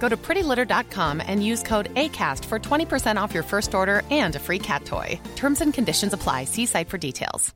Go 0.00 0.08
to 0.08 0.16
prettylitter.com 0.16 1.20
and 1.20 1.44
use 1.44 1.62
code 1.62 1.92
ACAST 1.94 2.44
for 2.46 2.58
20% 2.58 3.20
off 3.20 3.34
your 3.34 3.42
first 3.42 3.74
order 3.74 4.02
and 4.10 4.36
a 4.36 4.38
free 4.38 4.58
cat 4.58 4.84
toy. 4.86 5.20
Terms 5.36 5.60
and 5.60 5.74
conditions 5.74 6.12
apply. 6.14 6.44
See 6.44 6.66
site 6.66 6.88
for 6.88 6.98
details. 6.98 7.54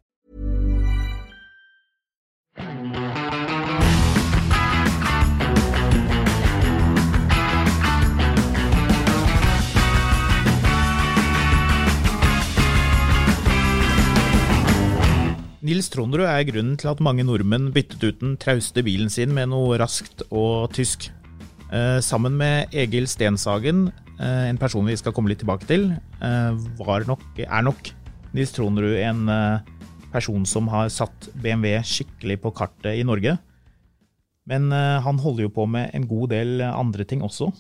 Nils 15.63 15.87
Trondrud 15.95 16.27
er 16.27 16.43
grunnen 16.43 16.75
til 16.77 16.91
at 16.91 17.01
mange 17.01 17.23
nordmenn 17.23 17.71
byttet 17.73 18.03
ut 18.03 18.19
den 18.19 18.35
trauste 18.37 18.83
bilen 18.83 19.13
sin 19.15 19.31
med 19.31 19.53
noe 19.53 19.79
raskt 19.79 20.25
og 20.29 20.75
tysk. 20.75 21.07
Eh, 21.73 21.99
sammen 22.05 22.37
med 22.37 22.75
Egil 22.77 23.07
Stenshagen, 23.09 23.87
eh, 24.21 24.49
en 24.51 24.59
person 24.61 24.85
vi 24.85 24.97
skal 24.97 25.15
komme 25.17 25.33
litt 25.33 25.41
tilbake 25.41 25.67
til, 25.67 25.91
eh, 26.21 27.07
nok, 27.09 27.23
er 27.39 27.63
nok 27.63 27.91
Nils 28.35 28.53
Tronrud 28.53 28.97
en 28.97 29.27
person 30.13 30.45
som 30.45 30.69
har 30.69 30.89
satt 30.89 31.29
BMW 31.35 31.81
skikkelig 31.81 32.41
på 32.43 32.55
kartet 32.55 33.01
i 33.01 33.03
Norge. 33.03 33.39
Men 34.47 34.71
han 34.71 35.19
holder 35.19 35.45
jo 35.45 35.49
på 35.49 35.69
med 35.69 35.91
en 35.95 36.07
god 36.07 36.31
del 36.31 36.61
andre 36.61 37.05
ting 37.05 37.21
også. 37.23 37.53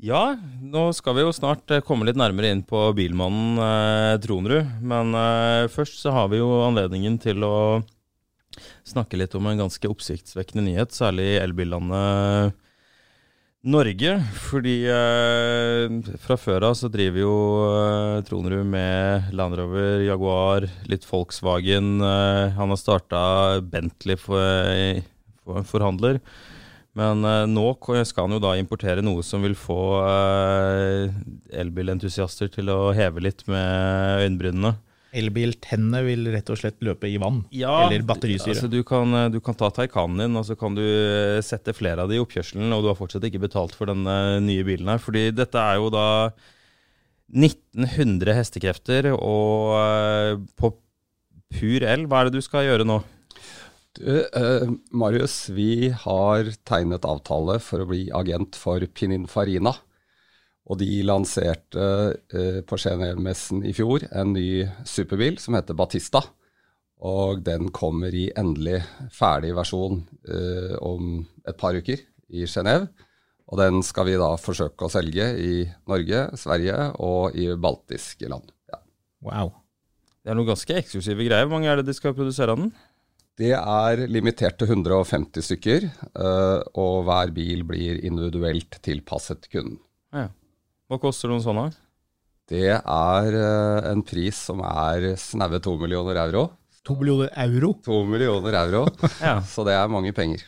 Ja, 0.00 0.32
nå 0.64 0.94
skal 0.96 1.12
vi 1.18 1.24
jo 1.26 1.32
snart 1.32 1.68
komme 1.84 2.06
litt 2.08 2.16
nærmere 2.16 2.48
inn 2.54 2.62
på 2.64 2.86
bilmannen 2.96 3.58
eh, 3.60 4.16
Tronrud. 4.24 4.80
Men 4.80 5.12
eh, 5.12 5.68
først 5.68 6.00
så 6.00 6.14
har 6.16 6.30
vi 6.32 6.40
jo 6.40 6.48
anledningen 6.64 7.18
til 7.20 7.44
å 7.44 7.82
snakke 8.88 9.20
litt 9.20 9.36
om 9.36 9.44
en 9.50 9.60
ganske 9.60 9.90
oppsiktsvekkende 9.92 10.64
nyhet, 10.70 10.96
særlig 10.96 11.34
i 11.34 11.40
elbillandet 11.42 12.56
Norge. 13.60 14.14
Fordi 14.48 14.76
eh, 14.88 16.14
fra 16.22 16.36
før 16.40 16.70
av 16.70 16.76
så 16.78 16.88
driver 16.92 17.20
jo 17.20 17.34
eh, 17.68 18.20
Tronrud 18.24 18.64
med 18.72 19.34
Land 19.36 19.58
Rover, 19.58 20.00
Jaguar, 20.06 20.68
litt 20.88 21.04
Volkswagen. 21.04 21.98
Eh, 22.00 22.56
han 22.56 22.72
har 22.72 22.80
starta 22.80 23.22
Bentley 23.60 24.16
for, 24.20 25.02
for 25.44 25.68
forhandler. 25.68 26.22
Men 26.96 27.24
eh, 27.24 27.44
nå 27.52 27.66
skal 28.08 28.26
han 28.26 28.38
jo 28.38 28.42
da 28.42 28.56
importere 28.58 29.04
noe 29.04 29.22
som 29.26 29.44
vil 29.44 29.58
få 29.58 29.80
eh, 30.08 31.20
elbilentusiaster 31.60 32.48
til 32.56 32.72
å 32.72 32.94
heve 32.96 33.28
litt 33.28 33.44
med 33.50 34.24
øyenbrynene. 34.24 34.74
Elbiltennene 35.16 36.02
vil 36.06 36.28
rett 36.32 36.50
og 36.52 36.58
slett 36.60 36.78
løpe 36.86 37.08
i 37.10 37.16
vann. 37.20 37.42
eller 37.86 38.04
batterisyre. 38.06 38.54
Altså, 38.54 38.70
du, 38.70 38.80
kan, 38.86 39.14
eh, 39.16 39.28
du 39.34 39.40
kan 39.44 39.56
ta 39.58 39.70
Taycanen 39.74 40.22
din, 40.22 40.38
og 40.38 40.46
så 40.46 40.56
kan 40.58 40.76
du 40.78 40.84
eh, 40.84 41.40
sette 41.44 41.74
flere 41.76 42.04
av 42.04 42.12
de 42.12 42.18
i 42.18 42.22
oppkjørselen, 42.22 42.70
og 42.76 42.84
du 42.84 42.90
har 42.92 42.98
fortsatt 42.98 43.26
ikke 43.26 43.42
betalt 43.46 43.74
for 43.78 43.90
den 43.90 44.06
eh, 44.06 44.38
nye 44.44 44.66
bilen 44.66 44.90
her. 44.92 45.02
Fordi 45.02 45.28
dette 45.34 45.58
er 45.60 45.80
jo 45.80 45.90
da 45.94 46.06
1900 47.30 48.34
hestekrefter, 48.38 49.12
og 49.14 50.46
på 50.58 50.74
pur 51.50 51.86
el, 51.86 52.06
hva 52.10 52.22
er 52.22 52.30
det 52.30 52.38
du 52.38 52.46
skal 52.46 52.66
gjøre 52.66 52.86
nå? 52.86 53.00
Du, 53.98 54.06
eh, 54.22 54.70
Marius, 54.94 55.48
vi 55.50 55.90
har 55.90 56.50
tegnet 56.68 57.06
avtale 57.06 57.58
for 57.62 57.82
å 57.82 57.88
bli 57.90 58.04
agent 58.14 58.58
for 58.58 58.84
Pininfarina. 58.86 59.74
Og 60.70 60.78
de 60.78 61.00
lanserte 61.02 61.86
eh, 62.30 62.60
på 62.62 62.78
Genève-messen 62.78 63.64
i 63.66 63.72
fjor 63.74 64.04
en 64.14 64.34
ny 64.36 64.62
superbil 64.86 65.40
som 65.42 65.56
heter 65.58 65.74
Batista. 65.78 66.22
Og 67.00 67.40
den 67.42 67.70
kommer 67.74 68.14
i 68.14 68.28
endelig 68.38 68.82
ferdig 69.14 69.54
versjon 69.56 70.04
eh, 70.28 70.76
om 70.78 71.24
et 71.48 71.58
par 71.58 71.74
uker 71.74 72.04
i 72.30 72.46
Genéve. 72.46 72.86
Og 73.50 73.58
den 73.58 73.80
skal 73.82 74.06
vi 74.06 74.18
da 74.20 74.30
forsøke 74.38 74.86
å 74.86 74.92
selge 74.92 75.26
i 75.42 75.54
Norge, 75.90 76.28
Sverige 76.38 76.92
og 77.02 77.34
i 77.34 77.48
baltiske 77.58 78.30
land. 78.30 78.52
Ja. 78.70 78.78
Wow. 79.26 79.56
Det 80.20 80.30
er 80.30 80.38
noen 80.38 80.52
ganske 80.52 80.76
eksklusive 80.76 81.26
greier. 81.26 81.48
Hvor 81.48 81.56
mange 81.56 81.72
er 81.72 81.80
det 81.80 81.88
de 81.88 81.96
skal 81.96 82.14
produsere 82.14 82.54
av 82.54 82.62
den? 82.62 82.70
Det 83.40 83.54
er 83.56 84.04
limitert 84.10 84.58
til 84.60 84.68
150 84.68 85.46
stykker, 85.46 85.86
eh, 85.88 86.58
og 86.78 87.06
hver 87.08 87.32
bil 87.34 87.64
blir 87.66 88.02
individuelt 88.04 88.78
tilpasset 88.84 89.48
kunden. 89.50 89.80
Ja. 90.12 90.28
Hva 90.90 90.98
koster 90.98 91.30
noen 91.30 91.42
sånne? 91.44 91.68
Det 92.50 92.64
er 92.74 93.36
eh, 93.38 93.90
en 93.92 94.00
pris 94.02 94.34
som 94.48 94.58
er 94.66 95.12
snaue 95.20 95.60
to 95.62 95.76
millioner 95.78 96.18
euro. 96.24 96.48
To 96.88 96.96
millioner 96.98 97.30
euro? 97.44 97.74
To 97.86 98.00
millioner 98.08 98.56
euro, 98.64 98.82
Ja. 99.22 99.36
så 99.46 99.62
det 99.68 99.76
er 99.78 99.90
mange 99.92 100.12
penger. 100.16 100.46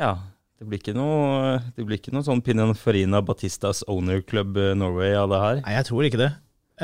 ja. 0.00 0.16
Det 0.60 0.66
blir 0.68 0.76
ikke 0.82 0.92
noe, 0.92 1.54
det 1.72 1.84
blir 1.88 1.96
ikke 1.96 2.12
noe 2.12 2.20
sånn 2.26 2.42
Pininfarina 2.44 3.22
Batistas 3.24 3.78
Owner 3.88 4.18
Club 4.28 4.58
eh, 4.60 4.74
Norway 4.76 5.14
av 5.16 5.30
det 5.32 5.38
her. 5.40 5.60
Nei, 5.64 5.72
jeg 5.78 5.86
tror 5.88 6.04
ikke 6.04 6.18
det. 6.20 6.26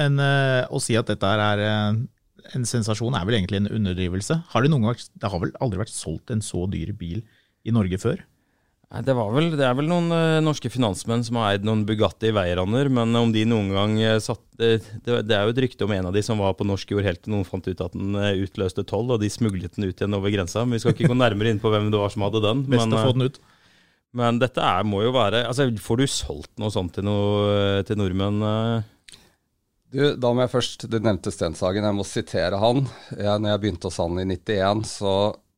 En, 0.01 0.17
eh, 0.25 0.63
å 0.73 0.81
si 0.81 0.97
at 0.97 1.11
dette 1.11 1.29
er 1.29 1.61
en 1.67 2.65
sensasjon 2.65 3.13
er 3.19 3.27
vel 3.29 3.37
egentlig 3.37 3.61
en 3.61 3.69
underdrivelse. 3.69 4.39
Har 4.55 4.65
det, 4.65 4.71
noen 4.73 4.87
gang, 4.89 4.97
det 5.21 5.29
har 5.29 5.43
vel 5.45 5.53
aldri 5.61 5.83
vært 5.83 5.93
solgt 5.93 6.33
en 6.33 6.41
så 6.41 6.63
dyr 6.73 6.95
bil 6.97 7.21
i 7.69 7.75
Norge 7.77 8.01
før? 8.01 8.23
Det, 8.87 9.15
var 9.19 9.33
vel, 9.35 9.49
det 9.59 9.65
er 9.67 9.75
vel 9.75 9.89
noen 9.91 10.13
uh, 10.15 10.39
norske 10.45 10.71
finansmenn 10.71 11.25
som 11.27 11.41
har 11.41 11.57
eid 11.57 11.65
noen 11.67 11.83
Bugatti 11.89 12.31
Veyraner, 12.33 12.87
men 12.89 13.19
om 13.19 13.33
de 13.35 13.43
noen 13.49 13.73
gang 13.75 13.97
uh, 13.99 14.21
satt 14.23 14.41
det, 14.61 14.79
det, 15.05 15.17
det 15.27 15.35
er 15.37 15.43
jo 15.49 15.53
et 15.53 15.59
rykte 15.67 15.85
om 15.85 15.93
en 15.93 16.07
av 16.09 16.15
de 16.15 16.23
som 16.25 16.39
var 16.41 16.55
på 16.57 16.65
norsk 16.65 16.95
jord 16.95 17.05
helt 17.05 17.21
til 17.25 17.35
noen 17.35 17.45
fant 17.45 17.67
ut 17.67 17.83
at 17.83 17.93
den 17.97 18.15
eh, 18.17 18.39
utløste 18.47 18.87
toll, 18.89 19.11
og 19.13 19.21
de 19.21 19.29
smuglet 19.29 19.75
den 19.77 19.89
ut 19.91 19.99
igjen 19.99 20.17
over 20.17 20.33
grensa. 20.33 20.63
Men 20.65 20.79
vi 20.79 20.85
skal 20.85 20.95
ikke 20.95 21.11
gå 21.11 21.17
nærmere 21.19 21.53
inn 21.53 21.61
på 21.61 21.73
hvem 21.75 21.91
det 21.93 22.01
var 22.01 22.15
som 22.15 22.25
hadde 22.25 22.41
den. 22.47 22.63
Best 22.65 22.87
Men, 22.87 22.95
å 22.97 23.03
få 23.03 23.11
eh, 23.11 23.19
den 23.19 23.27
ut. 23.27 23.41
men 24.17 24.39
dette 24.41 24.65
er, 24.65 24.87
må 24.89 25.03
jo 25.05 25.13
være 25.13 25.43
altså 25.45 25.67
Får 25.83 26.01
du 26.01 26.07
solgt 26.09 26.55
noe 26.63 26.73
sånt 26.73 26.95
til, 26.97 27.05
noe, 27.05 27.83
til 27.85 27.99
nordmenn? 28.01 28.39
eh? 28.49 29.19
Du, 29.93 30.01
da 30.19 30.33
må 30.35 30.47
jeg 30.47 30.55
først, 30.55 30.87
Du 30.91 30.97
nevnte 30.99 31.35
Stenshagen, 31.35 31.85
jeg 31.85 31.97
må 31.99 32.07
sitere 32.07 32.59
han. 32.63 32.87
Jeg, 33.13 33.35
når 33.43 33.53
jeg 33.53 33.63
begynte 33.67 33.91
hos 33.91 34.01
han 34.03 34.23
i 34.23 34.27
91, 34.31 34.87
så 34.89 35.13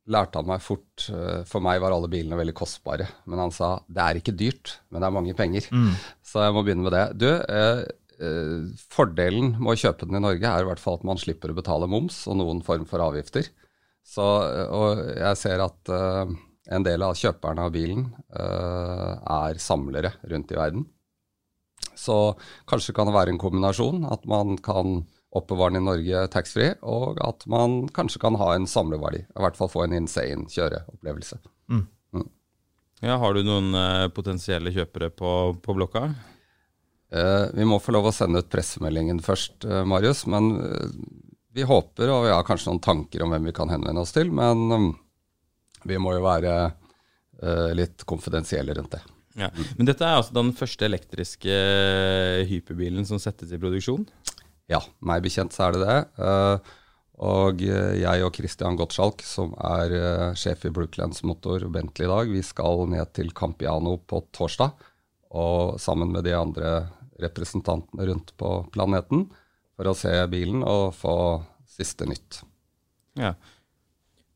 lærte 0.09 0.41
han 0.41 0.49
meg 0.49 0.63
fort 0.65 1.05
eh, 1.13 1.45
For 1.47 1.63
meg 1.63 1.79
var 1.83 1.93
alle 1.95 2.09
bilene 2.11 2.37
veldig 2.39 2.55
kostbare. 2.57 3.07
Men 3.29 3.43
han 3.45 3.55
sa 3.55 3.75
det 3.87 4.03
er 4.03 4.19
ikke 4.19 4.35
dyrt, 4.37 4.75
men 4.89 5.01
det 5.01 5.09
er 5.09 5.17
mange 5.19 5.37
penger. 5.37 5.69
Så 6.25 6.43
jeg 6.45 6.55
må 6.55 6.65
begynne 6.65 6.85
med 6.87 6.95
det. 6.95 7.05
Du, 7.21 7.29
eh, 7.29 7.85
eh, 8.19 8.57
fordelen 8.91 9.55
med 9.59 9.73
å 9.75 9.79
kjøpe 9.79 10.09
den 10.09 10.19
i 10.19 10.25
Norge 10.25 10.51
er 10.51 10.65
i 10.65 10.69
hvert 10.69 10.83
fall 10.83 10.99
at 10.99 11.07
man 11.07 11.21
slipper 11.21 11.53
å 11.53 11.57
betale 11.57 11.89
moms 11.89 12.23
og 12.29 12.39
noen 12.41 12.63
form 12.65 12.85
for 12.89 13.05
avgifter. 13.05 13.49
Så, 14.09 14.25
eh, 14.47 14.69
og 14.73 15.03
jeg 15.17 15.39
ser 15.39 15.65
at 15.65 15.93
eh, 15.93 16.37
en 16.75 16.85
del 16.85 17.05
av 17.05 17.17
kjøperne 17.17 17.67
av 17.67 17.73
bilen 17.73 18.07
eh, 18.29 19.13
er 19.19 19.61
samlere 19.61 20.15
rundt 20.31 20.53
i 20.53 20.59
verden. 20.59 20.87
Så 21.99 22.15
kanskje 22.69 22.95
kan 22.95 23.09
det 23.09 23.15
være 23.15 23.33
en 23.33 23.41
kombinasjon, 23.41 24.05
at 24.07 24.25
man 24.29 24.57
kan 24.63 25.03
oppbevare 25.35 25.75
den 25.75 25.83
i 25.83 25.85
Norge 25.85 26.25
taxfree, 26.33 26.73
og 26.81 27.19
at 27.21 27.45
man 27.49 27.83
kanskje 27.93 28.21
kan 28.23 28.37
ha 28.39 28.53
en 28.55 28.65
samleverdi. 28.69 29.25
I 29.27 29.43
hvert 29.43 29.59
fall 29.59 29.69
få 29.69 29.85
en 29.85 29.97
insane 29.99 30.49
kjøreopplevelse. 30.49 31.37
Ja, 32.99 33.15
har 33.15 33.33
du 33.33 33.45
noen 33.47 33.71
eh, 33.79 34.09
potensielle 34.11 34.73
kjøpere 34.75 35.07
på, 35.15 35.31
på 35.63 35.75
blokka? 35.75 36.09
Eh, 37.15 37.45
vi 37.55 37.67
må 37.67 37.77
få 37.79 37.93
lov 37.95 38.09
å 38.09 38.15
sende 38.15 38.41
ut 38.43 38.49
pressemeldingen 38.51 39.21
først, 39.23 39.63
eh, 39.63 39.85
Marius. 39.87 40.25
Men 40.27 40.49
eh, 40.59 40.97
vi 41.55 41.67
håper, 41.67 42.11
og 42.11 42.25
vi 42.25 42.33
har 42.33 42.43
kanskje 42.47 42.73
noen 42.73 42.83
tanker 42.83 43.23
om 43.23 43.31
hvem 43.31 43.47
vi 43.47 43.55
kan 43.55 43.71
henvende 43.71 44.03
oss 44.03 44.11
til. 44.15 44.33
Men 44.35 44.65
um, 44.73 44.89
vi 45.87 45.99
må 46.01 46.17
jo 46.17 46.25
være 46.25 46.57
eh, 46.65 47.71
litt 47.79 48.03
konfidensielle 48.09 48.75
rundt 48.75 48.97
det. 48.97 49.01
Ja. 49.39 49.47
Men 49.77 49.87
dette 49.87 50.03
er 50.03 50.19
altså 50.19 50.35
den 50.35 50.51
første 50.57 50.89
elektriske 50.89 51.55
eh, 51.55 52.43
hyperbilen 52.49 53.07
som 53.07 53.21
settes 53.23 53.53
i 53.55 53.61
produksjon? 53.61 54.03
Ja, 54.69 54.83
meg 55.01 55.23
bekjent 55.25 55.55
så 55.55 55.67
er 55.67 55.75
det 55.75 55.87
det. 55.87 55.97
Eh, 56.21 56.75
Og 57.19 57.59
eh, 57.65 57.97
jeg 57.99 58.23
og 58.23 58.37
Christian 58.37 58.77
Gottschalk, 58.79 59.23
som 59.27 59.51
er 59.59 59.91
eh, 59.95 60.37
sjef 60.39 60.63
i 60.69 60.71
Brooklands 60.71 61.19
Motor 61.27 61.65
Bentley 61.73 62.07
i 62.07 62.11
dag, 62.11 62.31
vi 62.31 62.43
skal 62.45 62.85
ned 62.87 63.11
til 63.17 63.33
Campiano 63.35 63.97
på 64.07 64.21
torsdag. 64.35 64.71
Og 65.35 65.75
sammen 65.83 66.13
med 66.13 66.23
de 66.25 66.33
andre 66.37 66.71
representantene 67.19 68.07
rundt 68.07 68.31
på 68.39 68.53
planeten 68.71 69.27
for 69.75 69.91
å 69.91 69.97
se 69.97 70.13
bilen 70.31 70.63
og 70.63 70.93
få 70.95 71.15
siste 71.67 72.07
nytt. 72.07 72.39
Ja. 73.19 73.33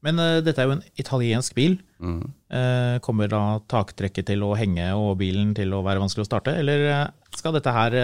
Men 0.04 0.20
uh, 0.20 0.42
dette 0.44 0.62
er 0.62 0.70
jo 0.70 0.76
en 0.78 0.84
italiensk 1.00 1.56
bil. 1.58 1.78
Mm. 2.04 2.20
Uh, 2.52 2.98
kommer 3.06 3.32
da 3.32 3.44
taktrekket 3.72 4.28
til 4.32 4.44
å 4.46 4.54
henge 4.60 4.90
og 4.98 5.16
bilen 5.22 5.54
til 5.58 5.74
å 5.76 5.84
være 5.86 6.04
vanskelig 6.04 6.26
å 6.26 6.30
starte, 6.30 6.56
eller 6.60 6.86
skal 7.34 7.56
dette 7.56 7.74
her 7.74 7.96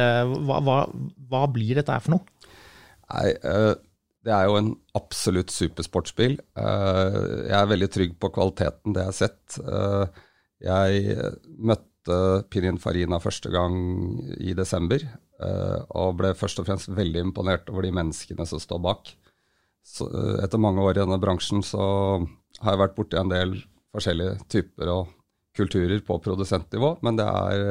hva, 0.47 0.57
hva, 0.65 0.79
hva, 1.29 1.43
blir 1.53 1.77
dette 1.77 1.93
her 1.93 2.01
for 2.01 2.15
noe? 2.15 2.49
Nei, 3.09 3.29
det 4.25 4.33
er 4.33 4.47
jo 4.49 4.57
en 4.59 4.71
absolutt 4.97 5.53
supersportsbil. 5.53 6.35
jeg 6.57 7.55
er 7.57 7.69
veldig 7.69 7.89
trygg 7.93 8.17
på 8.21 8.31
kvaliteten, 8.33 8.93
det 8.93 9.03
jeg 9.03 9.09
har 9.11 9.17
sett. 9.17 9.59
jeg 10.65 11.15
møtte 11.57 11.85
Pinin 12.09 12.49
Pininfarina 12.49 13.19
første 13.21 13.51
gang 13.53 13.77
i 14.41 14.55
desember, 14.57 15.05
og 15.93 16.19
ble 16.21 16.33
først 16.37 16.61
og 16.61 16.69
fremst 16.69 16.89
veldig 16.89 17.25
imponert 17.29 17.69
over 17.69 17.85
de 17.85 17.93
menneskene 17.95 18.45
som 18.49 18.61
står 18.61 18.81
bak. 18.85 19.13
Så, 19.85 20.09
uh, 20.09 20.39
etter 20.43 20.61
mange 20.61 20.83
år 20.83 20.97
i 20.97 21.01
denne 21.03 21.19
bransjen 21.21 21.63
så 21.65 21.83
har 22.61 22.75
jeg 22.75 22.83
vært 22.83 22.97
borti 22.97 23.19
en 23.19 23.31
del 23.31 23.55
forskjellige 23.95 24.35
typer 24.51 24.91
og 24.93 25.15
kulturer 25.57 26.01
på 26.05 26.19
produsentnivå, 26.23 26.95
men 27.05 27.17
det 27.19 27.25
er, 27.25 27.63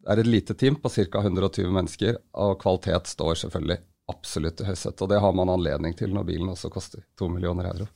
det 0.00 0.12
er 0.12 0.22
et 0.22 0.28
lite 0.30 0.56
team 0.58 0.76
på 0.80 0.92
ca. 0.92 1.22
120 1.24 1.72
mennesker, 1.74 2.18
og 2.38 2.58
kvalitet 2.60 3.10
står 3.10 3.40
selvfølgelig 3.44 3.80
absolutt 4.10 4.62
i 4.62 4.66
høysetet. 4.66 5.02
Og 5.04 5.10
det 5.12 5.20
har 5.22 5.34
man 5.36 5.52
anledning 5.52 5.94
til 5.98 6.12
når 6.14 6.26
bilen 6.28 6.50
også 6.52 6.70
koster 6.72 7.04
to 7.18 7.28
millioner 7.30 7.70
euro. 7.70 7.86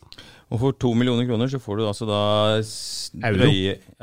Og 0.53 0.61
for 0.61 0.77
to 0.79 0.93
millioner 0.95 1.27
kroner 1.27 1.51
så 1.51 1.59
får 1.63 1.81
du 1.81 1.85
altså 1.89 2.07
da 2.07 2.21
Euro. 3.31 3.49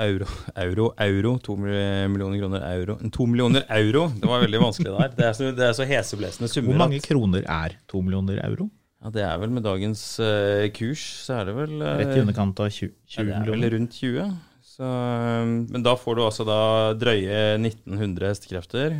Euro, 0.06 0.28
euro, 0.66 0.90
euro. 1.06 1.34
To 1.46 1.56
millioner 1.60 2.42
kroner 2.42 2.68
euro. 2.74 2.98
To 3.16 3.28
millioner 3.30 3.66
euro! 3.78 4.08
Det 4.18 4.32
var 4.32 4.44
veldig 4.44 4.64
vanskelig 4.66 4.92
der. 4.92 5.16
Det 5.16 5.28
er 5.30 5.38
så, 5.38 5.52
det 5.56 5.68
er 5.70 5.78
så 5.78 5.88
heseblesende 5.88 6.52
summer. 6.52 6.74
Hvor 6.74 6.84
mange 6.84 7.02
kroner 7.06 7.48
er 7.48 7.78
to 7.92 8.04
millioner 8.04 8.42
euro? 8.50 8.68
Ja, 9.02 9.10
Det 9.10 9.24
er 9.26 9.38
vel 9.42 9.54
med 9.54 9.66
dagens 9.66 10.02
uh, 10.22 10.68
kurs, 10.76 11.02
så 11.26 11.40
er 11.40 11.50
det 11.50 11.56
vel 11.58 11.80
uh, 11.82 11.96
Rett 11.98 12.14
i 12.14 12.22
underkant 12.22 12.60
av 12.62 12.70
20, 12.70 12.92
20 13.10 13.18
ja, 13.18 13.24
det 13.26 13.38
er? 13.40 13.54
Vel 13.56 13.70
rundt 13.74 13.98
20. 13.98 14.28
Så, 14.72 14.86
um, 14.86 15.56
men 15.74 15.86
da 15.86 15.96
får 15.98 16.20
du 16.20 16.22
altså 16.28 16.46
da 16.48 16.60
drøye 17.02 17.40
1900 17.58 18.30
hestekrefter. 18.30 19.00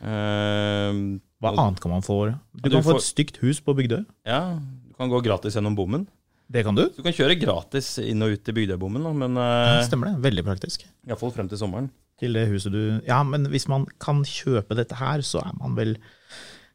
Uh, 0.00 1.20
hva 1.40 1.52
annet 1.52 1.82
kan 1.84 1.92
man 1.92 2.04
få? 2.04 2.22
Du, 2.32 2.64
du 2.64 2.72
kan 2.72 2.86
få 2.86 2.96
et 2.96 3.06
stygt 3.10 3.42
hus 3.44 3.60
på 3.64 3.76
Bygdøy. 3.76 4.02
Ja, 4.28 4.56
du 4.56 4.96
kan 4.96 5.12
gå 5.12 5.20
gratis 5.24 5.56
gjennom 5.58 5.76
bommen. 5.76 6.08
Det 6.50 6.64
kan 6.66 6.74
du? 6.74 6.86
Du 6.96 7.04
kan 7.04 7.14
kjøre 7.14 7.36
gratis 7.38 7.92
inn 8.02 8.24
og 8.24 8.32
ut 8.34 8.42
til 8.44 8.56
Bygdøybommen, 8.56 9.04
men 9.20 9.36
ja, 9.38 9.82
Stemmer 9.86 10.10
det. 10.10 10.24
Veldig 10.24 10.48
praktisk. 10.48 10.88
Iallfall 11.06 11.36
frem 11.36 11.52
til 11.52 11.60
sommeren. 11.60 11.92
Til 12.20 12.36
det 12.36 12.48
huset 12.50 12.72
du 12.74 12.82
Ja, 13.06 13.22
men 13.24 13.46
hvis 13.52 13.68
man 13.70 13.86
kan 14.02 14.24
kjøpe 14.28 14.76
dette 14.76 14.96
her, 14.98 15.22
så 15.24 15.44
er 15.44 15.54
man 15.60 15.76
vel 15.78 15.94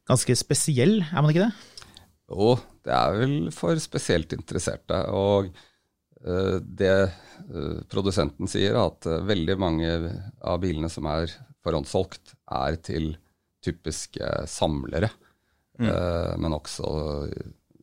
ganske 0.10 0.38
spesiell, 0.38 1.02
er 1.02 1.26
man 1.26 1.34
ikke 1.34 1.48
det? 1.50 1.75
Jo, 2.32 2.56
det 2.86 2.94
er 2.96 3.18
vel 3.20 3.52
for 3.54 3.78
spesielt 3.82 4.34
interesserte. 4.34 4.96
Og 5.14 5.50
uh, 6.26 6.60
det 6.62 7.10
uh, 7.10 7.82
produsenten 7.92 8.48
sier, 8.50 8.76
at 8.82 9.06
uh, 9.10 9.28
veldig 9.28 9.58
mange 9.62 10.12
av 10.42 10.60
bilene 10.64 10.90
som 10.92 11.06
er 11.12 11.26
forhåndssolgt, 11.66 12.34
er 12.56 12.76
til 12.86 13.18
typiske 13.66 14.28
samlere, 14.46 15.10
mm. 15.82 15.90
men 16.38 16.54
også 16.54 16.86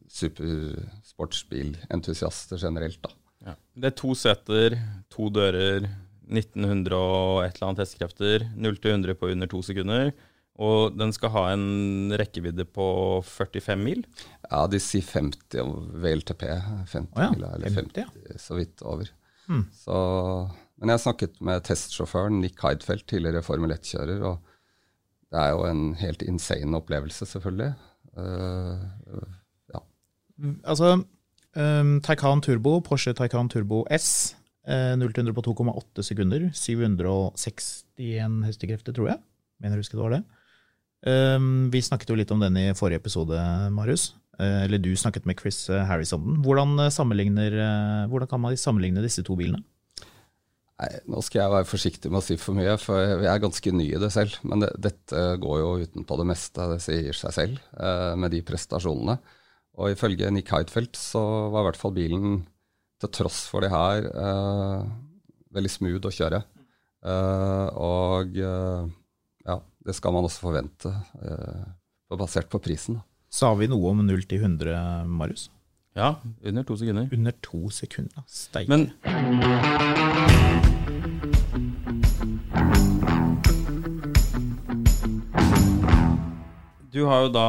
supersportsbilentusiaster 0.07 2.59
generelt. 2.63 3.03
da. 3.03 3.11
Ja. 3.49 3.55
Det 3.75 3.91
er 3.91 3.97
to 3.99 4.15
seter, 4.15 4.79
to 5.11 5.27
dører, 5.35 5.91
1900 6.31 6.95
og 6.95 7.43
et 7.43 7.57
eller 7.57 7.67
annet 7.73 7.83
hestekrefter. 7.83 8.47
0 8.55 8.79
til 8.79 8.95
100 8.95 9.19
på 9.19 9.27
under 9.35 9.51
to 9.51 9.59
sekunder. 9.67 10.15
Og 10.63 10.95
den 10.95 11.11
skal 11.15 11.33
ha 11.35 11.47
en 11.55 12.13
rekkevidde 12.21 12.67
på 12.71 12.87
45 13.27 13.83
mil? 13.83 14.05
Ja, 14.47 14.67
de 14.71 14.79
sier 14.83 15.03
50 15.07 15.73
VLTP. 16.05 16.45
50 16.93 17.09
oh 17.17 17.25
ja, 17.25 17.31
mil, 17.35 17.47
eller 17.49 17.75
50, 17.81 18.13
50 18.15 18.43
så 18.45 18.59
vidt 18.61 18.85
over. 18.87 19.11
Mm. 19.51 19.65
Så, 19.75 19.97
men 20.79 20.95
jeg 20.95 21.03
snakket 21.03 21.41
med 21.45 21.65
testsjåføren 21.67 22.39
Nick 22.45 22.63
Heidfeldt, 22.63 23.09
tidligere 23.11 23.43
Formel 23.47 23.75
1-kjører. 23.75 24.23
og 24.31 24.53
det 25.33 25.41
er 25.41 25.55
jo 25.57 25.65
en 25.65 25.95
helt 25.97 26.23
insane 26.29 26.77
opplevelse, 26.77 27.27
selvfølgelig. 27.27 27.73
Uh, 28.13 28.85
ja. 29.73 29.81
Altså, 30.69 30.99
um, 31.57 31.95
Taycan 32.05 32.45
Turbo, 32.45 32.79
Porsche 32.85 33.15
Taycan 33.17 33.49
Turbo 33.49 33.87
S, 33.97 34.37
uh, 34.69 34.93
0-100 35.01 35.33
på 35.33 35.47
2,8 35.49 36.05
sekunder. 36.05 36.51
761 36.53 38.45
hestekrefter, 38.45 38.93
tror 38.93 39.15
jeg. 39.15 39.23
Mener 39.63 39.81
du 39.81 39.87
husker 39.87 39.99
det 39.99 40.05
var 40.05 40.17
det. 40.19 40.23
Um, 41.03 41.69
vi 41.73 41.83
snakket 41.83 42.13
jo 42.13 42.17
litt 42.19 42.31
om 42.35 42.43
den 42.43 42.57
i 42.61 42.69
forrige 42.79 43.03
episode, 43.03 43.39
Marius. 43.75 44.13
Uh, 44.39 44.65
eller 44.65 44.81
du 44.83 44.93
snakket 44.97 45.27
med 45.29 45.41
Chris 45.41 45.67
Harris 45.69 46.15
om 46.17 46.25
den. 46.25 46.41
Hvordan, 46.45 46.77
hvordan 46.79 48.31
kan 48.31 48.43
man 48.43 48.57
sammenligne 48.57 49.05
disse 49.05 49.25
to 49.27 49.37
bilene? 49.39 49.65
Nei, 50.83 50.89
Nå 51.11 51.21
skal 51.23 51.45
jeg 51.45 51.53
være 51.53 51.69
forsiktig 51.69 52.11
med 52.11 52.23
å 52.23 52.25
si 52.25 52.37
for 52.41 52.59
mye, 52.59 52.75
for 52.81 52.99
jeg 52.99 53.29
er 53.31 53.43
ganske 53.43 53.75
ny 53.75 53.87
i 53.93 54.01
det 54.03 54.11
selv. 54.15 54.39
Men 54.49 54.65
det, 54.65 54.73
dette 54.83 55.21
går 55.43 55.61
jo 55.61 55.75
utenpå 55.85 56.19
det 56.19 56.27
meste, 56.33 56.69
det 56.73 56.81
sier 56.83 57.19
seg 57.19 57.37
selv, 57.37 57.61
eh, 57.77 58.15
med 58.19 58.35
de 58.35 58.43
prestasjonene. 58.47 59.19
Og 59.81 59.95
ifølge 59.95 60.31
Nick 60.33 60.51
Heidfeldt 60.53 60.99
så 60.99 61.23
var 61.53 61.63
i 61.63 61.71
hvert 61.71 61.81
fall 61.81 61.95
bilen, 61.97 62.43
til 63.03 63.11
tross 63.11 63.45
for 63.51 63.65
det 63.65 63.73
her, 63.73 64.09
eh, 64.11 64.91
veldig 65.55 65.71
smooth 65.73 66.11
å 66.11 66.15
kjøre. 66.15 66.43
Eh, 67.03 67.69
og 67.83 68.37
eh, 68.39 68.91
det 69.85 69.95
skal 69.97 70.15
man 70.15 70.27
også 70.27 70.45
forvente, 70.45 70.93
eh, 71.23 71.65
basert 72.19 72.51
på 72.53 72.61
prisen. 72.63 73.01
Sa 73.33 73.55
vi 73.55 73.67
noe 73.67 73.91
om 73.91 74.05
0 74.07 74.23
til 74.29 74.45
100, 74.45 75.07
Marius? 75.09 75.49
Ja, 75.97 76.15
under 76.45 76.63
to 76.65 76.77
sekunder. 76.77 77.09
Under 77.13 77.33
to 77.43 77.69
sekunder, 77.71 78.25
Steike. 78.29 78.69
Men 78.69 78.93
Du 86.93 87.07
har 87.09 87.23
jo 87.25 87.29
da, 87.33 87.43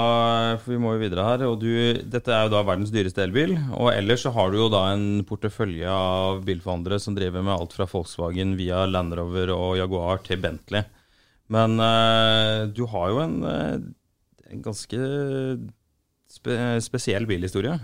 for 0.63 0.71
vi 0.71 0.79
må 0.79 0.93
jo 0.93 1.01
videre 1.01 1.23
her, 1.27 1.41
og 1.49 1.57
du, 1.59 1.67
dette 2.07 2.31
er 2.31 2.45
jo 2.45 2.51
da 2.53 2.61
verdens 2.63 2.93
dyreste 2.95 3.25
elbil. 3.25 3.57
Og 3.75 3.89
ellers 3.91 4.23
så 4.23 4.31
har 4.31 4.53
du 4.53 4.55
jo 4.61 4.69
da 4.71 4.85
en 4.93 5.19
portefølje 5.27 5.89
av 5.91 6.45
bilforhandlere 6.47 6.99
som 7.03 7.17
driver 7.17 7.43
med 7.43 7.51
alt 7.57 7.75
fra 7.75 7.87
Volkswagen 7.91 8.55
via 8.55 8.85
Land 8.87 9.11
Rover 9.19 9.51
og 9.51 9.75
Jaguar 9.81 10.23
til 10.23 10.39
Bentley. 10.39 10.87
Men 11.51 11.77
uh, 11.81 12.69
du 12.71 12.85
har 12.89 13.11
jo 13.11 13.21
en, 13.23 13.37
uh, 13.43 13.77
en 14.49 14.63
ganske 14.63 14.99
spe, 16.31 16.57
spesiell 16.85 17.27
bilhistorie. 17.29 17.75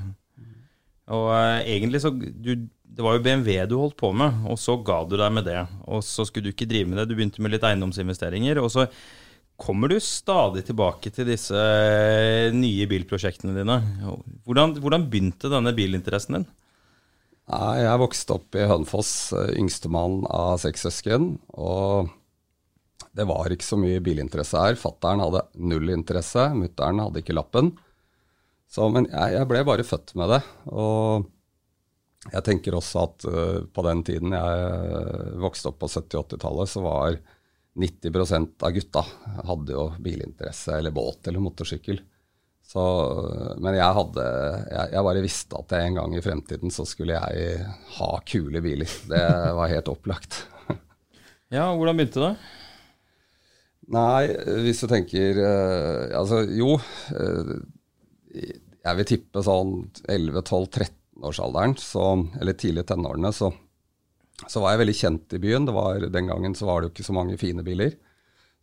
Og 1.09 1.31
uh, 1.33 1.59
egentlig 1.65 2.03
så 2.03 2.11
du, 2.13 2.53
Det 2.55 3.05
var 3.05 3.17
jo 3.17 3.23
BMW 3.25 3.65
du 3.69 3.79
holdt 3.79 3.97
på 3.99 4.11
med, 4.15 4.45
og 4.49 4.59
så 4.61 4.77
ga 4.85 5.01
du 5.05 5.17
deg 5.19 5.33
med 5.35 5.49
det. 5.49 5.63
Og 5.87 6.03
så 6.05 6.25
skulle 6.27 6.49
du 6.49 6.55
ikke 6.55 6.69
drive 6.69 6.89
med 6.89 7.01
det. 7.01 7.09
Du 7.09 7.17
begynte 7.17 7.43
med 7.43 7.55
litt 7.55 7.65
eiendomsinvesteringer. 7.67 8.61
og 8.63 8.71
så 8.73 8.87
kommer 9.59 9.91
du 9.91 9.97
stadig 9.99 10.63
tilbake 10.69 11.11
til 11.11 11.27
disse 11.27 11.63
nye 12.55 12.85
bilprosjektene 12.87 13.57
dine. 13.57 13.75
Hvordan, 14.47 14.77
hvordan 14.79 15.09
begynte 15.11 15.51
denne 15.51 15.73
bilinteressen 15.75 16.37
din? 16.37 16.45
Jeg 17.49 17.99
vokste 17.99 18.37
opp 18.37 18.55
i 18.55 18.67
Hønefoss, 18.69 19.33
yngstemann 19.57 20.21
av 20.31 20.61
seks 20.61 20.85
søsken. 20.85 21.33
Og 21.57 22.11
det 23.15 23.25
var 23.29 23.51
ikke 23.51 23.65
så 23.65 23.77
mye 23.79 24.01
bilinteresse 24.03 24.61
her. 24.61 24.77
Fattern 24.79 25.23
hadde 25.23 25.45
null 25.65 25.91
interesse, 25.93 26.45
mutter'n 26.55 27.01
hadde 27.03 27.23
ikke 27.23 27.35
lappen. 27.37 27.73
Så, 28.69 28.85
men 28.93 29.07
jeg, 29.09 29.33
jeg, 29.33 29.49
ble 29.49 29.63
bare 29.65 29.87
født 29.87 30.13
med 30.19 30.35
det. 30.35 30.39
Og 30.69 31.25
jeg 32.29 32.45
tenker 32.45 32.77
også 32.77 33.03
at 33.07 33.25
uh, 33.25 33.57
på 33.73 33.85
den 33.87 34.03
tiden 34.05 34.35
jeg 34.35 35.41
vokste 35.41 35.71
opp 35.71 35.81
på 35.81 35.89
70-80-tallet, 35.89 36.69
så 36.69 36.85
var 36.85 37.17
90% 37.79 38.65
av 38.65 38.75
gutta 38.75 39.03
hadde 39.47 39.73
jo 39.73 39.89
bilinteresse 40.03 40.77
eller 40.77 40.93
båt 40.93 41.29
eller 41.29 41.41
motorsykkel. 41.41 42.01
Så, 42.69 42.81
men 43.57 43.73
jeg 43.79 43.97
hadde 43.97 44.23
jeg, 44.69 44.89
jeg, 44.93 45.03
bare 45.07 45.23
visste 45.25 45.57
at 45.57 45.73
en 45.79 45.95
gang 45.97 46.11
i 46.13 46.21
fremtiden 46.21 46.73
så 46.73 46.85
skulle 46.85 47.17
jeg 47.17 47.63
ha 47.95 48.09
kule 48.29 48.61
biler. 48.61 48.97
Det 49.09 49.23
var 49.57 49.71
helt 49.71 49.89
opplagt. 49.89 50.43
ja, 51.55 51.65
hvordan 51.73 51.97
begynte 51.97 52.27
det? 52.27 52.33
Nei, 53.89 54.29
hvis 54.65 54.83
du 54.83 54.89
tenker 54.91 55.39
uh, 55.41 56.17
Altså, 56.19 56.43
jo. 56.53 56.75
Uh, 57.13 57.57
jeg 58.29 58.99
vil 58.99 59.07
tippe 59.09 59.41
sånn 59.43 59.73
11-12-13-årsalderen, 60.05 61.73
eller 62.39 62.55
tidlig 62.57 62.85
tenårene, 62.87 63.33
så 63.35 63.49
så 64.47 64.61
var 64.63 64.71
jeg 64.71 64.83
veldig 64.85 64.95
kjent 64.95 65.33
i 65.35 65.41
byen. 65.43 65.65
Det 65.67 65.73
var, 65.75 66.05
den 66.13 66.29
gangen 66.29 66.53
så 66.55 66.69
var 66.69 66.79
det 66.79 66.89
jo 66.89 66.93
ikke 66.93 67.07
så 67.09 67.15
mange 67.17 67.35
fine 67.41 67.65
biler. 67.65 67.97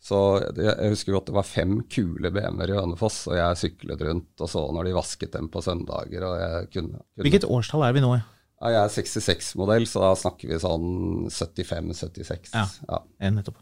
Så 0.03 0.19
det, 0.55 0.67
jeg 0.69 0.93
husker 0.93 1.17
godt 1.17 1.31
det 1.31 1.37
var 1.37 1.49
fem 1.49 1.79
kule 1.91 2.31
BMW-er 2.33 2.73
i 2.73 2.79
Hønefoss, 2.79 3.23
og 3.31 3.37
jeg 3.39 3.61
syklet 3.61 4.05
rundt 4.07 4.45
og 4.45 4.51
så 4.53 4.63
når 4.77 4.89
de 4.89 4.97
vasket 4.97 5.37
dem 5.37 5.51
på 5.53 5.63
søndager. 5.65 6.27
og 6.29 6.41
jeg 6.41 6.73
kunne... 6.75 7.03
kunne 7.03 7.27
Hvilket 7.27 7.49
årstall 7.59 7.87
er 7.89 7.97
vi 7.97 8.05
nå? 8.05 8.15
ja, 8.17 8.71
jeg 8.73 8.83
er 8.83 8.93
66-modell, 8.95 9.89
så 9.89 10.05
da 10.05 10.13
snakker 10.17 10.53
vi 10.53 10.61
sånn 10.63 10.91
75-76. 11.33 12.55
Ja. 12.55 12.67
Ja. 12.89 13.03
Eh, 13.21 13.33
Nettopp. 13.33 13.61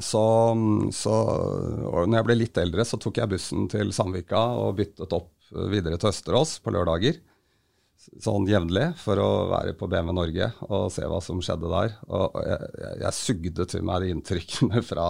Så, 0.00 0.22
så 0.94 1.16
når 2.06 2.16
jeg 2.16 2.28
ble 2.28 2.38
litt 2.38 2.62
eldre, 2.62 2.86
så 2.88 2.98
tok 3.00 3.20
jeg 3.20 3.32
bussen 3.34 3.68
til 3.72 3.92
Sandvika 3.94 4.40
og 4.62 4.78
byttet 4.80 5.12
opp 5.16 5.32
videre 5.72 5.98
til 6.00 6.12
Østerås 6.12 6.56
på 6.62 6.72
lørdager. 6.74 7.20
Sånn 8.22 8.48
jevnlig 8.50 8.88
for 8.98 9.20
å 9.22 9.28
være 9.52 9.76
på 9.78 9.86
BMW 9.90 10.14
Norge 10.16 10.48
og 10.66 10.88
se 10.90 11.06
hva 11.06 11.20
som 11.22 11.42
skjedde 11.44 11.70
der. 11.70 11.94
Og 12.10 12.40
jeg, 12.42 12.72
jeg, 13.04 13.18
sugde 13.18 13.68
til 13.70 13.86
meg 13.86 14.02
de 14.02 14.10
inntrykkene 14.16 14.82
fra, 14.90 15.06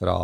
fra 0.00 0.16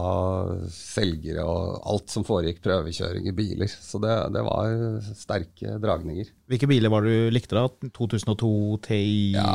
selgere 0.73 1.45
og 1.45 1.83
alt 1.93 2.15
som 2.15 2.25
foregikk, 2.27 2.63
prøvekjøring 2.65 3.29
i 3.29 3.37
biler. 3.37 3.69
Så 3.69 4.01
det, 4.03 4.15
det 4.33 4.45
var 4.47 5.03
sterke 5.19 5.77
dragninger. 5.83 6.33
Hvilke 6.51 6.71
biler 6.71 6.93
var 6.93 7.05
det 7.05 7.19
du 7.19 7.35
likte 7.37 7.59
da? 7.59 7.67
2002 7.99 8.55
TI? 8.89 9.03
Ja. 9.37 9.51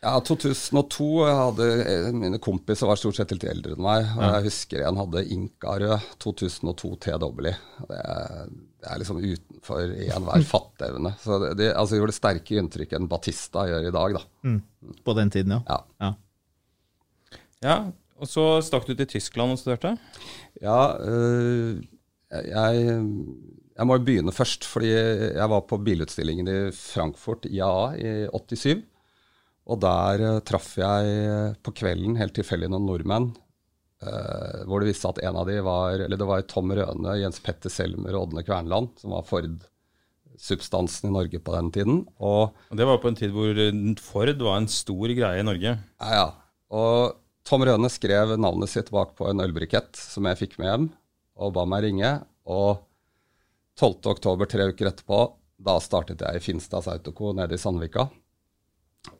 Ja, 0.00 0.14
2002 0.24 1.06
jeg 1.28 1.36
hadde, 1.36 1.64
eh, 1.84 2.06
Mine 2.16 2.38
kompiser 2.40 2.88
var 2.88 2.96
stort 2.96 3.18
sett 3.18 3.34
litt 3.34 3.44
eldre 3.44 3.74
enn 3.76 3.82
meg. 3.84 4.06
og 4.16 4.22
Jeg 4.24 4.46
husker 4.46 4.84
en 4.88 4.96
hadde 4.96 5.26
Inkarød 5.34 6.06
2002 6.24 6.94
TW. 7.04 7.42
Det, 7.44 7.98
er- 8.00 8.48
det 8.80 8.88
er 8.88 8.98
liksom 9.02 9.18
utenfor 9.20 9.82
enhver 9.92 10.46
fatteevne. 10.54 11.12
Så 11.20 11.36
det, 11.42 11.50
det 11.60 11.68
altså, 11.76 11.98
gjorde 12.00 12.16
sterkere 12.16 12.62
inntrykk 12.64 12.94
enn 12.96 13.08
Batista 13.12 13.66
gjør 13.68 13.88
i 13.90 13.92
dag. 13.98 14.14
da. 14.16 14.22
mm, 14.48 14.60
På 15.04 15.14
den 15.18 15.30
tiden, 15.34 15.52
ja. 15.58 15.60
Ja. 15.68 15.80
ja. 16.00 16.14
Ja, 17.60 17.74
og 18.16 18.28
så 18.28 18.46
stakk 18.64 18.86
du 18.88 18.94
til 18.96 19.04
Tyskland 19.18 19.52
og 19.52 19.58
studerte? 19.60 19.98
Ja, 20.64 20.96
øh, 20.96 21.82
jeg, 22.30 22.86
jeg 23.76 23.86
må 23.88 23.98
jo 23.98 24.04
begynne 24.06 24.32
først, 24.32 24.64
fordi 24.64 24.94
jeg 24.94 25.48
var 25.52 25.60
på 25.68 25.76
bilutstillingen 25.84 26.48
i 26.48 26.58
Frankfurt, 26.72 27.44
IAA, 27.52 27.84
i 28.00 28.14
87. 28.32 28.80
Og 29.70 29.78
der 29.82 30.24
øh, 30.26 30.40
traff 30.46 30.74
jeg 30.80 31.54
på 31.62 31.74
kvelden 31.78 32.18
helt 32.18 32.34
tilfeldig 32.36 32.70
noen 32.72 32.88
nordmenn. 32.88 33.30
Uh, 34.00 34.64
hvor 34.64 34.80
det 34.80 34.94
viste 34.94 35.10
at 35.10 35.18
en 35.28 35.36
av 35.36 35.44
de 35.44 35.58
var 35.60 36.00
eller 36.00 36.16
det 36.16 36.24
var 36.24 36.40
Tom 36.48 36.70
Røne, 36.72 37.18
Jens 37.20 37.36
Petter 37.44 37.68
Selmer 37.68 38.14
og 38.16 38.30
Ådne 38.30 38.46
Kvernland, 38.46 38.94
som 38.96 39.12
var 39.12 39.26
Ford-substansen 39.28 41.10
i 41.10 41.12
Norge 41.12 41.36
på 41.44 41.52
den 41.52 41.68
tiden. 41.74 41.98
Og 42.16 42.56
Og 42.72 42.78
Det 42.80 42.86
var 42.88 43.02
på 43.02 43.10
en 43.10 43.18
tid 43.18 43.34
hvor 43.34 43.52
eh, 43.52 43.82
Ford 44.00 44.40
var 44.40 44.56
en 44.56 44.70
stor 44.72 45.12
greie 45.12 45.42
i 45.42 45.44
Norge. 45.44 45.74
Ja, 46.00 46.08
ja. 46.16 46.24
Og 46.72 47.18
Tom 47.44 47.66
Røne 47.68 47.92
skrev 47.92 48.38
navnet 48.40 48.72
sitt 48.72 48.88
bak 48.88 49.12
på 49.20 49.28
en 49.28 49.44
ølbrikett 49.44 50.00
som 50.00 50.24
jeg 50.24 50.40
fikk 50.46 50.56
med 50.56 50.70
hjem, 50.70 50.88
og 51.36 51.52
ba 51.58 51.66
meg 51.68 51.84
ringe. 51.84 52.14
Og 52.48 52.80
12. 53.76 54.00
oktober, 54.14 54.48
tre 54.48 54.70
uker 54.72 54.94
etterpå, 54.94 55.20
da 55.60 55.76
startet 55.76 56.24
jeg 56.24 56.40
i 56.40 56.44
Finstads 56.44 56.88
Autoco 56.88 57.34
nede 57.36 57.52
i 57.52 57.60
Sandvika. 57.60 58.08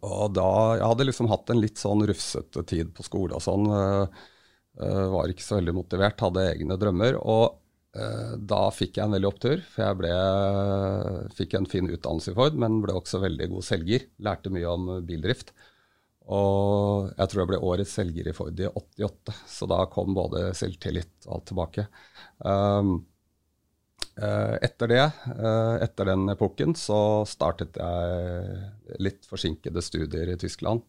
Og 0.04 0.34
da 0.36 0.50
Jeg 0.78 0.86
hadde 0.86 1.06
liksom 1.08 1.30
hatt 1.30 1.50
en 1.52 1.62
litt 1.62 1.80
sånn 1.80 2.04
rufsete 2.08 2.64
tid 2.68 2.92
på 2.96 3.06
skole 3.06 3.36
og 3.36 3.44
sånn. 3.44 3.66
øh, 3.70 5.06
var 5.14 5.32
ikke 5.32 5.44
så 5.44 5.58
veldig 5.58 5.76
motivert, 5.76 6.20
hadde 6.20 6.46
egne 6.52 6.76
drømmer. 6.80 7.18
Og 7.20 7.58
uh, 7.98 8.36
da 8.38 8.60
fikk 8.72 8.96
jeg 8.96 9.08
en 9.08 9.16
veldig 9.16 9.28
opptur, 9.28 9.64
for 9.66 9.84
jeg 9.84 9.98
ble, 9.98 10.12
fikk 11.36 11.56
en 11.58 11.68
fin 11.68 11.90
utdannelse 11.90 12.32
i 12.32 12.38
Ford, 12.38 12.56
men 12.60 12.78
ble 12.84 12.94
også 12.96 13.20
veldig 13.24 13.50
god 13.54 13.66
selger. 13.66 14.06
Lærte 14.24 14.52
mye 14.54 14.70
om 14.70 14.88
bildrift. 15.08 15.52
Og 16.30 17.10
jeg 17.16 17.30
tror 17.30 17.42
jeg 17.42 17.50
ble 17.50 17.62
årets 17.72 17.94
selger 17.98 18.30
i 18.30 18.34
Ford 18.36 18.60
i 18.62 18.68
88, 18.70 19.36
så 19.50 19.66
da 19.70 19.82
kom 19.90 20.14
både 20.14 20.50
selvtillit 20.56 21.26
og 21.26 21.40
alt 21.40 21.48
tilbake. 21.50 21.86
Um, 22.38 22.92
etter 24.62 24.90
det, 24.90 25.04
eh, 25.34 25.76
etter 25.84 26.10
den 26.10 26.28
epoken, 26.32 26.74
så 26.76 27.26
startet 27.28 27.78
jeg 27.80 29.00
litt 29.00 29.28
forsinkede 29.28 29.82
studier 29.84 30.32
i 30.32 30.38
Tyskland. 30.40 30.82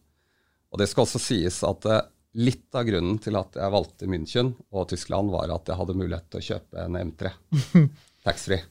Og 0.72 0.80
det 0.80 0.88
skal 0.88 1.04
også 1.04 1.20
sies 1.20 1.60
at 1.68 1.86
eh, 1.88 2.02
litt 2.40 2.72
av 2.76 2.86
grunnen 2.88 3.18
til 3.20 3.36
at 3.36 3.58
jeg 3.60 3.74
valgte 3.74 4.08
München 4.08 4.54
og 4.72 4.88
Tyskland, 4.92 5.32
var 5.34 5.52
at 5.52 5.68
jeg 5.68 5.78
hadde 5.80 5.98
mulighet 5.98 6.30
til 6.32 6.40
å 6.40 6.46
kjøpe 6.48 6.86
en 6.86 6.98
M3 7.02 7.32
taxfree 8.26 8.62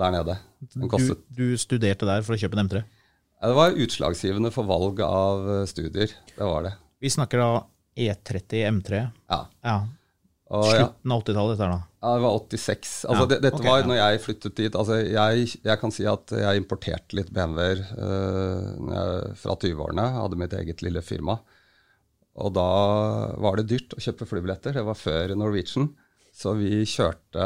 der 0.00 0.14
nede. 0.14 0.38
Du, 0.60 1.14
du 1.34 1.46
studerte 1.58 2.06
der 2.08 2.22
for 2.24 2.36
å 2.36 2.40
kjøpe 2.40 2.58
en 2.58 2.68
M3? 2.68 2.84
Det 3.40 3.56
var 3.56 3.76
utslagsgivende 3.82 4.52
for 4.54 4.68
valg 4.68 5.00
av 5.06 5.46
eh, 5.56 5.66
studier. 5.70 6.12
Det 6.36 6.46
var 6.46 6.68
det. 6.68 6.74
Vi 7.00 7.10
snakker 7.10 7.40
da 7.42 7.50
E30 7.98 8.66
M3. 8.68 9.04
Ja. 9.32 9.40
Ja. 9.64 9.78
Ja, 10.50 10.60
Slutten 10.66 11.12
av 11.14 11.20
80-tallet, 11.22 11.54
dette 11.54 11.66
her 11.66 11.72
da. 11.76 11.82
Ja 12.00 12.12
det 12.16 12.24
var 12.24 12.36
86. 12.38 12.92
Altså, 13.04 13.22
Ja, 13.22 13.28
det, 13.28 13.38
dette 13.44 13.60
okay, 13.60 13.68
var 13.68 13.88
når 13.88 13.98
jeg 14.00 14.20
flyttet 14.24 14.56
dit. 14.56 14.76
Altså, 14.76 15.00
jeg, 15.04 15.48
jeg 15.66 15.80
kan 15.82 15.92
si 15.92 16.06
at 16.08 16.32
jeg 16.32 16.60
importerte 16.62 17.18
litt 17.18 17.32
BMW-er 17.36 17.82
uh, 17.92 19.32
fra 19.36 19.56
20-årene. 19.56 20.06
Jeg 20.08 20.22
hadde 20.24 20.38
mitt 20.40 20.56
eget 20.56 20.84
lille 20.86 21.02
firma. 21.04 21.40
Og 22.40 22.54
da 22.56 22.68
var 23.42 23.58
det 23.58 23.68
dyrt 23.68 23.96
å 23.96 24.00
kjøpe 24.00 24.28
flybilletter. 24.30 24.78
Det 24.78 24.86
var 24.86 24.96
før 24.96 25.34
Norwegian. 25.36 25.90
Så 26.40 26.54
vi 26.56 26.84
kjørte 26.88 27.44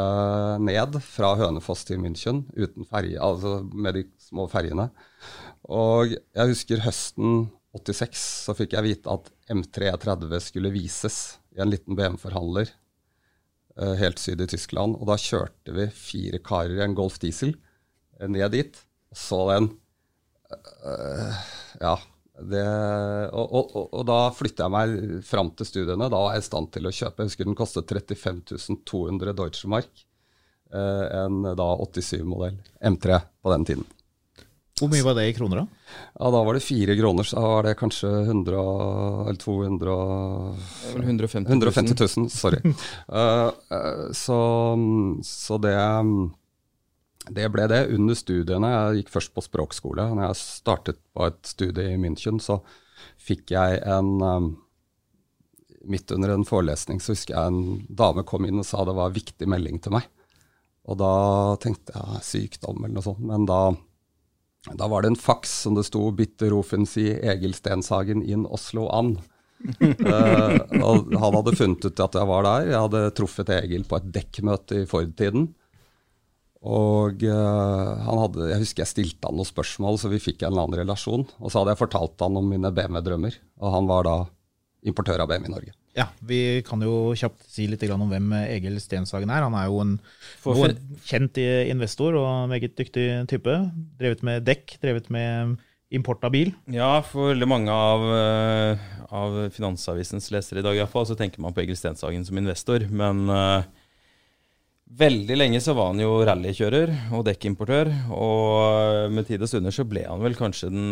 ned 0.61 0.99
fra 1.03 1.33
Hønefoss 1.39 1.83
til 1.87 1.99
München 1.99 2.43
uten 2.53 2.85
ferje, 2.87 3.17
altså 3.19 3.57
med 3.73 3.97
de 3.97 4.03
små 4.21 4.45
ferjene. 4.47 4.91
Og 5.65 6.13
jeg 6.13 6.51
husker 6.53 6.83
høsten 6.85 7.47
86 7.75 8.21
så 8.45 8.55
fikk 8.55 8.77
jeg 8.77 8.85
vite 8.85 9.11
at 9.11 9.31
M330 9.51 10.37
skulle 10.43 10.71
vises 10.71 11.39
i 11.57 11.63
en 11.63 11.71
liten 11.73 11.97
BMW-forhandler 11.97 12.69
eh, 12.69 12.84
helt 13.99 14.21
syd 14.21 14.41
i 14.43 14.49
Tyskland. 14.49 14.97
Og 14.99 15.09
da 15.09 15.17
kjørte 15.19 15.75
vi 15.75 15.87
fire 15.93 16.41
karer 16.43 16.77
i 16.79 16.83
en 16.85 16.97
Golf 16.97 17.19
Diesel 17.23 17.55
eh, 18.19 18.27
ned 18.31 18.51
dit 18.55 18.81
og 19.11 19.19
så 19.19 19.41
den. 19.53 19.71
eh, 20.91 21.39
ja. 21.81 21.95
Det, 22.35 22.61
og, 23.31 23.53
og, 23.55 23.75
og, 23.95 24.01
da 24.09 24.17
flytta 24.35 24.65
jeg 24.65 24.73
meg 24.73 25.21
fram 25.23 25.53
til 25.55 25.69
studiene. 25.69 26.09
Da 26.11 26.19
var 26.19 26.33
jeg 26.35 26.43
i 26.43 26.47
stand 26.49 26.67
til 26.75 26.89
å 26.89 26.91
kjøpe. 26.91 27.23
Jeg 27.23 27.31
husker 27.31 27.47
den 27.47 27.55
kostet 27.55 27.93
35 27.95 28.81
200 28.83 29.35
Deutsche 29.39 29.71
Mark. 29.71 30.03
eh, 30.75 31.05
en 31.21 31.43
da 31.55 31.69
87-modell 31.79 32.57
M3 32.91 33.21
på 33.39 33.53
den 33.53 33.67
tiden. 33.71 33.87
Hvor 34.75 34.89
mye 34.91 35.05
var 35.07 35.15
det 35.15 35.29
i 35.29 35.33
kroner, 35.37 35.61
da? 35.61 35.93
Ja, 36.19 36.29
da 36.35 36.39
var 36.43 36.57
det 36.57 36.63
fire 36.65 36.97
kroner, 36.99 37.23
så 37.23 37.37
da 37.37 37.43
var 37.47 37.63
det 37.63 37.77
kanskje 37.79 38.09
100 38.27 38.63
eller 39.29 39.39
200 39.39 39.91
og- 39.93 40.57
Det 40.57 40.89
er 40.89 40.97
vel 40.97 41.05
150 41.05 41.47
000. 41.47 41.61
150 41.61 41.95
000, 42.17 42.29
sorry. 42.29 42.59
uh, 43.07 43.51
uh, 43.71 44.11
så, 44.11 44.39
så 45.23 45.61
det 45.63 45.75
det 47.31 47.47
ble 47.51 47.67
det 47.71 47.87
under 47.95 48.13
studiene. 48.13 48.69
Jeg 48.69 48.99
gikk 48.99 49.13
først 49.15 49.33
på 49.33 49.41
språkskole. 49.41 50.03
Når 50.13 50.27
jeg 50.27 50.41
startet 50.43 50.99
på 51.15 51.25
et 51.25 51.39
studie 51.47 51.95
i 51.95 51.97
München, 51.97 52.37
så 52.43 52.59
fikk 53.17 53.55
jeg 53.55 53.81
en 53.81 54.21
um, 54.21 54.51
Midt 55.85 56.09
under 56.11 56.31
en 56.33 56.45
forelesning 56.47 56.97
så 56.97 57.13
husker 57.13 57.35
jeg 57.35 57.45
en 57.45 57.85
dame 57.93 58.23
kom 58.25 58.45
inn 58.47 58.57
og 58.57 58.65
sa 58.65 58.81
det 58.87 58.95
var 58.97 59.11
en 59.11 59.13
viktig 59.13 59.45
melding 59.45 59.77
til 59.85 59.93
meg. 59.93 60.07
Og 60.89 60.97
da 60.97 61.09
tenkte 61.61 61.93
jeg 61.93 62.23
sykdom 62.25 62.79
eller 62.79 62.95
noe 62.95 63.05
sånt. 63.05 63.21
Men 63.21 63.45
da, 63.45 63.59
da 64.73 64.87
var 64.89 65.03
det 65.03 65.13
en 65.13 65.19
faks 65.19 65.51
som 65.65 65.75
det 65.77 65.85
sto 65.85 66.07
si 66.89 67.11
Egil 67.13 67.53
Stenshagen 67.53 68.23
inn 68.23 68.45
Oslo 68.45 68.89
an'. 68.89 69.19
uh, 69.65 70.57
og 70.85 71.13
han 71.13 71.37
hadde 71.37 71.55
funnet 71.55 71.85
ut 71.85 71.99
at 71.99 72.17
jeg 72.17 72.27
var 72.27 72.43
der. 72.43 72.71
Jeg 72.71 72.81
hadde 72.87 73.13
truffet 73.17 73.49
Egil 73.49 73.85
på 73.85 73.97
et 73.97 74.09
dekkmøte 74.11 74.81
i 74.81 74.89
Ford-tiden. 74.89 75.53
Og 76.65 77.21
uh, 77.21 77.93
han 78.07 78.21
hadde, 78.23 78.49
jeg 78.49 78.63
husker 78.63 78.83
jeg 78.83 78.93
stilte 78.93 79.29
han 79.29 79.37
noen 79.37 79.45
spørsmål, 79.45 79.99
så 80.01 80.09
vi 80.09 80.23
fikk 80.23 80.41
en 80.41 80.53
eller 80.53 80.65
annen 80.65 80.81
relasjon. 80.81 81.27
Og 81.39 81.51
så 81.51 81.61
hadde 81.61 81.75
jeg 81.75 81.83
fortalt 81.85 82.25
han 82.25 82.41
om 82.41 82.49
mine 82.49 82.73
BMW-drømmer, 82.73 83.37
og 83.61 83.75
han 83.77 83.89
var 83.89 84.09
da 84.09 84.15
importør 84.85 85.21
av 85.21 85.29
BMW 85.29 85.51
i 85.51 85.53
Norge. 85.53 85.75
Ja, 85.95 86.09
Vi 86.27 86.61
kan 86.67 86.81
jo 86.83 87.13
kjapt 87.15 87.45
si 87.47 87.67
litt 87.71 87.83
om 87.89 88.09
hvem 88.11 88.33
Egil 88.43 88.75
Stenshagen 88.83 89.31
er. 89.31 89.45
Han 89.47 89.55
er 89.55 89.69
jo 89.71 89.79
en, 89.79 89.93
For- 90.43 90.67
en 90.67 90.99
kjent 91.07 91.37
investor 91.71 92.17
og 92.19 92.49
meget 92.51 92.75
dyktig 92.75 93.07
type. 93.31 93.55
Drevet 93.99 94.23
med 94.27 94.43
dekk, 94.43 94.75
drevet 94.83 95.07
med 95.09 95.55
import 95.95 96.23
av 96.27 96.33
bil. 96.33 96.51
Ja, 96.67 96.99
for 97.05 97.31
veldig 97.31 97.47
mange 97.47 97.71
av, 97.71 98.03
eh, 98.11 98.77
av 99.15 99.37
Finansavisens 99.55 100.31
lesere 100.33 100.59
i 100.59 100.65
dag 100.65 100.75
i 100.75 100.81
fall, 100.91 101.05
så 101.07 101.15
tenker 101.15 101.39
man 101.39 101.53
på 101.55 101.61
Egil 101.63 101.77
Stenshagen 101.79 102.25
som 102.25 102.37
investor. 102.41 102.83
Men 102.89 103.29
eh, 103.29 103.63
veldig 104.85 105.37
lenge 105.37 105.61
så 105.63 105.73
var 105.77 105.91
han 105.91 106.01
jo 106.03 106.19
rallykjører 106.27 106.93
og 107.15 107.25
dekkimportør. 107.27 107.89
Og 108.13 109.11
med 109.13 109.27
tid 109.27 109.43
og 109.43 109.49
stunder 109.51 109.73
så 109.75 109.85
ble 109.87 110.05
han 110.07 110.23
vel 110.23 110.37
kanskje 110.37 110.71
den 110.73 110.85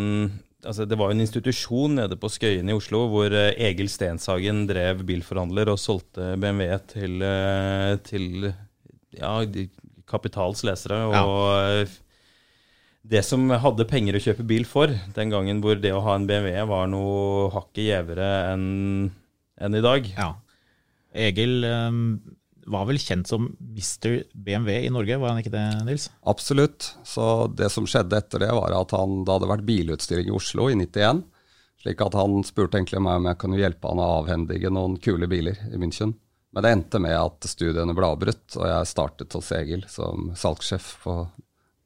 Altså 0.64 0.86
Det 0.88 0.96
var 0.96 1.10
jo 1.12 1.18
en 1.18 1.24
institusjon 1.26 1.98
nede 2.00 2.16
på 2.16 2.30
Skøyen 2.32 2.70
i 2.72 2.76
Oslo 2.78 3.02
hvor 3.12 3.34
eh, 3.36 3.50
Egil 3.68 3.90
Stenshagen 3.92 4.62
drev 4.70 5.02
bilforhandler 5.04 5.68
og 5.74 5.82
solgte 5.82 6.38
BMW 6.40 6.78
til, 6.88 7.18
eh, 7.20 7.98
til 8.08 8.48
ja, 9.12 9.34
Kapitals 10.08 10.64
lesere. 10.64 11.02
Og 11.20 11.50
eh, 11.58 11.98
det 13.04 13.26
som 13.28 13.44
hadde 13.52 13.90
penger 13.90 14.16
å 14.16 14.24
kjøpe 14.24 14.46
bil 14.48 14.64
for, 14.64 14.94
den 15.18 15.36
gangen 15.36 15.60
hvor 15.60 15.76
det 15.76 15.92
å 15.92 16.00
ha 16.06 16.16
en 16.16 16.30
BMW 16.30 16.56
var 16.70 16.88
noe 16.88 17.50
hakket 17.52 17.90
gjevere 17.90 18.32
enn 18.54 19.12
enn 19.60 19.78
i 19.78 19.84
dag. 19.84 20.08
Ja. 20.16 20.30
Egil 21.28 21.60
um, 21.68 22.00
var 22.70 22.88
vel 22.90 23.00
kjent 23.02 23.28
som 23.30 23.50
Mr. 23.60 24.24
BMW 24.34 24.86
i 24.88 24.92
Norge, 24.94 25.18
var 25.22 25.34
han 25.34 25.42
ikke 25.42 25.54
det, 25.54 25.66
Nils? 25.88 26.10
Absolutt. 26.30 26.94
Så 27.08 27.48
det 27.58 27.70
som 27.74 27.88
skjedde 27.90 28.20
etter 28.20 28.44
det, 28.46 28.52
var 28.56 28.76
at 28.78 28.96
han, 28.96 29.22
det 29.26 29.36
hadde 29.36 29.52
vært 29.52 29.68
bilutstilling 29.68 30.30
i 30.30 30.36
Oslo 30.36 30.70
i 30.72 30.78
91. 30.80 31.24
Slik 31.84 32.04
at 32.06 32.16
han 32.16 32.44
spurte 32.48 32.80
egentlig 32.80 33.02
meg 33.04 33.20
om 33.20 33.28
jeg 33.28 33.40
kunne 33.42 33.60
hjelpe 33.60 33.90
han 33.92 34.00
å 34.00 34.12
avhendige 34.22 34.72
noen 34.72 34.96
kule 35.04 35.28
biler 35.28 35.60
i 35.70 35.80
München. 35.82 36.16
Men 36.54 36.64
det 36.64 36.72
endte 36.76 37.02
med 37.02 37.18
at 37.18 37.50
studiene 37.50 37.96
ble 37.98 38.12
avbrutt, 38.14 38.46
og 38.60 38.68
jeg 38.70 38.92
startet 38.92 39.34
hos 39.36 39.52
Egil 39.58 39.88
som 39.90 40.32
salgssjef 40.38 40.94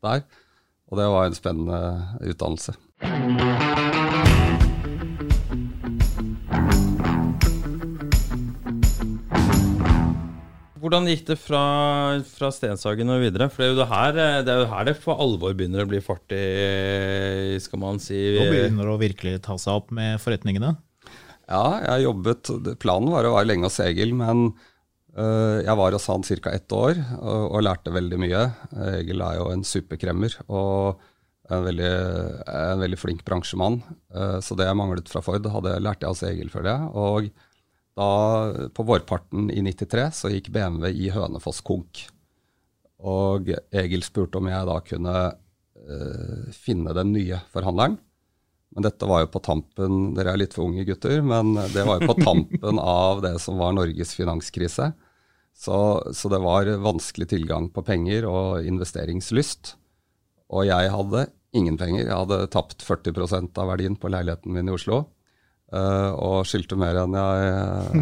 der. 0.03 0.25
Og 0.91 0.99
det 0.99 1.09
var 1.15 1.27
en 1.27 1.39
spennende 1.39 1.81
utdannelse. 2.21 2.75
Hvordan 10.87 11.07
gikk 11.11 11.25
det 11.27 11.35
fra, 11.35 11.61
fra 12.23 12.47
Stenshagen 12.55 13.09
og 13.11 13.19
videre? 13.19 13.49
For 13.51 13.59
det 13.59 13.65
er, 13.65 13.71
jo 13.73 13.79
det, 13.81 13.87
her, 13.91 14.19
det 14.47 14.51
er 14.53 14.61
jo 14.61 14.67
her 14.71 14.85
det 14.87 14.93
for 15.03 15.19
alvor 15.19 15.51
begynner 15.51 15.83
å 15.83 15.89
bli 15.89 15.99
fart 15.99 16.31
i, 16.31 17.57
skal 17.59 17.81
man 17.81 17.99
si. 17.99 18.15
Nå 18.37 18.45
begynner 18.47 18.87
det 18.87 18.93
å 18.93 19.01
virkelig 19.01 19.33
ta 19.43 19.57
seg 19.59 19.81
opp 19.81 19.91
med 19.91 20.15
forretningene? 20.23 20.69
Ja, 21.51 21.65
jeg 21.89 22.05
jobbet 22.05 22.53
Planen 22.79 23.11
var 23.11 23.27
å 23.27 23.33
være 23.35 23.49
lenge 23.49 23.67
hos 23.67 23.81
Egil, 23.83 24.13
men 24.15 24.45
uh, 25.19 25.59
jeg 25.59 25.75
var 25.81 25.97
hos 25.97 26.07
han 26.07 26.23
ca. 26.23 26.53
ett 26.55 26.77
år 26.77 26.95
og, 27.17 27.43
og, 27.49 27.59
lærte 27.67 27.91
veldig 27.91 28.21
mye. 28.23 28.45
Egil 28.93 29.25
er 29.27 29.41
jo 29.41 29.49
en 29.51 29.67
superkremmer 29.67 30.39
og 30.47 31.03
en 31.51 31.67
veldig, 31.67 31.91
en 32.47 32.85
veldig 32.85 33.01
flink 33.03 33.27
bransjemann. 33.27 33.81
Uh, 34.15 34.39
så 34.39 34.55
det 34.55 34.71
jeg 34.71 34.79
manglet 34.79 35.11
fra 35.11 35.19
Ford, 35.25 35.51
hadde 35.51 35.75
lærte 35.83 36.07
jeg 36.07 36.15
hos 36.15 36.25
Egil, 36.31 36.53
føler 36.55 36.71
jeg. 36.71 36.95
Og 36.95 37.29
da, 37.97 38.69
på 38.69 38.85
vårparten 38.85 39.49
i 39.49 39.63
93 39.65 40.05
så 40.13 40.31
gikk 40.31 40.51
BMW 40.53 40.91
i 40.93 41.09
Hønefoss 41.13 41.63
konk. 41.65 42.03
Og 42.97 43.49
Egil 43.73 44.05
spurte 44.05 44.39
om 44.39 44.49
jeg 44.49 44.67
da 44.69 44.75
kunne 44.85 45.15
uh, 45.33 46.43
finne 46.53 46.93
den 46.97 47.13
nye 47.15 47.41
forhandleren. 47.53 47.97
Men 48.75 48.85
dette 48.85 49.09
var 49.09 49.23
jo 49.23 49.31
på 49.33 49.41
tampen 49.41 50.11
Dere 50.17 50.33
er 50.35 50.41
litt 50.41 50.53
for 50.53 50.67
unge 50.67 50.83
gutter, 50.85 51.21
men 51.25 51.55
det 51.73 51.85
var 51.87 52.01
jo 52.01 52.11
på 52.11 52.19
tampen 52.21 52.81
av 52.83 53.23
det 53.25 53.37
som 53.41 53.57
var 53.57 53.73
Norges 53.73 54.13
finanskrise. 54.17 54.91
Så, 55.57 55.77
så 56.13 56.29
det 56.29 56.41
var 56.43 56.69
vanskelig 56.83 57.31
tilgang 57.31 57.71
på 57.73 57.81
penger 57.81 58.27
og 58.29 58.67
investeringslyst. 58.69 59.73
Og 60.53 60.67
jeg 60.69 60.91
hadde 60.93 61.25
ingen 61.57 61.79
penger. 61.79 62.05
Jeg 62.05 62.13
hadde 62.13 62.43
tapt 62.53 62.85
40% 62.85 63.57
av 63.57 63.71
verdien 63.71 63.97
på 63.97 64.11
leiligheten 64.13 64.53
min 64.53 64.69
i 64.69 64.75
Oslo. 64.75 65.07
Uh, 65.67 66.13
og 66.23 66.45
skyldte 66.47 66.77
mer 66.79 66.95
enn 67.01 67.15
jeg, 67.17 67.47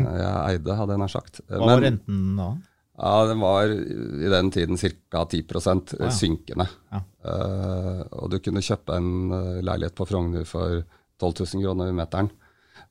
jeg, 0.05 0.33
eide, 0.51 0.75
hadde 0.77 0.93
jeg 0.93 1.01
nær 1.01 1.11
sagt. 1.11 1.39
Hva 1.49 1.69
var 1.71 1.81
renten 1.81 2.19
da? 2.37 2.49
Ja, 2.95 3.13
Den 3.27 3.41
var 3.41 3.71
i 3.73 4.29
den 4.31 4.51
tiden 4.53 4.77
ca. 4.79 5.23
10 5.25 5.41
ah, 5.57 5.79
ja. 6.05 6.11
synkende. 6.13 6.67
Ja. 6.93 7.01
Uh, 7.25 8.03
og 8.21 8.29
du 8.31 8.37
kunne 8.45 8.63
kjøpe 8.63 8.99
en 8.99 9.33
uh, 9.33 9.57
leilighet 9.65 9.97
på 9.97 10.07
Frogner 10.07 10.45
for 10.47 10.85
12 11.19 11.33
000 11.57 11.65
kroner 11.65 11.89
i 11.89 11.97
meteren. 11.97 12.31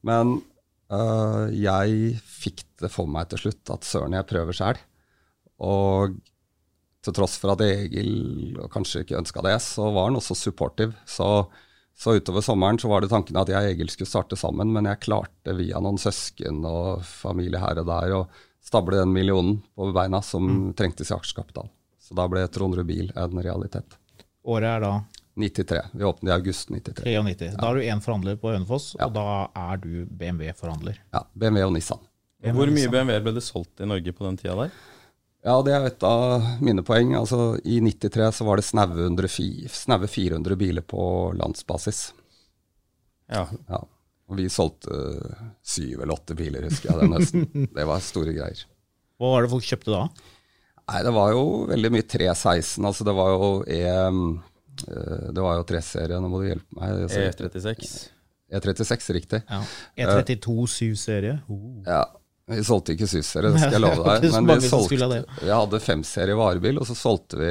Men 0.04 0.40
jeg 0.95 2.19
fikk 2.23 2.61
det 2.78 2.90
for 2.93 3.09
meg 3.11 3.26
til 3.31 3.40
slutt 3.40 3.71
at 3.73 3.87
søren, 3.88 4.12
jeg 4.14 4.26
prøver 4.28 4.54
sjæl. 4.54 4.76
Og 5.64 6.12
til 7.02 7.16
tross 7.16 7.38
for 7.40 7.54
at 7.54 7.64
Egil 7.64 8.61
kanskje 8.71 9.02
ikke 9.02 9.19
ønska 9.19 9.43
det, 9.45 9.57
så 9.64 9.88
var 9.93 10.11
han 10.11 10.21
også 10.21 10.37
supportive. 10.38 10.95
Så 11.09 11.26
så 11.96 12.16
utover 12.18 12.40
sommeren 12.40 12.78
så 12.78 12.88
var 12.90 13.04
det 13.04 13.08
tanken 13.12 13.38
at 13.38 13.50
jeg 13.52 13.60
og 13.60 13.70
Egil 13.70 13.92
skulle 13.92 14.10
starte 14.10 14.36
sammen, 14.36 14.72
men 14.74 14.88
jeg 14.90 15.02
klarte 15.06 15.54
via 15.56 15.80
noen 15.82 16.00
søsken 16.00 16.64
og 16.66 17.04
familie 17.06 17.60
her 17.62 17.80
og 17.82 17.90
der 17.90 18.16
å 18.16 18.22
stable 18.64 18.98
den 18.98 19.12
millionen 19.14 19.60
på 19.76 19.90
beina 19.94 20.22
som 20.24 20.46
mm. 20.48 20.70
trengtes 20.78 21.12
i 21.12 21.14
aksjekapital. 21.14 21.68
Så 22.02 22.16
da 22.18 22.26
ble 22.28 22.42
Trond 22.52 22.76
Rubil 22.76 23.12
en 23.16 23.42
realitet. 23.44 23.96
Året 24.44 24.68
er 24.68 24.82
da? 24.84 24.94
93. 25.40 25.78
Vi 25.92 26.04
åpnet 26.04 26.30
i 26.30 26.34
august 26.34 26.70
93. 26.70 27.04
93. 27.04 27.54
Da 27.58 27.70
er 27.70 27.78
du 27.78 27.86
én 27.86 28.02
forhandler 28.02 28.36
på 28.38 28.52
Hønefoss, 28.52 28.92
ja. 28.98 29.08
og 29.08 29.14
da 29.16 29.26
er 29.71 29.80
du 29.82 30.04
BMW-forhandler? 30.06 30.99
Ja. 31.14 31.25
BMW 31.32 31.64
og 31.66 31.73
Nissan. 31.75 32.02
Hvor 32.45 32.71
mye 32.71 32.90
BMW 32.92 33.23
ble 33.25 33.32
det 33.38 33.42
solgt 33.47 33.80
i 33.80 33.88
Norge 33.88 34.12
på 34.12 34.26
den 34.26 34.36
tida 34.38 34.54
der? 34.58 34.75
Ja, 35.45 35.59
det 35.61 35.75
er 35.76 35.87
et 35.91 36.04
av 36.09 36.45
mine 36.65 36.83
poeng. 36.87 37.13
Altså, 37.19 37.54
I 37.69 37.80
93 37.85 38.30
så 38.39 38.47
var 38.49 38.61
det 38.61 38.65
snaue 38.65 40.09
400 40.09 40.57
biler 40.57 40.87
på 40.89 41.02
landsbasis. 41.37 42.07
Ja. 43.28 43.45
ja. 43.69 43.83
Og 44.25 44.39
vi 44.41 44.49
solgte 44.49 44.95
syv 45.61 46.00
eller 46.00 46.17
åtte 46.17 46.37
biler, 46.39 46.65
husker 46.65 46.95
jeg 46.95 47.02
den 47.02 47.17
høsten. 47.19 47.69
det 47.76 47.85
var 47.89 48.00
store 48.04 48.33
greier. 48.33 48.65
Hva 49.21 49.35
var 49.35 49.45
det 49.45 49.52
folk 49.52 49.69
kjøpte 49.69 49.93
da? 49.93 50.07
Nei, 50.85 51.02
Det 51.04 51.13
var 51.17 51.30
jo 51.33 51.45
veldig 51.69 51.93
mye 51.93 52.09
316. 52.09 52.89
Altså, 52.89 53.07
det 53.09 53.17
var 53.21 53.37
jo 53.37 53.52
E... 53.69 53.85
Eh, 54.75 55.28
det 55.30 55.39
var 55.45 55.61
jo 55.61 55.69
3-serie, 55.69 56.19
nå 56.19 56.28
må 56.33 56.41
du 56.43 56.49
hjelpe 56.49 56.80
meg. 56.80 57.04
E36. 57.07 57.93
E36, 58.50 59.13
riktig. 59.15 59.41
Ja. 59.47 59.61
E32 59.95 60.67
7-serie. 60.73 61.37
Uh. 61.47 61.85
Ja. 61.87 62.02
Vi 62.45 62.61
solgte 62.67 62.93
ikke 62.93 63.07
SUS-serie, 63.09 63.54
det 63.54 63.61
skal 63.63 63.78
jeg 63.78 63.85
love 63.87 64.02
deg. 64.04 64.26
Men 64.35 64.59
vi 64.61 64.69
solgte, 64.69 65.23
jeg 65.41 65.57
hadde 65.57 65.78
femserie 65.80 66.35
varebil, 66.37 66.76
og 66.83 66.87
så 66.89 66.95
solgte 66.99 67.39
vi 67.41 67.50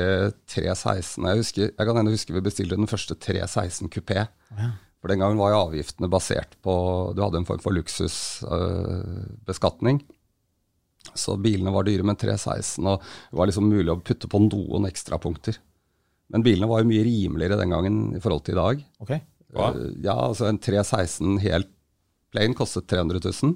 316. 0.54 1.26
Jeg, 1.26 1.38
husker, 1.40 1.64
jeg 1.72 1.86
kan 1.90 1.98
hende 1.98 2.14
huske 2.14 2.36
vi 2.36 2.46
bestilte 2.46 2.78
den 2.78 2.92
første 2.92 3.14
316 3.18 3.90
kupé. 3.94 4.20
Ja. 4.54 4.68
For 5.02 5.08
den 5.12 5.20
gangen 5.20 5.42
var 5.42 5.50
jo 5.52 5.64
avgiftene 5.66 6.08
basert 6.08 6.52
på 6.64 6.74
Du 7.12 7.20
hadde 7.26 7.38
en 7.42 7.50
form 7.50 7.62
for 7.64 7.72
luksusbeskatning. 7.76 9.98
Øh, 10.00 10.06
så 11.20 11.32
bilene 11.42 11.74
var 11.74 11.84
dyre, 11.84 12.04
men 12.08 12.16
316 12.16 12.88
og 12.88 13.02
det 13.04 13.38
var 13.38 13.46
liksom 13.50 13.68
mulig 13.68 13.92
å 13.92 14.00
putte 14.00 14.28
på 14.32 14.40
noen 14.46 14.86
ekstrapunkter. 14.88 15.56
Men 16.32 16.44
bilene 16.46 16.70
var 16.70 16.80
jo 16.82 16.90
mye 16.90 17.04
rimeligere 17.06 17.60
den 17.60 17.74
gangen 17.74 17.96
i 18.16 18.22
forhold 18.24 18.44
til 18.46 18.56
i 18.56 18.62
dag. 18.62 18.76
Okay. 19.04 19.20
Uh, 19.54 19.92
ja, 20.02 20.16
altså 20.16 20.48
En 20.50 20.58
316 20.58 21.38
helt 21.44 21.70
plain 22.34 22.54
kostet 22.58 22.88
300 22.90 23.20
000. 23.44 23.54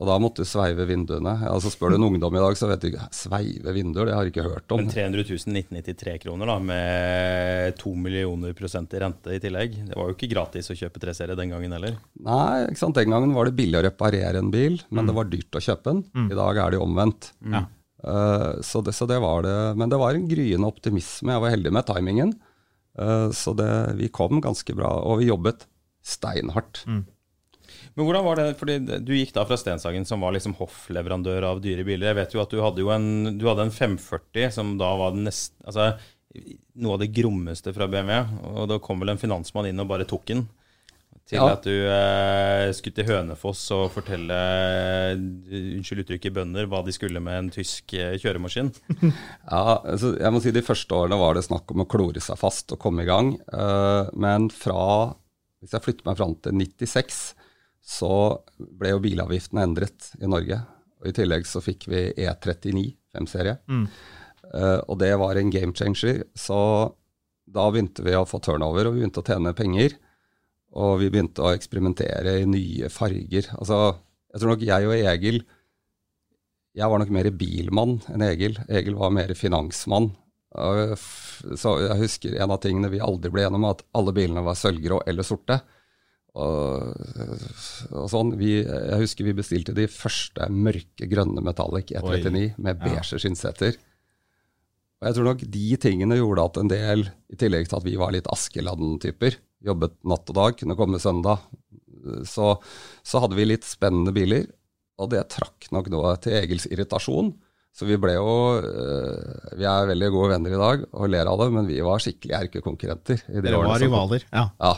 Og 0.00 0.08
da 0.08 0.14
måtte 0.22 0.42
du 0.42 0.48
sveive 0.48 0.86
vinduene. 0.88 1.34
Altså 1.50 1.70
Spør 1.72 1.92
du 1.92 1.98
en 1.98 2.06
ungdom 2.06 2.36
i 2.38 2.40
dag, 2.40 2.56
så 2.56 2.68
vet 2.70 2.80
de 2.80 2.92
ikke 2.94 3.08
sveive 3.12 3.74
vinduer, 3.76 4.08
det 4.08 4.14
har 4.16 4.24
de 4.24 4.32
ikke 4.32 4.46
hørt 4.46 4.72
om. 4.72 4.80
Men 4.80 4.88
300 4.88 5.26
000 5.28 5.52
1993 5.52 6.14
kroner 6.22 6.48
da, 6.48 6.56
med 6.70 7.76
2 7.82 7.92
millioner 8.06 8.56
prosent 8.56 8.96
i 8.96 9.02
rente 9.02 9.36
i 9.36 9.42
tillegg. 9.42 9.76
Det 9.90 9.98
var 9.98 10.08
jo 10.08 10.16
ikke 10.16 10.30
gratis 10.32 10.72
å 10.72 10.78
kjøpe 10.78 11.02
3-serie 11.02 11.36
den 11.36 11.52
gangen 11.52 11.76
heller. 11.76 12.00
Nei, 12.24 12.64
ikke 12.70 12.80
sant? 12.80 12.96
den 12.96 13.12
gangen 13.12 13.36
var 13.36 13.48
det 13.50 13.56
billig 13.58 13.82
å 13.82 13.84
reparere 13.84 14.40
en 14.40 14.50
bil, 14.54 14.80
men 14.88 15.04
mm. 15.04 15.10
det 15.10 15.18
var 15.18 15.30
dyrt 15.34 15.60
å 15.60 15.64
kjøpe 15.68 15.88
den. 15.90 16.02
Mm. 16.16 16.32
I 16.32 16.40
dag 16.40 16.62
er 16.64 16.72
det 16.72 16.80
jo 16.80 16.88
omvendt. 16.88 17.30
Ja. 17.52 17.64
Uh, 18.02 18.48
så, 18.64 18.80
det, 18.82 18.96
så, 18.96 19.06
det, 19.06 19.20
var 19.22 19.44
det. 19.44 19.56
Men 19.78 19.92
det 19.92 20.00
var 20.00 20.16
en 20.16 20.28
gryende 20.30 20.72
optimisme. 20.72 21.36
Jeg 21.36 21.44
var 21.44 21.52
heldig 21.52 21.76
med 21.76 21.86
timingen. 21.92 22.32
Uh, 22.98 23.28
så 23.36 23.52
det, 23.56 23.72
vi 24.00 24.08
kom 24.08 24.40
ganske 24.40 24.72
bra, 24.76 24.96
og 25.04 25.20
vi 25.20 25.28
jobbet 25.28 25.68
steinhardt. 26.02 26.86
Mm. 26.88 27.04
Men 27.94 28.06
hvordan 28.08 28.24
var 28.24 28.40
det, 28.40 28.46
fordi 28.60 28.78
Du 29.04 29.12
gikk 29.14 29.34
da 29.36 29.44
fra 29.48 29.58
Stenshagen, 29.60 30.06
som 30.08 30.24
var 30.24 30.32
liksom 30.36 30.56
hoffleverandør 30.56 31.44
av 31.50 31.60
dyre 31.64 31.84
biler. 31.84 32.12
Jeg 32.12 32.20
vet 32.22 32.34
jo 32.36 32.42
at 32.44 32.54
du 32.54 32.62
hadde 32.64 32.84
jo 32.84 32.90
en, 32.94 33.36
du 33.36 33.46
hadde 33.50 33.68
en 33.68 33.74
540, 33.74 34.48
som 34.54 34.74
da 34.80 34.94
var 34.96 35.14
den 35.16 35.28
altså, 35.28 35.92
noe 36.80 36.96
av 36.96 37.02
det 37.02 37.12
grommeste 37.12 37.74
fra 37.76 37.88
BMW. 37.90 38.16
Og 38.56 38.66
da 38.70 38.80
kom 38.82 39.02
vel 39.02 39.12
en 39.12 39.20
finansmann 39.20 39.68
inn 39.68 39.82
og 39.82 39.90
bare 39.92 40.08
tok 40.08 40.26
den. 40.32 40.46
Til 41.28 41.38
ja. 41.38 41.52
at 41.54 41.64
du 41.64 41.70
eh, 41.86 42.68
skulle 42.74 42.96
til 42.96 43.06
Hønefoss 43.06 43.60
og 43.76 43.92
fortelle 43.94 44.36
uh, 45.14 45.20
unnskyld 45.78 46.02
uttrykket 46.02 46.34
bønder 46.34 46.66
hva 46.68 46.80
de 46.82 46.92
skulle 46.92 47.22
med 47.22 47.38
en 47.38 47.50
tysk 47.54 47.94
uh, 47.94 48.16
kjøremaskin. 48.18 48.72
ja, 49.06 49.60
altså, 49.78 50.16
jeg 50.18 50.34
må 50.34 50.42
si 50.42 50.52
De 50.52 50.64
første 50.66 50.98
årene 50.98 51.20
var 51.20 51.38
det 51.38 51.44
snakk 51.46 51.70
om 51.72 51.84
å 51.84 51.88
klore 51.88 52.20
seg 52.20 52.40
fast 52.40 52.74
og 52.74 52.82
komme 52.82 53.06
i 53.06 53.08
gang. 53.08 53.36
Uh, 53.54 54.10
men 54.18 54.50
fra, 54.52 55.14
hvis 55.62 55.76
jeg 55.76 55.86
flytter 55.86 56.10
meg 56.10 56.18
fram 56.18 56.34
til 56.42 56.58
96, 56.58 57.22
så 57.82 58.14
ble 58.56 58.94
jo 58.94 59.02
bilavgiftene 59.02 59.66
endret 59.66 60.12
i 60.22 60.30
Norge. 60.30 60.60
Og 61.02 61.10
I 61.10 61.14
tillegg 61.16 61.46
så 61.50 61.62
fikk 61.62 61.88
vi 61.90 62.04
E39 62.14 62.84
5-serie. 63.16 63.56
Mm. 63.66 63.86
Uh, 64.52 64.78
og 64.86 64.98
det 65.02 65.10
var 65.18 65.38
en 65.38 65.50
game 65.50 65.74
changer. 65.76 66.22
Så 66.38 66.58
da 67.52 67.66
begynte 67.72 68.04
vi 68.06 68.14
å 68.16 68.26
få 68.28 68.40
turnover, 68.44 68.86
og 68.86 68.94
vi 68.94 69.02
begynte 69.02 69.22
å 69.22 69.26
tjene 69.26 69.54
penger. 69.58 69.98
Og 70.78 71.02
vi 71.02 71.10
begynte 71.12 71.44
å 71.44 71.52
eksperimentere 71.52 72.38
i 72.40 72.48
nye 72.48 72.88
farger. 72.92 73.50
Altså, 73.58 73.82
jeg 74.32 74.40
tror 74.40 74.54
nok 74.54 74.64
jeg 74.64 74.88
og 74.88 74.94
Egil 74.96 75.42
Jeg 76.72 76.88
var 76.88 77.02
nok 77.02 77.10
mer 77.12 77.28
bilmann 77.36 77.98
enn 78.08 78.22
Egil. 78.24 78.56
Egil 78.72 78.94
var 78.96 79.12
mer 79.12 79.34
finansmann. 79.36 80.14
Så 81.60 81.74
jeg 81.82 81.98
husker 82.00 82.38
en 82.40 82.54
av 82.54 82.62
tingene 82.62 82.88
vi 82.92 83.02
aldri 83.04 83.28
ble 83.32 83.44
enige 83.44 83.60
om, 83.60 83.66
at 83.68 83.84
alle 83.98 84.14
bilene 84.16 84.44
var 84.46 84.56
sølvgrå 84.56 85.02
eller 85.04 85.26
sorte. 85.26 85.58
Og, 86.32 86.92
og 87.92 88.06
sånn. 88.08 88.34
Vi, 88.40 88.54
jeg 88.64 89.00
husker 89.02 89.26
vi 89.26 89.36
bestilte 89.36 89.74
de 89.76 89.84
første 89.90 90.48
mørke 90.48 91.08
grønne 91.10 91.44
Metallic 91.44 91.92
E39 91.92 92.54
med 92.56 92.80
beige 92.80 93.02
ja. 93.02 93.20
skinnseter. 93.20 93.76
Og 95.02 95.08
jeg 95.08 95.18
tror 95.18 95.28
nok 95.28 95.44
de 95.56 95.66
tingene 95.82 96.16
gjorde 96.20 96.46
at 96.46 96.58
en 96.62 96.70
del, 96.70 97.08
i 97.28 97.36
tillegg 97.38 97.68
til 97.68 97.80
at 97.80 97.86
vi 97.86 97.98
var 98.00 98.14
litt 98.14 98.30
Askeladden-typer, 98.30 99.36
jobbet 99.66 99.96
natt 100.08 100.30
og 100.30 100.36
dag, 100.38 100.58
kunne 100.60 100.76
komme 100.78 101.00
søndag, 101.02 101.42
så, 102.26 102.54
så, 103.02 103.22
hadde 103.22 103.38
vi 103.38 103.46
litt 103.46 103.66
spennende 103.66 104.14
biler. 104.14 104.46
og 105.02 105.10
det 105.10 105.24
trakk 105.34 105.68
nok 105.74 105.88
noe 105.90 106.14
til 106.22 106.38
Egils 106.38 106.68
irritasjon. 106.70 107.32
Så 107.72 107.86
vi 107.88 107.96
ble 107.96 108.12
jo 108.18 108.32
øh, 108.60 109.54
Vi 109.56 109.64
er 109.64 109.86
veldig 109.88 110.08
gode 110.12 110.34
venner 110.34 110.52
i 110.52 110.58
dag 110.60 110.82
og 110.92 111.08
ler 111.08 111.28
av 111.30 111.38
det, 111.40 111.46
men 111.54 111.68
vi 111.70 111.78
var 111.80 112.02
skikkelig 112.04 112.34
erkekonkurrenter. 112.36 113.22
i 113.30 113.38
de 113.38 113.44
Dere 113.46 113.62
var 113.64 113.80
rivaler, 113.80 114.26
ja. 114.28 114.50
Ja. 114.60 114.74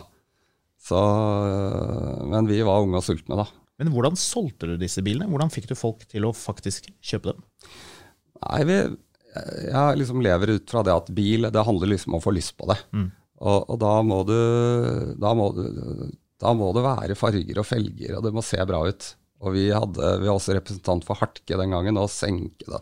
Så, 0.85 0.99
øh, 1.01 2.25
men 2.29 2.49
vi 2.51 2.59
var 2.67 2.83
unge 2.85 2.99
og 3.01 3.07
sultne, 3.07 3.39
da. 3.41 3.47
Men 3.81 3.91
hvordan 3.95 4.19
solgte 4.21 4.69
du 4.71 4.77
disse 4.79 5.03
bilene? 5.03 5.27
Hvordan 5.33 5.51
fikk 5.51 5.67
du 5.71 5.75
folk 5.79 6.05
til 6.11 6.27
å 6.29 6.35
faktisk 6.37 6.91
kjøpe 7.03 7.33
dem? 7.33 7.43
Nei, 8.45 8.61
vi, 8.69 8.77
jeg 9.73 9.99
liksom 9.99 10.21
lever 10.23 10.53
ut 10.59 10.71
fra 10.71 10.85
det 10.87 10.93
at 10.95 11.09
bil, 11.17 11.49
det 11.51 11.65
handler 11.67 11.91
liksom 11.95 12.15
om 12.15 12.21
å 12.21 12.23
få 12.27 12.35
lyst 12.37 12.55
på 12.61 12.69
det. 12.71 12.77
Og, 12.95 13.65
og 13.73 13.81
da, 13.83 13.95
må 14.07 14.21
du, 14.29 14.37
da, 15.19 15.33
må 15.35 15.49
du, 15.57 15.65
da 16.45 16.53
må 16.55 16.69
det 16.77 16.85
være 16.87 17.17
farger 17.19 17.59
og 17.65 17.67
felger, 17.67 18.15
og 18.21 18.29
det 18.29 18.35
må 18.37 18.45
se 18.47 18.61
bra 18.69 18.85
ut. 18.87 19.09
Og 19.45 19.57
vi 19.57 19.67
hadde, 19.75 20.13
vi 20.23 20.29
var 20.31 20.37
også 20.39 20.55
representant 20.57 21.05
for 21.09 21.19
Hartke 21.19 21.59
den 21.59 21.75
gangen, 21.75 21.99
og 22.01 22.13
senke 22.13 22.69
da. 22.71 22.79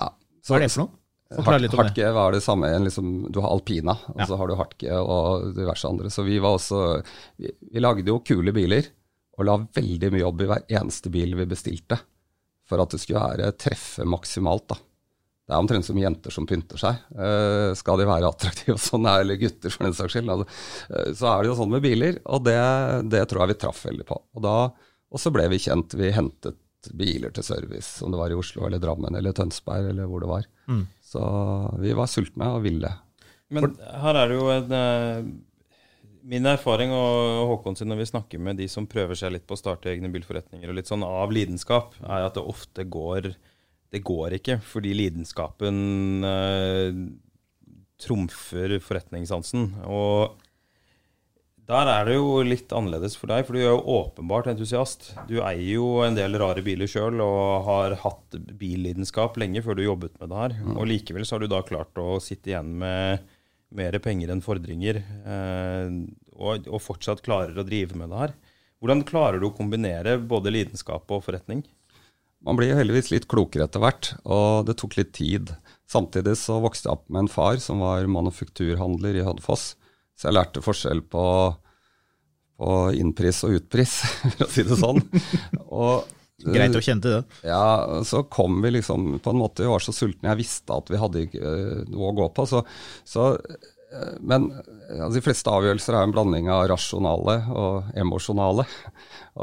Ja, 0.00 0.10
så- 0.42 0.56
Hva 0.56 0.58
er 0.58 0.66
det 0.66 0.72
for 0.74 0.82
noe? 0.86 0.94
Forklar 1.34 1.58
litt 1.58 1.72
om 1.74 1.80
det. 1.80 1.88
Hartke 1.88 2.10
var 2.14 2.32
det 2.36 2.40
samme, 2.44 2.68
igjen. 2.70 2.84
liksom, 2.86 3.32
du 3.34 3.40
har 3.42 3.50
alpina, 3.50 3.96
og 4.12 4.20
Ja. 4.20 4.26
så 4.30 4.36
har 4.38 4.46
du 4.46 4.54
Hartke 4.54 4.98
og 5.00 5.54
diverse 5.56 5.88
andre. 5.88 6.10
Så 6.10 6.22
vi 6.26 6.38
var 6.38 6.54
også, 6.58 7.02
vi, 7.36 7.50
vi 7.72 7.80
lagde 7.82 8.06
jo 8.06 8.20
kule 8.22 8.52
biler, 8.54 8.86
og 9.36 9.44
la 9.48 9.56
veldig 9.58 10.12
mye 10.14 10.22
jobb 10.22 10.42
i 10.42 10.46
hver 10.52 10.62
eneste 10.78 11.10
bil 11.10 11.34
vi 11.36 11.48
bestilte, 11.50 11.98
for 12.66 12.80
at 12.82 12.94
det 12.94 13.00
skulle 13.02 13.20
være 13.20 13.50
treffe 13.58 14.06
maksimalt 14.06 14.68
da. 14.70 14.76
Det 15.46 15.54
er 15.54 15.60
omtrent 15.62 15.86
som 15.86 15.98
jenter 15.98 16.32
som 16.34 16.46
pynter 16.46 16.78
seg. 16.80 16.96
Uh, 17.14 17.70
skal 17.78 18.00
de 18.00 18.06
være 18.08 18.26
attraktive 18.26 18.74
og 18.74 18.82
sånn, 18.82 19.06
eller 19.06 19.38
gutter 19.38 19.70
for 19.70 19.84
den 19.86 19.94
saks 19.94 20.16
skyld. 20.16 20.30
Altså, 20.32 20.46
uh, 20.90 21.12
så 21.14 21.28
er 21.30 21.42
det 21.44 21.50
jo 21.52 21.58
sånn 21.60 21.70
med 21.70 21.84
biler, 21.84 22.18
og 22.26 22.42
det, 22.48 22.56
det 23.12 23.20
tror 23.30 23.44
jeg 23.44 23.52
vi 23.52 23.58
traff 23.62 23.84
veldig 23.86 24.06
på. 24.08 24.18
Og, 24.34 24.42
da, 24.42 24.56
og 25.10 25.22
så 25.22 25.30
ble 25.34 25.46
vi 25.52 25.60
kjent. 25.62 25.94
Vi 25.94 26.10
hentet 26.16 26.58
biler 26.98 27.30
til 27.34 27.46
service, 27.46 28.00
om 28.02 28.10
det 28.14 28.18
var 28.18 28.30
i 28.34 28.38
Oslo 28.38 28.66
eller 28.66 28.82
Drammen 28.82 29.14
eller 29.18 29.34
Tønsberg 29.34 29.90
eller 29.90 30.06
hvor 30.10 30.22
det 30.22 30.30
var. 30.30 30.50
Så 31.06 31.22
vi 31.78 31.94
var 31.96 32.10
sultne 32.10 32.50
og 32.56 32.64
ville. 32.66 32.90
Men 33.54 33.76
her 33.78 34.18
er 34.18 34.30
det 34.30 34.38
jo 34.40 34.46
en 34.50 34.72
eh, 34.74 35.28
Min 36.26 36.48
erfaring 36.50 36.90
og 36.90 37.44
Håkon 37.52 37.76
sin 37.78 37.86
når 37.86 38.00
vi 38.00 38.08
snakker 38.10 38.40
med 38.42 38.58
de 38.58 38.66
som 38.66 38.88
prøver 38.90 39.14
seg 39.14 39.30
litt 39.36 39.44
på 39.46 39.54
å 39.54 39.60
starte 39.60 39.92
egne 39.92 40.10
bilforretninger 40.10 40.72
og 40.72 40.74
litt 40.74 40.90
sånn 40.90 41.06
av 41.06 41.30
lidenskap, 41.30 41.94
er 42.02 42.26
at 42.26 42.34
det 42.34 42.42
ofte 42.42 42.82
går 42.82 43.30
Det 43.94 44.02
går 44.02 44.34
ikke, 44.40 44.58
fordi 44.66 44.96
lidenskapen 44.98 46.26
eh, 46.26 46.98
trumfer 48.02 48.74
forretningssansen. 48.82 49.70
Og 49.86 50.34
der 51.66 51.88
er 51.90 52.06
det 52.06 52.14
jo 52.14 52.42
litt 52.46 52.70
annerledes 52.70 53.16
for 53.18 53.32
deg, 53.32 53.42
for 53.46 53.56
du 53.56 53.60
er 53.60 53.72
jo 53.72 53.96
åpenbart 53.96 54.46
entusiast. 54.52 55.08
Du 55.26 55.40
eier 55.40 55.72
jo 55.74 55.88
en 56.06 56.14
del 56.14 56.38
rare 56.38 56.62
biler 56.62 56.86
sjøl 56.90 57.18
og 57.24 57.66
har 57.66 57.96
hatt 58.04 58.36
billidenskap 58.60 59.38
lenge 59.42 59.64
før 59.66 59.78
du 59.78 59.82
jobbet 59.82 60.14
med 60.20 60.30
det 60.30 60.42
her. 60.44 60.54
Og 60.76 60.86
likevel 60.86 61.26
så 61.26 61.36
har 61.36 61.42
du 61.42 61.50
da 61.50 61.64
klart 61.66 61.98
å 61.98 62.20
sitte 62.22 62.52
igjen 62.52 62.70
med 62.82 63.24
mer 63.76 63.98
penger 63.98 64.30
enn 64.30 64.44
fordringer, 64.44 65.00
eh, 65.02 65.88
og, 66.38 66.68
og 66.70 66.82
fortsatt 66.84 67.24
klarer 67.26 67.58
å 67.58 67.66
drive 67.66 67.98
med 67.98 68.12
det 68.12 68.20
her. 68.20 68.36
Hvordan 68.78 69.02
klarer 69.08 69.42
du 69.42 69.48
å 69.48 69.56
kombinere 69.56 70.18
både 70.22 70.52
lidenskap 70.54 71.10
og 71.10 71.24
forretning? 71.26 71.64
Man 72.46 72.58
blir 72.58 72.70
jo 72.70 72.78
heldigvis 72.78 73.10
litt 73.10 73.26
klokere 73.26 73.66
etter 73.66 73.82
hvert, 73.82 74.12
og 74.22 74.68
det 74.68 74.76
tok 74.78 74.94
litt 75.00 75.10
tid. 75.16 75.50
Samtidig 75.90 76.36
så 76.38 76.60
vokste 76.62 76.86
jeg 76.86 76.94
opp 76.94 77.08
med 77.10 77.24
en 77.24 77.32
far 77.32 77.58
som 77.64 77.82
var 77.82 78.06
manufakturhandler 78.10 79.18
i 79.18 79.24
Hønefoss, 79.26 79.72
så 80.16 80.30
jeg 80.30 80.36
lærte 80.38 80.64
forskjell 80.64 81.02
på, 81.12 81.24
på 82.56 82.74
innpris 82.96 83.42
og 83.46 83.58
utpris, 83.60 83.98
for 84.36 84.46
å 84.46 84.52
si 84.52 84.64
det 84.66 84.78
sånn. 84.80 85.02
Og, 85.68 86.06
Greit 86.46 86.76
å 86.76 86.82
kjenne 86.84 87.02
til 87.04 87.14
det. 87.14 87.22
ja, 87.48 88.02
så 88.06 88.22
kom 88.30 88.60
vi 88.64 88.74
liksom 88.76 89.16
på 89.24 89.32
en 89.32 89.40
måte, 89.40 89.64
Vi 89.64 89.70
var 89.72 89.82
så 89.82 89.94
sultne. 89.96 90.28
Jeg 90.34 90.42
visste 90.42 90.76
at 90.76 90.92
vi 90.92 91.00
hadde 91.00 91.24
ikke 91.26 91.40
eh, 91.40 91.80
noe 91.92 92.10
å 92.10 92.16
gå 92.16 92.28
på. 92.36 92.44
Så, 92.48 92.60
så, 93.08 93.30
eh, 93.40 94.12
men 94.20 94.50
altså, 94.52 95.14
de 95.16 95.24
fleste 95.24 95.52
avgjørelser 95.52 95.96
er 95.96 96.06
en 96.06 96.12
blanding 96.14 96.50
av 96.52 96.66
rasjonale 96.70 97.38
og 97.56 97.88
emosjonale. 97.96 98.66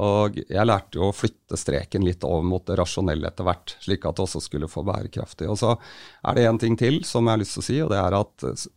Og 0.05 0.37
jeg 0.43 0.69
lærte 0.69 1.01
jo 1.01 1.09
å 1.09 1.17
flytte 1.17 1.57
streken 1.59 2.05
litt 2.05 2.23
over 2.29 2.45
mot 2.45 2.65
det 2.69 2.77
rasjonelle 2.79 3.29
etter 3.29 3.49
hvert, 3.49 3.75
slik 3.83 4.05
at 4.05 4.17
det 4.17 4.27
også 4.27 4.41
skulle 4.45 4.71
få 4.71 4.85
bærekraftig. 4.87 5.49
Og 5.49 5.59
så 5.59 5.73
er 5.73 6.37
det 6.37 6.47
en 6.49 6.61
ting 6.61 6.77
til 6.79 7.01
som 7.09 7.25
jeg 7.25 7.35
har 7.35 7.43
lyst 7.43 7.57
til 7.57 7.65
å 7.65 7.69
si, 7.71 7.81
og 7.83 7.93
det 7.93 8.01
er 8.05 8.21
at 8.21 8.49
eh, 8.53 8.69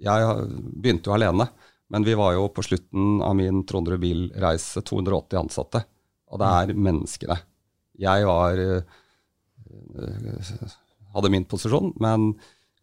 jeg 0.00 0.48
begynte 0.80 1.10
jo 1.10 1.16
alene. 1.16 1.48
Men 1.90 2.06
vi 2.06 2.14
var 2.14 2.36
jo 2.36 2.46
på 2.54 2.62
slutten 2.62 3.18
av 3.26 3.34
min 3.34 3.64
Trondre 3.66 3.98
Bil-reise 3.98 4.82
280 4.86 5.40
ansatte. 5.40 5.82
Og 6.30 6.38
det 6.38 6.50
er 6.60 6.78
menneskene. 6.78 7.36
Jeg 8.00 8.28
var 8.28 8.60
eh, 8.62 9.00
hadde 11.14 11.32
min 11.34 11.44
posisjon, 11.50 11.92
men 12.00 12.32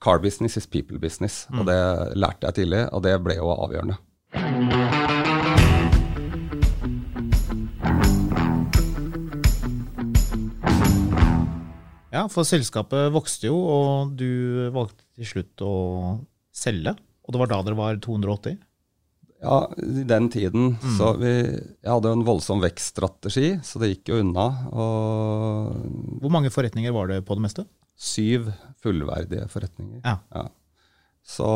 car 0.03 0.19
business 0.19 0.57
is 0.59 0.67
people 0.67 0.99
business. 0.99 1.45
Og 1.55 1.65
det 1.69 1.79
lærte 2.19 2.49
jeg 2.49 2.59
tidlig, 2.61 2.83
og 2.91 3.03
det 3.07 3.15
ble 3.23 3.39
jo 3.39 3.53
avgjørende. 3.55 3.97
Ja, 12.17 12.25
for 12.33 12.47
selskapet 12.47 13.11
vokste 13.13 13.49
jo, 13.51 13.57
og 13.61 14.15
du 14.17 14.67
valgte 14.73 15.03
til 15.15 15.31
slutt 15.31 15.63
å 15.63 15.73
selge. 16.55 16.95
Og 17.27 17.35
det 17.35 17.41
var 17.43 17.51
da 17.51 17.61
dere 17.67 17.77
var 17.77 17.99
280? 18.03 18.57
Ja, 19.43 19.57
i 19.77 20.03
den 20.09 20.31
tiden 20.33 20.71
så 20.97 21.11
vi 21.19 21.29
Jeg 21.29 21.85
hadde 21.91 22.09
jo 22.09 22.17
en 22.17 22.25
voldsom 22.25 22.63
vekststrategi, 22.63 23.59
så 23.61 23.77
det 23.83 23.91
gikk 23.91 24.09
jo 24.09 24.21
unna. 24.23 24.47
Og 24.71 26.23
Hvor 26.23 26.33
mange 26.33 26.49
forretninger 26.49 26.95
var 26.95 27.11
det 27.11 27.19
på 27.27 27.37
det 27.37 27.45
meste? 27.45 27.67
syv 27.97 28.51
fullverdige 28.83 29.47
forretninger. 29.49 30.03
Ja. 30.05 30.43
Så, 31.25 31.49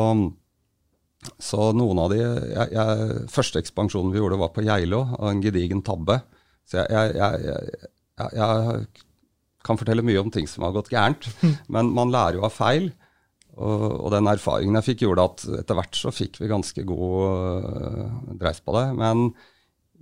så 1.38 1.68
noen 1.76 2.00
av 2.02 2.10
de 2.12 2.18
jeg, 2.18 2.66
jeg, 2.74 3.20
Første 3.32 3.62
ekspansjonen 3.62 4.12
vi 4.12 4.20
gjorde, 4.20 4.40
var 4.42 4.50
på 4.54 4.64
Geilo, 4.66 5.04
og 5.20 5.28
en 5.30 5.42
gedigen 5.44 5.84
tabbe. 5.86 6.18
Så 6.68 6.82
jeg, 6.82 7.14
jeg, 7.14 7.78
jeg 8.18 8.86
kan 9.62 9.78
fortelle 9.78 10.04
mye 10.06 10.20
om 10.22 10.32
ting 10.34 10.50
som 10.50 10.66
har 10.66 10.74
gått 10.74 10.90
gærent, 10.92 11.30
men 11.72 11.94
man 11.94 12.12
lærer 12.12 12.40
jo 12.40 12.46
av 12.48 12.56
feil. 12.56 12.90
Og, 13.60 13.82
og 14.06 14.12
den 14.14 14.30
erfaringen 14.30 14.78
jeg 14.78 14.86
fikk, 14.86 15.02
gjorde 15.04 15.26
at 15.28 15.42
etter 15.60 15.76
hvert 15.76 15.98
så 15.98 16.12
fikk 16.14 16.38
vi 16.40 16.50
ganske 16.50 16.84
god 16.88 17.66
uh, 17.66 18.30
dreis 18.40 18.62
på 18.64 18.74
det. 18.78 18.86
Men 18.96 19.28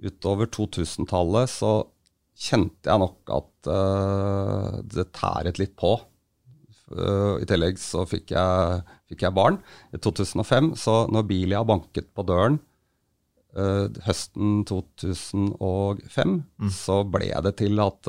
utover 0.00 0.50
2000-tallet 0.54 1.50
så 1.50 1.72
kjente 2.40 2.88
jeg 2.88 3.02
nok 3.02 3.34
at 3.34 3.70
uh, 3.72 4.78
det 4.86 5.10
tæret 5.16 5.58
litt 5.60 5.74
på. 5.78 5.96
Uh, 6.94 7.42
I 7.42 7.48
tillegg 7.50 7.80
så 7.82 8.06
fikk 8.08 8.36
jeg, 8.36 8.80
fikk 9.10 9.26
jeg 9.26 9.36
barn 9.36 9.58
i 9.90 9.98
2005, 9.98 10.74
så 10.78 11.02
når 11.10 11.26
Bilia 11.30 11.64
banket 11.66 12.12
på 12.14 12.26
døren 12.26 12.62
høsten 13.50 14.60
2005, 14.62 16.34
så 16.70 17.00
ble 17.10 17.32
det 17.42 17.50
til 17.58 17.80
at 17.82 18.06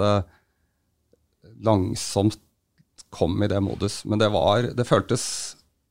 langsomt 1.66 2.38
kom 3.14 3.36
i 3.44 3.50
det 3.52 3.60
modus. 3.64 4.02
Men 4.08 4.22
det 4.22 4.32
var 4.34 4.72
Det 4.78 4.88
føltes 4.88 5.26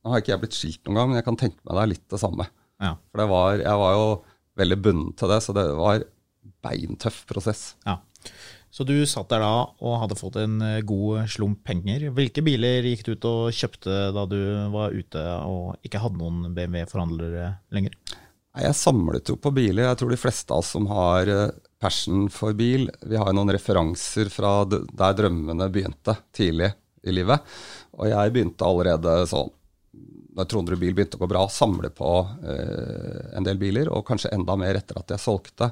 Nå 0.01 0.09
har 0.13 0.23
ikke 0.23 0.31
jeg 0.33 0.41
blitt 0.41 0.57
skilt 0.57 0.87
noen 0.87 0.97
gang, 0.97 1.09
men 1.11 1.19
jeg 1.19 1.27
kan 1.27 1.35
tenke 1.37 1.61
meg 1.61 1.75
det 1.77 1.81
er 1.83 1.89
litt 1.91 2.07
det 2.09 2.17
samme. 2.17 2.47
Ja. 2.81 2.95
For 3.11 3.21
det 3.21 3.27
var, 3.29 3.59
jeg 3.61 3.81
var 3.83 3.91
jo 3.93 4.07
veldig 4.57 4.77
bundet 4.81 5.19
til 5.21 5.29
det, 5.29 5.37
så 5.45 5.53
det 5.53 5.65
var 5.77 6.05
beintøff 6.65 7.19
prosess. 7.29 7.61
ja. 7.85 7.99
Så 8.71 8.85
du 8.87 8.93
satt 9.09 9.27
der 9.33 9.43
da 9.43 9.55
og 9.83 9.97
hadde 9.99 10.15
fått 10.15 10.37
en 10.39 10.61
eh, 10.63 10.79
god 10.87 11.27
slump 11.29 11.59
penger. 11.67 12.07
Hvilke 12.15 12.43
biler 12.45 12.85
gikk 12.87 13.03
du 13.03 13.13
ut 13.17 13.27
og 13.27 13.55
kjøpte 13.55 13.97
da 14.15 14.23
du 14.31 14.39
var 14.71 14.95
ute 14.95 15.23
og 15.43 15.83
ikke 15.83 15.99
hadde 15.99 16.21
noen 16.21 16.53
BMW-forhandlere 16.55 17.49
lenger? 17.75 17.97
Jeg 18.61 18.77
samlet 18.79 19.27
jo 19.27 19.35
på 19.39 19.51
biler. 19.55 19.89
Jeg 19.89 19.99
tror 19.99 20.11
de 20.15 20.19
fleste 20.19 20.55
av 20.55 20.63
oss 20.63 20.71
som 20.77 20.87
har 20.91 21.27
eh, 21.31 21.51
passion 21.83 22.29
for 22.31 22.55
bil, 22.55 22.87
vi 23.03 23.19
har 23.19 23.27
jo 23.27 23.35
noen 23.35 23.51
referanser 23.51 24.31
fra 24.31 24.61
der 24.69 25.17
drømmene 25.19 25.67
begynte 25.73 26.15
tidlig 26.35 26.71
i 27.07 27.15
livet. 27.15 27.41
Og 27.97 28.09
jeg 28.11 28.33
begynte 28.35 28.67
allerede 28.67 29.21
sånn 29.29 29.51
da 30.31 30.45
Trondrud 30.47 30.79
bil 30.79 30.93
begynte 30.95 31.17
å 31.19 31.21
gå 31.25 31.27
bra, 31.27 31.41
samle 31.51 31.89
på 31.91 32.11
eh, 32.47 33.35
en 33.35 33.43
del 33.43 33.57
biler, 33.59 33.89
og 33.91 34.05
kanskje 34.07 34.31
enda 34.31 34.55
mer 34.55 34.77
etter 34.79 34.99
at 35.01 35.11
jeg 35.11 35.19
solgte. 35.19 35.71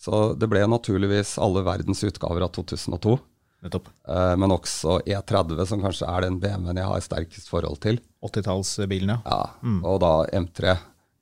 Så 0.00 0.30
det 0.40 0.48
ble 0.48 0.62
naturligvis 0.64 1.34
alle 1.42 1.60
verdens 1.66 2.00
utgaver 2.08 2.46
av 2.46 2.54
2002. 2.56 3.18
Nettopp. 3.60 3.90
Eh, 4.08 4.36
men 4.40 4.54
også 4.54 5.02
E30, 5.04 5.60
som 5.68 5.82
kanskje 5.84 6.08
er 6.08 6.24
den 6.24 6.38
BMW-en 6.40 6.80
jeg 6.80 6.88
har 6.88 7.04
sterkest 7.04 7.52
forhold 7.52 7.82
til. 7.84 8.00
80-tallsbilene. 8.24 9.18
Ja, 9.26 9.42
og 9.84 10.00
da 10.04 10.14
M3. 10.40 10.78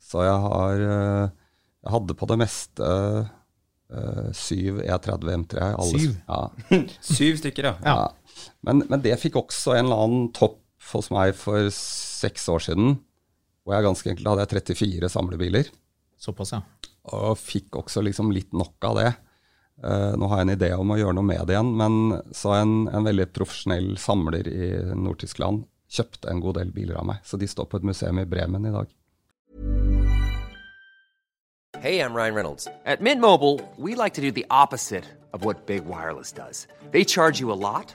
Så 0.09 0.23
jeg 0.25 0.39
har 0.47 0.87
eh, 0.87 1.35
Jeg 1.85 1.93
hadde 1.93 2.15
på 2.17 2.27
det 2.31 2.37
meste 2.41 2.87
eh, 2.87 4.31
syv 4.39 4.81
E30 4.87 5.35
M3. 5.35 5.67
Alle, 5.83 5.99
Syv? 5.99 6.15
Ja. 6.29 6.79
Syv 7.19 7.43
stykker, 7.43 7.73
ja. 7.73 7.75
ja. 7.83 7.99
Men, 8.67 8.83
men 8.91 9.05
det 9.05 9.19
fikk 9.23 9.39
også 9.41 9.77
en 9.77 9.87
eller 9.87 10.03
annen 10.07 10.27
topp 10.37 10.61
hos 10.93 11.11
meg 11.13 11.35
for 11.37 11.69
seks 11.75 12.49
år 12.53 12.65
siden. 12.69 12.99
Hvor 13.65 13.77
jeg 13.77 13.87
ganske 13.89 14.13
enkelt 14.13 14.31
hadde 14.33 14.47
jeg 14.47 14.75
34 14.75 15.11
samlebiler. 15.13 15.73
Såpass, 16.19 16.55
ja. 16.57 16.63
Og 17.15 17.39
fikk 17.41 17.79
også 17.81 18.03
liksom 18.05 18.33
litt 18.35 18.55
nok 18.57 18.89
av 18.89 19.01
det. 19.01 19.11
Uh, 19.79 20.15
nå 20.19 20.27
har 20.31 20.41
jeg 20.41 20.49
en 20.49 20.57
idé 20.57 20.69
om 20.75 20.91
å 20.91 20.99
gjøre 20.99 21.15
noe 21.15 21.29
med 21.29 21.45
det 21.47 21.55
igjen, 21.55 21.69
men 21.79 22.17
så 22.35 22.57
en, 22.57 22.73
en 22.91 23.05
veldig 23.07 23.29
profesjonell 23.31 23.93
samler 24.03 24.49
i 24.51 24.71
Nord-Tyskland 24.99 25.69
kjøpte 25.89 26.33
en 26.33 26.43
god 26.43 26.59
del 26.59 26.73
biler 26.75 26.99
av 26.99 27.07
meg. 27.13 27.21
Så 27.25 27.39
de 27.39 27.47
står 27.49 27.69
på 27.71 27.79
et 27.79 27.87
museum 27.87 28.19
i 28.19 28.27
Bremen 28.29 28.67
i 28.67 28.75
dag. 28.75 28.91
Hey, 31.79 32.01
I'm 32.01 32.13
Ryan 32.13 32.35
Reynolds. 32.35 32.67
At 32.85 33.01
Mint 33.01 33.21
Mobile, 33.21 33.61
we 33.77 33.95
like 33.95 34.15
to 34.15 34.21
do 34.21 34.33
the 34.33 34.47
opposite 34.51 35.05
of 35.33 35.45
what 35.45 35.67
Big 35.67 35.85
Wireless 35.85 36.33
does. 36.33 36.67
They 36.91 37.05
charge 37.05 37.39
you 37.39 37.53
a 37.53 37.61
lot, 37.61 37.95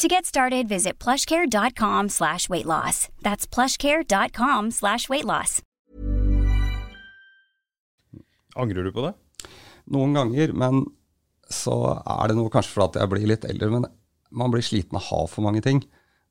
To 0.00 0.08
get 0.08 0.26
started, 0.26 0.66
visit 0.68 0.98
plushcare.com 0.98 2.08
slash 2.08 2.48
weight 2.48 2.66
loss. 2.66 3.08
That's 3.22 3.46
plushcare.com 3.46 4.70
slash 4.72 5.08
weight 5.08 5.24
loss. 5.24 5.62
Angrer 8.56 8.84
du 8.84 8.90
på 8.94 9.04
det? 9.06 9.12
Noen 9.94 10.16
ganger, 10.16 10.50
men 10.54 10.82
så 11.50 11.76
er 11.94 12.30
det 12.30 12.36
noe 12.38 12.50
kanskje 12.50 12.74
fordi 12.74 13.02
jeg 13.02 13.12
blir 13.12 13.30
litt 13.30 13.46
eldre. 13.46 13.70
Men 13.70 13.86
man 14.34 14.50
blir 14.50 14.66
sliten 14.66 14.98
av 14.98 15.04
å 15.04 15.08
ha 15.12 15.20
for 15.30 15.46
mange 15.46 15.62
ting. 15.62 15.84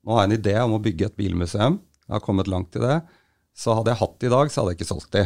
Nå 0.04 0.12
har 0.12 0.26
jeg 0.26 0.32
en 0.32 0.38
idé 0.38 0.54
om 0.60 0.76
å 0.76 0.82
bygge 0.84 1.08
et 1.08 1.16
bilmuseum. 1.16 1.80
Jeg 2.04 2.16
har 2.18 2.24
kommet 2.24 2.50
langt 2.52 2.76
i 2.76 2.84
det. 2.84 2.98
Så 3.56 3.72
hadde 3.78 3.94
jeg 3.94 4.02
hatt 4.02 4.18
det 4.20 4.28
i 4.28 4.34
dag, 4.34 4.52
så 4.52 4.60
hadde 4.60 4.74
jeg 4.74 4.82
ikke 4.82 4.90
solgt 4.92 5.12
de. 5.16 5.24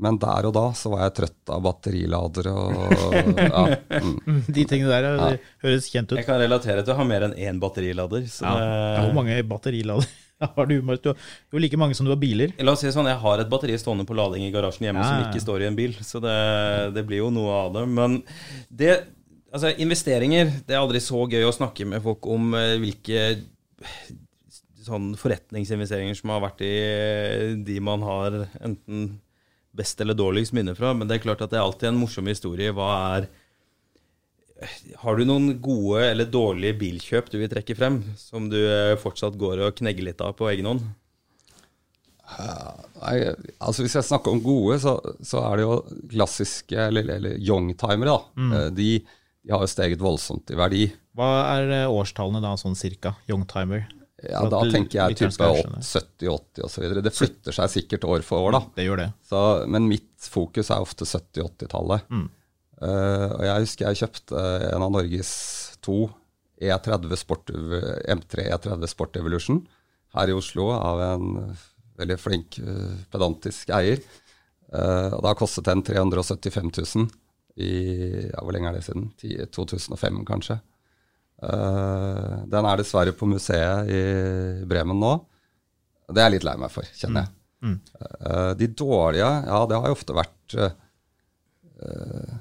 Men 0.00 0.16
der 0.20 0.48
og 0.48 0.54
da 0.56 0.64
så 0.76 0.92
var 0.94 1.04
jeg 1.04 1.16
trøtt 1.18 1.52
av 1.52 1.60
batteriladere 1.64 2.54
og 2.56 2.94
ja. 3.36 3.64
Mm. 4.00 4.40
De 4.56 4.64
tingene 4.64 4.88
der 4.88 5.08
ja. 5.10 5.28
høres 5.66 5.90
kjent 5.92 6.14
ut. 6.14 6.18
Jeg 6.18 6.28
kan 6.28 6.40
relatere 6.40 6.84
til 6.86 6.94
å 6.94 6.98
ha 7.00 7.06
mer 7.06 7.28
enn 7.28 7.36
én 7.36 7.60
batterilader. 7.62 8.24
Ja. 8.24 8.54
ja. 8.56 9.04
Hvor 9.04 9.14
mange 9.20 9.36
batterilader 9.50 10.08
har 10.56 10.66
du? 10.70 10.80
Du 10.80 11.10
har 11.12 11.18
jo 11.52 11.62
like 11.62 11.80
mange 11.80 11.96
som 11.98 12.08
du 12.08 12.14
har 12.14 12.20
biler. 12.20 12.54
La 12.64 12.72
oss 12.72 12.84
si 12.84 12.92
sånn, 12.94 13.10
Jeg 13.10 13.20
har 13.22 13.42
et 13.42 13.52
batteri 13.52 13.76
stående 13.80 14.08
på 14.08 14.16
lading 14.16 14.46
i 14.46 14.52
garasjen 14.54 14.88
hjemme 14.88 15.04
som 15.04 15.28
ikke 15.28 15.44
står 15.44 15.64
i 15.64 15.68
en 15.68 15.78
bil. 15.78 15.96
Så 16.06 16.22
det, 16.24 16.36
det 16.96 17.04
blir 17.08 17.24
jo 17.24 17.30
noe 17.34 17.60
av 17.66 17.76
det. 17.76 17.84
Men 18.00 18.20
det, 18.68 18.96
altså, 19.52 19.74
investeringer 19.84 20.48
Det 20.64 20.76
er 20.76 20.80
aldri 20.80 21.02
så 21.04 21.26
gøy 21.28 21.44
å 21.44 21.54
snakke 21.54 21.88
med 21.88 22.04
folk 22.04 22.28
om 22.30 22.54
eh, 22.56 22.78
hvilke 22.80 23.26
sånn 24.80 25.12
forretningsinvesteringer 25.20 26.16
som 26.16 26.32
har 26.32 26.40
vært 26.46 26.62
i 26.64 26.74
de 27.66 27.76
man 27.84 28.04
har 28.06 28.46
enten 28.64 29.18
best 29.76 30.00
eller 30.02 30.18
dårligst 30.18 30.54
minne 30.56 30.74
fra. 30.78 30.92
Men 30.96 31.08
det 31.08 31.18
er 31.18 31.26
klart 31.26 31.44
at 31.44 31.52
det 31.52 31.60
er 31.60 31.66
alltid 31.66 31.92
en 31.92 32.00
morsom 32.00 32.30
historie. 32.30 32.74
Hva 32.74 32.90
er 33.16 33.30
Har 35.00 35.16
du 35.16 35.24
noen 35.24 35.54
gode 35.62 36.02
eller 36.10 36.28
dårlige 36.28 36.76
bilkjøp 36.76 37.30
du 37.32 37.38
vil 37.40 37.48
trekke 37.48 37.76
frem, 37.78 38.02
som 38.20 38.50
du 38.52 38.58
eh, 38.60 38.98
fortsatt 39.00 39.38
går 39.40 39.62
og 39.64 39.78
knegger 39.78 40.10
litt 40.10 40.20
av 40.20 40.34
på 40.36 40.50
egen 40.52 40.68
hånd? 40.68 40.82
Nei, 43.00 43.16
altså 43.58 43.84
Hvis 43.84 43.96
jeg 43.98 44.06
snakker 44.06 44.34
om 44.34 44.42
gode, 44.44 44.76
så, 44.82 44.98
så 45.24 45.42
er 45.48 45.58
det 45.58 45.64
jo 45.64 45.78
klassiske, 46.12 46.76
eller, 46.76 47.08
eller 47.16 47.38
youngtimere. 47.38 48.18
Mm. 48.36 48.52
Eh, 48.52 48.66
de, 48.76 48.90
de, 49.00 49.54
har 49.54 49.64
jo 49.64 49.70
steget 49.72 50.04
voldsomt 50.04 50.52
i 50.52 50.58
verdi. 50.58 50.84
Hva 51.16 51.30
er 51.56 51.74
eh, 51.80 51.88
årstallene 51.90 52.42
da, 52.44 52.52
sånn 52.60 52.78
cirka? 52.78 53.16
Youngtimer? 53.30 53.88
Ja, 54.28 54.42
Da 54.52 54.60
tenker 54.68 54.98
jeg 54.98 55.16
type 55.20 55.48
70-80 55.80 56.64
osv. 56.66 56.86
Det 57.00 57.12
flytter 57.14 57.56
seg 57.56 57.72
sikkert 57.72 58.04
år 58.04 58.24
for 58.26 58.48
år, 58.48 58.56
da. 58.58 58.60
Det 58.76 58.86
gjør 58.86 59.02
det. 59.04 59.08
Så, 59.26 59.40
men 59.70 59.88
mitt 59.88 60.28
fokus 60.28 60.70
er 60.72 60.84
ofte 60.84 61.08
70-80-tallet. 61.08 62.06
Mm. 62.12 62.26
Uh, 62.80 63.28
og 63.36 63.42
jeg 63.44 63.66
husker 63.66 63.88
jeg 63.88 64.00
kjøpte 64.00 64.44
en 64.70 64.84
av 64.86 64.92
Norges 64.94 65.32
to 65.84 66.06
E30 66.60 67.16
Sport, 67.20 67.52
M3 67.52 68.46
E30 68.56 68.88
Sport 68.88 69.18
Evolution 69.20 69.60
her 70.16 70.32
i 70.32 70.36
Oslo 70.36 70.70
av 70.74 71.00
en 71.04 71.26
veldig 72.00 72.16
flink, 72.20 72.60
uh, 72.64 72.96
pedantisk 73.12 73.72
eier. 73.76 74.00
Uh, 74.70 75.16
og 75.16 75.24
Da 75.26 75.34
kostet 75.36 75.68
den 75.68 75.84
375 75.86 76.72
000 76.76 77.08
i 77.60 77.70
ja, 78.30 78.40
Hvor 78.40 78.54
lenge 78.54 78.70
er 78.70 78.78
det 78.78 78.84
siden? 78.86 79.10
10, 79.18 79.48
2005, 79.56 80.20
kanskje. 80.28 80.60
Uh, 81.40 82.44
den 82.52 82.68
er 82.68 82.80
dessverre 82.80 83.14
på 83.16 83.28
museet 83.28 83.88
i 83.88 84.02
Bremen 84.68 85.00
nå. 85.00 85.14
Det 86.10 86.20
er 86.20 86.28
jeg 86.28 86.38
litt 86.38 86.46
lei 86.48 86.56
meg 86.60 86.72
for, 86.74 86.88
kjenner 86.98 87.24
jeg. 87.24 87.34
Mm. 87.60 87.78
Uh, 88.00 88.52
de 88.58 88.70
dårlige, 88.72 89.32
ja, 89.48 89.64
det 89.68 89.80
har 89.80 89.90
jo 89.90 89.96
ofte 89.98 90.16
vært 90.16 90.56
uh, 90.60 90.70
uh 91.80 92.38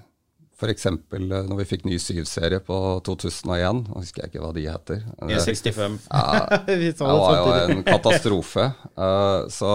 F.eks. 0.60 0.90
når 1.16 1.56
vi 1.62 1.66
fikk 1.68 1.86
ny 1.88 1.96
syvserie 2.04 2.60
på 2.64 2.78
2001. 3.08 3.78
Nå 3.88 4.02
husker 4.02 4.26
jeg 4.26 4.32
ikke 4.34 4.42
hva 4.44 4.50
de 4.56 4.66
heter. 4.68 5.06
E65. 5.24 5.96
Ja, 6.12 6.42
det 6.68 6.90
var 7.00 7.38
jo 7.38 7.54
en 7.62 7.84
katastrofe. 7.88 8.66
Uh, 9.00 9.48
så, 9.54 9.70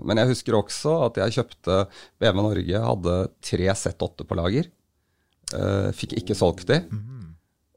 men 0.00 0.22
jeg 0.22 0.32
husker 0.32 0.56
også 0.56 0.96
at 1.10 1.20
jeg 1.20 1.36
kjøpte 1.36 1.82
BMW 2.22 2.40
Norge, 2.40 2.80
hadde 2.86 3.18
tre 3.44 3.68
Z8 3.68 4.24
på 4.24 4.40
lager. 4.40 4.70
Uh, 5.52 5.92
fikk 5.92 6.16
ikke 6.22 6.38
solgt 6.38 6.64
de. 6.72 6.80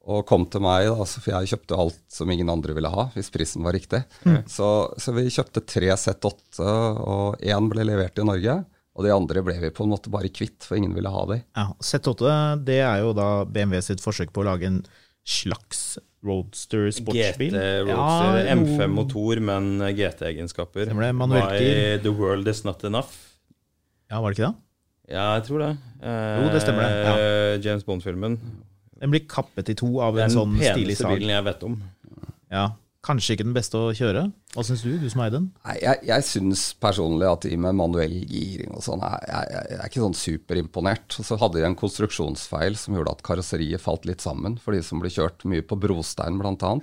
Og 0.07 0.23
kom 0.27 0.45
til 0.47 0.63
meg, 0.63 0.87
da, 0.87 1.03
for 1.03 1.33
jeg 1.33 1.51
kjøpte 1.51 1.77
alt 1.83 1.99
som 2.11 2.29
ingen 2.31 2.47
andre 2.51 2.75
ville 2.77 2.91
ha, 2.91 3.09
hvis 3.11 3.31
prisen 3.33 3.65
var 3.67 3.75
riktig. 3.75 4.05
Mm. 4.23 4.45
Så, 4.47 4.69
så, 4.95 5.11
vi 5.17 5.25
kjøpte 5.27 5.65
tre 5.67 5.89
Z8, 5.99 6.63
og 6.63 7.43
én 7.43 7.67
ble 7.71 7.83
levert 7.89 8.21
i 8.21 8.27
Norge. 8.27 8.61
Og 8.97 9.05
de 9.05 9.11
andre 9.13 9.43
ble 9.45 9.57
vi 9.61 9.69
på 9.69 9.85
en 9.85 9.91
måte 9.91 10.09
bare 10.09 10.31
kvitt, 10.33 10.63
for 10.65 10.79
ingen 10.79 10.95
ville 10.95 11.11
ha 11.11 11.25
de. 11.29 11.41
Ja, 11.59 11.67
Z8 11.83 12.37
det 12.65 12.79
er 12.81 13.03
jo 13.03 13.11
da 13.17 13.27
BMW 13.45 13.83
sitt 13.85 14.01
forsøk 14.01 14.31
på 14.33 14.41
å 14.41 14.47
lage 14.47 14.71
en 14.71 14.79
slags 15.27 15.99
roadster 16.25 16.87
sportsbil. 16.95 17.51
GT 17.51 17.65
Roadster, 17.91 18.39
ja, 18.47 18.55
M5-motor, 18.55 19.41
men 19.43 19.83
GT-egenskaper. 19.91 20.93
Why 20.95 21.99
the 22.01 22.15
world 22.15 22.47
is 22.47 22.63
not 22.65 22.83
enough. 22.87 23.11
Ja, 24.09 24.21
var 24.23 24.31
det 24.31 24.39
ikke 24.39 24.47
det? 24.47 24.55
Ja, 25.11 25.27
jeg 25.37 25.45
tror 25.47 25.63
det. 25.63 25.69
jo, 25.99 26.47
det 26.55 26.63
stemmer 26.63 26.87
det. 26.87 26.95
Ja. 27.03 27.13
Eh, 27.19 27.59
James 27.63 27.85
Bond-filmen. 27.87 28.39
Den 29.01 29.13
blir 29.13 29.25
kappet 29.29 29.71
i 29.73 29.77
to 29.77 29.91
av 30.03 30.17
en 30.19 30.33
sånn 30.33 30.57
stilig 30.57 30.67
sag. 30.67 30.77
Den 30.77 30.83
peneste 30.83 31.13
bilen 31.13 31.33
jeg 31.35 31.47
vet 31.47 31.65
om. 31.67 31.79
Ja, 32.53 32.65
Kanskje 33.07 33.37
ikke 33.37 33.45
den 33.45 33.55
beste 33.55 33.79
å 33.79 33.91
kjøre? 33.95 34.25
Hva 34.51 34.63
syns 34.67 34.81
du, 34.83 34.89
du 34.99 35.05
som 35.07 35.21
eier 35.23 35.31
den? 35.37 35.45
Nei, 35.63 35.75
jeg, 35.79 36.01
jeg 36.09 36.25
syns 36.27 36.63
personlig 36.81 37.27
at 37.29 37.45
de 37.45 37.59
med 37.61 37.77
manuell 37.79 38.15
giring 38.27 38.73
og 38.75 38.83
sånn, 38.83 39.03
jeg, 39.05 39.29
jeg, 39.29 39.51
jeg, 39.53 39.77
er 39.77 39.91
ikke 39.91 40.03
sånn 40.03 40.17
superimponert. 40.17 41.17
Og 41.21 41.27
så 41.29 41.37
hadde 41.39 41.61
de 41.61 41.67
en 41.69 41.77
konstruksjonsfeil 41.79 42.75
som 42.79 42.97
gjorde 42.97 43.13
at 43.15 43.23
karosseriet 43.29 43.83
falt 43.83 44.07
litt 44.09 44.25
sammen 44.25 44.57
for 44.59 44.75
de 44.75 44.81
som 44.83 44.99
ble 44.99 45.11
kjørt 45.13 45.45
mye 45.47 45.63
på 45.63 45.77
brostein, 45.79 46.41
bl.a. 46.41 46.73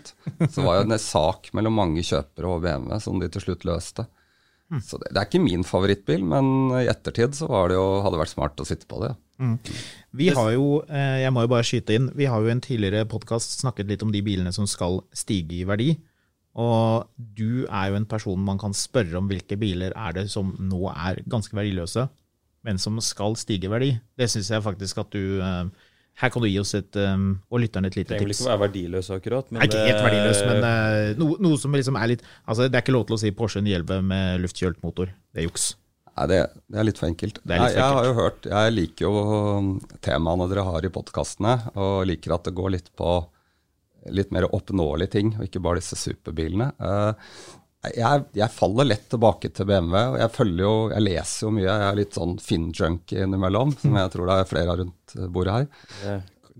Så 0.46 0.64
var 0.64 0.78
jo 0.78 0.86
en 0.86 0.96
sak 1.02 1.50
mellom 1.56 1.76
mange 1.82 2.06
kjøpere 2.06 2.54
og 2.54 2.64
BMW 2.64 3.02
som 3.04 3.20
de 3.20 3.28
til 3.34 3.44
slutt 3.44 3.68
løste. 3.68 4.06
Mm. 4.72 4.80
Så 4.80 4.98
det, 5.00 5.10
det, 5.12 5.20
er 5.20 5.28
ikke 5.28 5.44
min 5.44 5.66
favorittbil, 5.66 6.24
men 6.24 6.72
i 6.80 6.88
ettertid 6.90 7.36
så 7.36 7.48
det 7.68 7.76
jo, 7.76 7.84
hadde 8.04 8.16
det 8.16 8.22
vært 8.22 8.32
smart 8.32 8.62
å 8.62 8.66
sitte 8.68 8.88
på 8.90 9.02
det. 9.02 9.12
Mm. 9.42 9.58
Vi 10.14 10.30
har 10.34 10.50
jo, 10.54 10.80
eh, 10.86 11.20
jeg 11.24 11.34
må 11.34 11.44
jo 11.44 11.52
bare 11.52 11.66
skyte 11.66 11.96
inn, 11.98 12.08
vi 12.16 12.28
har 12.30 12.42
jo 12.42 12.50
en 12.52 12.62
tidligere 12.64 13.08
podkast 13.10 13.58
snakket 13.60 13.90
litt 13.90 14.04
om 14.06 14.12
de 14.14 14.22
bilene 14.24 14.52
som 14.54 14.68
skal 14.70 15.02
stige 15.16 15.60
i 15.60 15.68
verdi. 15.68 15.94
Og 16.54 17.08
du 17.18 17.64
er 17.66 17.90
jo 17.90 17.98
en 17.98 18.06
person 18.06 18.44
man 18.46 18.60
kan 18.62 18.76
spørre 18.78 19.18
om 19.18 19.26
hvilke 19.30 19.58
biler 19.58 19.94
er 19.98 20.14
det 20.14 20.28
som 20.30 20.52
nå 20.62 20.86
er 20.92 21.18
ganske 21.26 21.56
verdiløse, 21.56 22.06
men 22.64 22.78
som 22.80 23.00
skal 23.02 23.34
stige 23.36 23.66
i 23.66 23.72
verdi. 23.72 23.90
Det 24.16 24.30
syns 24.30 24.52
jeg 24.54 24.64
faktisk 24.64 25.02
at 25.02 25.10
du 25.14 25.42
eh, 25.42 25.83
Her 26.22 26.30
kan 26.30 26.44
du 26.44 26.46
gi 26.46 26.58
oss 26.60 26.74
et, 26.78 26.94
um, 26.94 27.30
og 27.50 27.62
lytterne 27.64 27.90
et 27.90 27.96
lite 27.98 28.06
tips. 28.06 28.18
Trenger 28.18 28.28
vel 28.28 28.34
ikke 28.36 28.50
være 28.50 28.62
verdiløs 28.62 29.08
akkurat. 29.16 29.48
Men 29.50 29.64
ikke 29.66 29.80
helt 29.82 30.04
verdiløs, 30.04 30.42
men 30.46 30.66
uh, 30.66 31.08
noe, 31.18 31.38
noe, 31.42 31.58
som 31.58 31.74
liksom 31.74 31.98
er 31.98 32.12
litt 32.12 32.22
Altså, 32.44 32.68
det 32.68 32.78
er 32.78 32.84
ikke 32.84 32.94
lov 32.94 33.08
til 33.08 33.16
å 33.16 33.22
si 33.24 33.32
Porsche 33.34 33.62
911 33.64 34.06
med 34.12 34.44
luftkjølt 34.44 34.78
motor. 34.86 35.10
Det 35.34 35.42
er 35.42 35.48
juks. 35.48 35.72
Nei, 36.14 36.28
det, 36.30 36.40
det, 36.70 36.78
er 36.78 36.86
litt 36.86 37.00
for 37.00 37.10
enkelt. 37.10 37.40
Litt 37.42 37.50
for 37.50 37.66
jeg, 37.66 37.76
jeg, 37.80 37.96
har 37.98 38.06
jo 38.06 38.14
hørt, 38.20 38.46
jeg 38.46 38.74
liker 38.76 39.08
jo 39.08 39.24
um, 39.58 39.70
temaene 40.04 40.46
dere 40.52 40.66
har 40.68 40.86
i 40.86 40.92
podkastene, 40.94 41.56
og 41.74 42.04
liker 42.06 42.36
at 42.36 42.46
det 42.46 42.54
går 42.54 42.76
litt 42.76 42.92
på 42.94 43.16
litt 44.14 44.30
mer 44.36 44.46
oppnåelige 44.52 45.14
ting, 45.16 45.34
og 45.38 45.48
ikke 45.48 45.62
bare 45.64 45.80
disse 45.80 45.98
superbilene. 45.98 46.70
Uh, 46.78 47.58
jeg, 47.92 48.26
jeg, 48.36 48.52
faller 48.54 48.88
lett 48.88 49.08
tilbake 49.12 49.50
til 49.54 49.68
BMW. 49.68 49.96
og 50.14 50.20
Jeg 50.22 50.32
følger 50.34 50.62
jo, 50.64 50.76
jeg 50.94 51.04
leser 51.04 51.46
jo 51.46 51.54
mye. 51.56 51.66
Jeg 51.66 51.88
er 51.88 51.98
litt 51.98 52.16
sånn 52.16 52.36
Finn-junkie 52.42 53.24
innimellom, 53.26 53.74
som 53.80 53.98
jeg 54.00 54.14
tror 54.14 54.30
det 54.30 54.38
er 54.38 54.48
flere 54.48 54.72
av 54.72 54.80
rundt 54.80 55.16
bordet 55.34 55.56
her. 55.56 55.66
Det, 56.00 56.14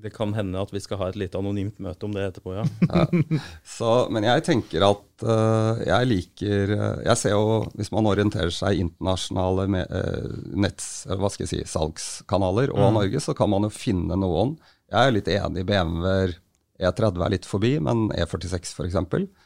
det, 0.04 0.12
kan 0.14 0.34
hende 0.36 0.60
at 0.60 0.74
vi 0.74 0.82
skal 0.84 1.00
ha 1.00 1.08
et 1.10 1.18
litt 1.20 1.38
anonymt 1.38 1.80
møte 1.82 2.08
om 2.08 2.14
det 2.16 2.26
etterpå, 2.28 2.54
ja. 2.58 2.66
ja. 2.90 3.40
Så, 3.76 3.94
men 4.14 4.28
jeg 4.28 4.44
tenker 4.50 4.86
at 4.90 5.24
uh, 5.24 5.80
jeg 5.80 6.10
liker 6.10 6.76
Jeg 7.06 7.16
ser 7.20 7.36
jo, 7.36 7.62
hvis 7.78 7.92
man 7.94 8.10
orienterer 8.10 8.52
seg 8.54 8.76
i 8.76 8.84
internasjonale 8.84 9.66
med, 9.78 9.90
uh, 9.90 10.54
netts, 10.66 10.92
hva 11.08 11.32
skal 11.32 11.46
jeg 11.46 11.54
si, 11.54 11.64
salgskanaler 11.72 12.74
og 12.74 12.84
mm. 12.84 13.00
Norge, 13.00 13.24
så 13.24 13.36
kan 13.38 13.52
man 13.54 13.68
jo 13.68 13.74
finne 13.74 14.20
noen. 14.20 14.58
Jeg 14.92 15.00
er 15.00 15.16
litt 15.16 15.30
enig 15.40 15.64
i 15.64 15.68
BMW-er 15.72 16.38
E30 16.88 17.24
er 17.24 17.34
litt 17.34 17.48
forbi, 17.48 17.74
men 17.82 18.08
E46 18.14 18.74
f.eks. 18.74 18.98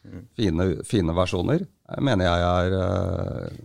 Mm. 0.05 0.25
Fine, 0.39 0.69
fine 0.89 1.15
versjoner. 1.17 1.65
Jeg 1.65 2.05
mener 2.05 2.29
jeg 2.29 2.49
er 2.49 2.79
øh, 2.79 3.61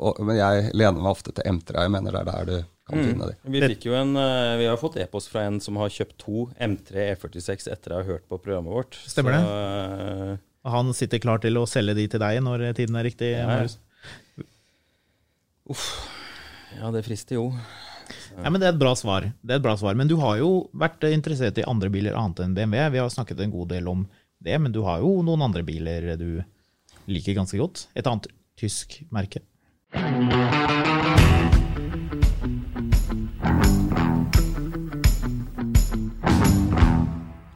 og, 0.00 0.20
Men 0.24 0.38
jeg 0.38 0.70
lener 0.72 1.00
meg 1.00 1.10
ofte 1.10 1.32
til 1.36 1.44
M3. 1.50 1.74
Jeg 1.76 1.92
mener 1.92 2.14
det 2.14 2.20
er 2.22 2.28
der 2.30 2.46
du 2.48 2.54
kan 2.90 3.00
mm. 3.00 3.08
finne 3.08 3.30
de. 3.30 3.34
Vi, 3.56 3.62
fikk 3.74 3.88
jo 3.90 3.96
en, 3.98 4.14
øh, 4.18 4.54
vi 4.60 4.68
har 4.70 4.78
fått 4.80 5.00
e-post 5.02 5.32
fra 5.32 5.44
en 5.48 5.58
som 5.62 5.78
har 5.80 5.92
kjøpt 5.92 6.16
to 6.22 6.46
M3 6.56 7.10
E46 7.14 7.68
etter 7.72 7.94
å 7.94 8.00
ha 8.00 8.08
hørt 8.08 8.24
på 8.30 8.38
programmet 8.40 8.74
vårt. 8.74 9.00
Stemmer 9.10 9.36
Så, 9.36 9.42
det. 9.42 10.30
Øh, 10.30 10.72
han 10.76 10.94
sitter 10.96 11.22
klar 11.22 11.40
til 11.42 11.56
å 11.56 11.66
selge 11.68 11.96
de 11.96 12.08
til 12.12 12.22
deg 12.22 12.40
når 12.44 12.70
tiden 12.78 12.98
er 13.00 13.06
riktig? 13.08 13.34
Ja, 13.36 13.62
Uff. 15.70 15.84
Ja, 16.78 16.90
det 16.94 17.04
frister 17.06 17.38
jo. 17.38 17.50
Ja, 18.38 18.50
men 18.50 18.60
det 18.62 18.70
er 18.70 18.94
svar. 18.96 19.26
Det 19.42 19.54
er 19.54 19.58
et 19.58 19.64
bra 19.64 19.76
svar. 19.76 19.96
Men 19.98 20.08
du 20.08 20.16
har 20.22 20.38
jo 20.40 20.70
vært 20.72 21.04
interessert 21.10 21.58
i 21.58 21.66
andre 21.68 21.90
biler 21.92 22.16
annet 22.16 22.44
enn 22.44 22.54
BMW. 22.54 22.88
Vi 22.94 23.02
har 23.02 23.10
snakket 23.10 23.40
en 23.40 23.52
god 23.52 23.68
del 23.74 23.88
om 23.90 24.06
det, 24.40 24.56
men 24.58 24.72
du 24.72 24.82
har 24.86 25.02
jo 25.02 25.20
noen 25.26 25.42
andre 25.42 25.62
biler 25.66 26.16
du 26.20 26.42
liker 27.10 27.36
ganske 27.36 27.58
godt. 27.60 27.88
Et 27.94 28.06
annet 28.06 28.30
tysk 28.60 29.00
merke. 29.10 29.42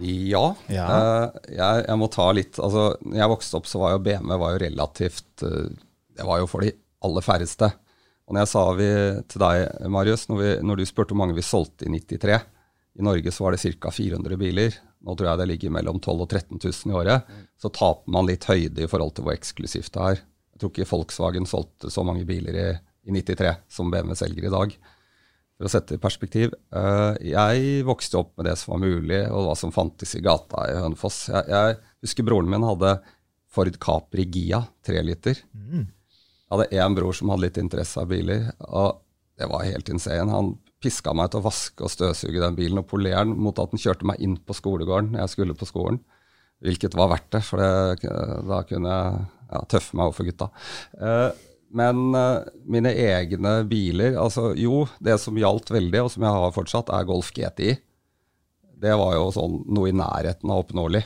Ja. 0.04 0.48
ja. 0.68 0.84
Uh, 0.84 1.26
jeg, 1.48 1.84
jeg, 1.86 1.98
må 2.00 2.08
ta 2.12 2.26
litt 2.34 2.58
Altså, 2.58 2.88
når 3.06 3.20
jeg 3.20 3.32
vokste 3.32 3.58
opp, 3.60 3.68
så 3.70 3.80
var 3.82 3.94
jo 3.94 4.02
BMW 4.04 4.38
var 4.40 4.54
jo 4.54 4.62
relativt 4.64 5.44
uh, 5.46 5.70
Det 6.16 6.26
var 6.26 6.42
jo 6.42 6.48
for 6.50 6.66
de 6.66 6.72
aller 7.04 7.24
færreste. 7.24 7.68
Og 8.24 8.34
når 8.34 8.44
jeg 8.44 8.52
sa 8.54 8.64
vi 8.78 8.88
til 9.30 9.42
deg, 9.42 9.62
Marius, 9.92 10.26
når, 10.30 10.40
vi, 10.40 10.50
når, 10.64 10.80
du 10.80 10.88
spurte 10.88 11.12
hvor 11.12 11.20
mange 11.20 11.36
vi 11.36 11.44
solgte 11.44 11.84
i 11.84 11.92
93 11.92 12.38
I 12.96 13.04
Norge 13.04 13.32
så 13.34 13.44
var 13.44 13.54
det 13.54 13.74
ca. 13.76 13.92
400 13.92 14.38
biler. 14.40 14.78
Nå 15.04 15.16
tror 15.16 15.30
jeg 15.30 15.40
det 15.42 15.48
ligger 15.50 15.74
mellom 15.76 16.00
12 16.00 16.24
og 16.24 16.30
13 16.30 16.56
000 16.56 16.92
i 16.92 16.96
året. 16.96 17.34
Så 17.60 17.68
taper 17.74 18.14
man 18.16 18.28
litt 18.28 18.48
høyde 18.48 18.86
i 18.86 18.88
forhold 18.88 19.16
til 19.16 19.26
hvor 19.26 19.36
eksklusivt 19.36 19.92
det 19.92 20.08
er. 20.08 20.22
Jeg 20.54 20.62
tror 20.62 20.72
ikke 20.72 20.88
Volkswagen 20.88 21.48
solgte 21.50 21.90
så 21.92 22.04
mange 22.06 22.24
biler 22.28 22.56
i, 22.56 22.68
i 23.10 23.16
93 23.16 23.56
som 23.76 23.90
BMW 23.92 24.16
selger 24.16 24.46
i 24.48 24.52
dag. 24.54 24.76
For 25.54 25.68
å 25.68 25.70
sette 25.70 25.94
det 25.94 26.00
i 26.00 26.02
perspektiv. 26.02 26.54
Uh, 26.74 27.12
jeg 27.22 27.82
vokste 27.86 28.22
opp 28.22 28.32
med 28.38 28.48
det 28.48 28.56
som 28.58 28.74
var 28.74 28.86
mulig, 28.86 29.20
og 29.28 29.48
hva 29.48 29.58
som 29.58 29.74
fantes 29.74 30.16
i 30.16 30.22
gata 30.24 30.64
i 30.70 30.78
Hønefoss. 30.80 31.26
Jeg, 31.30 31.50
jeg 31.52 31.76
husker 32.06 32.26
broren 32.26 32.50
min 32.50 32.66
hadde 32.66 32.96
Ford 33.54 33.76
Capri 33.82 34.24
Gia 34.32 34.64
3 34.86 35.04
liter. 35.06 35.44
Mm. 35.52 35.84
Jeg 36.44 36.58
hadde 36.58 36.82
én 36.84 36.96
bror 36.96 37.16
som 37.16 37.32
hadde 37.32 37.46
litt 37.46 37.58
interesse 37.60 38.02
av 38.02 38.10
biler, 38.10 38.50
og 38.68 39.00
det 39.40 39.48
var 39.50 39.66
helt 39.66 39.88
insane. 39.90 40.30
Han 40.30 40.52
piska 40.84 41.14
meg 41.16 41.32
til 41.32 41.40
å 41.40 41.46
vaske 41.46 41.86
og 41.86 41.92
støvsuge 41.92 42.42
den 42.42 42.58
bilen 42.58 42.82
og 42.82 42.88
polere 42.90 43.24
den 43.24 43.38
mot 43.40 43.58
at 43.60 43.72
den 43.72 43.80
kjørte 43.80 44.06
meg 44.08 44.20
inn 44.22 44.36
på 44.36 44.56
skolegården 44.56 45.14
når 45.14 45.24
jeg 45.24 45.32
skulle 45.34 45.56
på 45.58 45.68
skolen. 45.68 46.02
Hvilket 46.64 46.94
var 46.96 47.10
verdt 47.12 47.32
det, 47.34 47.40
for 47.44 47.60
det, 47.60 48.12
da 48.48 48.60
kunne 48.68 48.92
jeg 48.92 49.24
ja, 49.50 49.64
tøffe 49.72 49.96
meg 49.96 50.06
overfor 50.10 50.28
gutta. 50.28 50.50
Eh, 51.00 51.42
men 51.74 52.04
eh, 52.14 52.52
mine 52.70 52.92
egne 52.94 53.56
biler 53.66 54.14
altså 54.20 54.52
Jo, 54.58 54.84
det 55.02 55.18
som 55.22 55.36
gjaldt 55.38 55.72
veldig, 55.74 56.04
og 56.04 56.12
som 56.14 56.24
jeg 56.24 56.38
har 56.38 56.54
fortsatt, 56.54 56.92
er 56.94 57.08
Golf 57.08 57.32
GTI. 57.34 57.74
Det 58.84 58.94
var 59.00 59.16
jo 59.16 59.28
sånn 59.34 59.60
noe 59.72 59.90
i 59.90 59.96
nærheten 59.96 60.52
av 60.52 60.64
oppnåelig. 60.64 61.02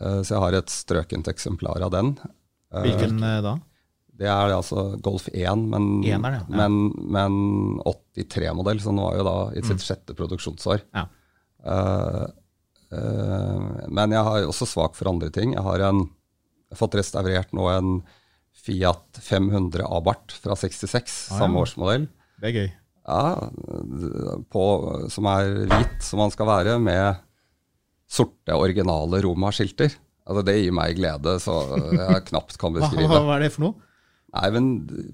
Eh, 0.00 0.20
så 0.24 0.34
jeg 0.34 0.44
har 0.44 0.58
et 0.58 0.74
strøkent 0.74 1.30
eksemplar 1.30 1.86
av 1.86 1.94
den. 1.94 2.14
Hvilken 2.70 3.20
da? 3.44 3.56
Det 4.20 4.28
er 4.28 4.52
altså 4.52 4.82
Golf 5.00 5.30
1, 5.32 5.62
men, 5.72 5.88
ja. 6.04 6.18
men, 6.20 6.74
men 7.08 7.36
83-modell, 7.88 8.82
så 8.82 8.92
den 8.92 9.00
var 9.00 9.16
jo 9.16 9.24
da 9.24 9.36
i 9.54 9.62
sitt 9.64 9.78
mm. 9.78 9.84
sjette 9.86 10.16
produksjonsår. 10.18 10.82
Ja. 10.92 11.06
Uh, 11.64 12.26
uh, 12.92 13.86
men 13.88 14.12
jeg 14.12 14.26
har 14.26 14.44
også 14.44 14.68
svak 14.68 14.98
for 14.98 15.08
andre 15.08 15.32
ting. 15.32 15.56
Jeg 15.56 15.64
har, 15.64 15.86
en, 15.88 16.04
jeg 16.04 16.76
har 16.76 16.82
fått 16.82 16.98
restaurert 17.00 17.56
nå 17.56 17.70
en 17.72 17.94
Fiat 18.60 19.22
500 19.24 19.88
Abarth 19.88 20.36
fra 20.42 20.52
66, 20.58 20.92
ah, 21.32 21.40
samme 21.40 21.56
ja. 21.56 21.64
årsmodell. 21.64 22.08
Det 22.42 22.50
er 22.50 22.58
gøy. 22.58 22.70
Ja, 23.08 23.24
på, 24.52 24.64
som 25.10 25.32
er 25.32 25.62
hvit, 25.64 26.00
som 26.04 26.20
man 26.20 26.32
skal 26.34 26.50
være, 26.50 26.76
med 26.82 27.24
sorte, 28.10 28.52
originale 28.52 29.24
Roma-skilter. 29.24 29.96
Altså, 30.28 30.44
det 30.44 30.60
gir 30.60 30.74
meg 30.76 30.98
glede, 31.00 31.40
så 31.40 31.62
jeg 31.88 32.26
knapt 32.28 32.60
kan 32.60 32.74
beskrive. 32.76 33.08
Hva, 33.08 33.24
hva 33.24 33.38
er 33.38 33.48
det 33.48 33.56
for 33.56 33.70
noe? 33.70 33.89
Nei, 34.30 34.50
men 34.54 34.66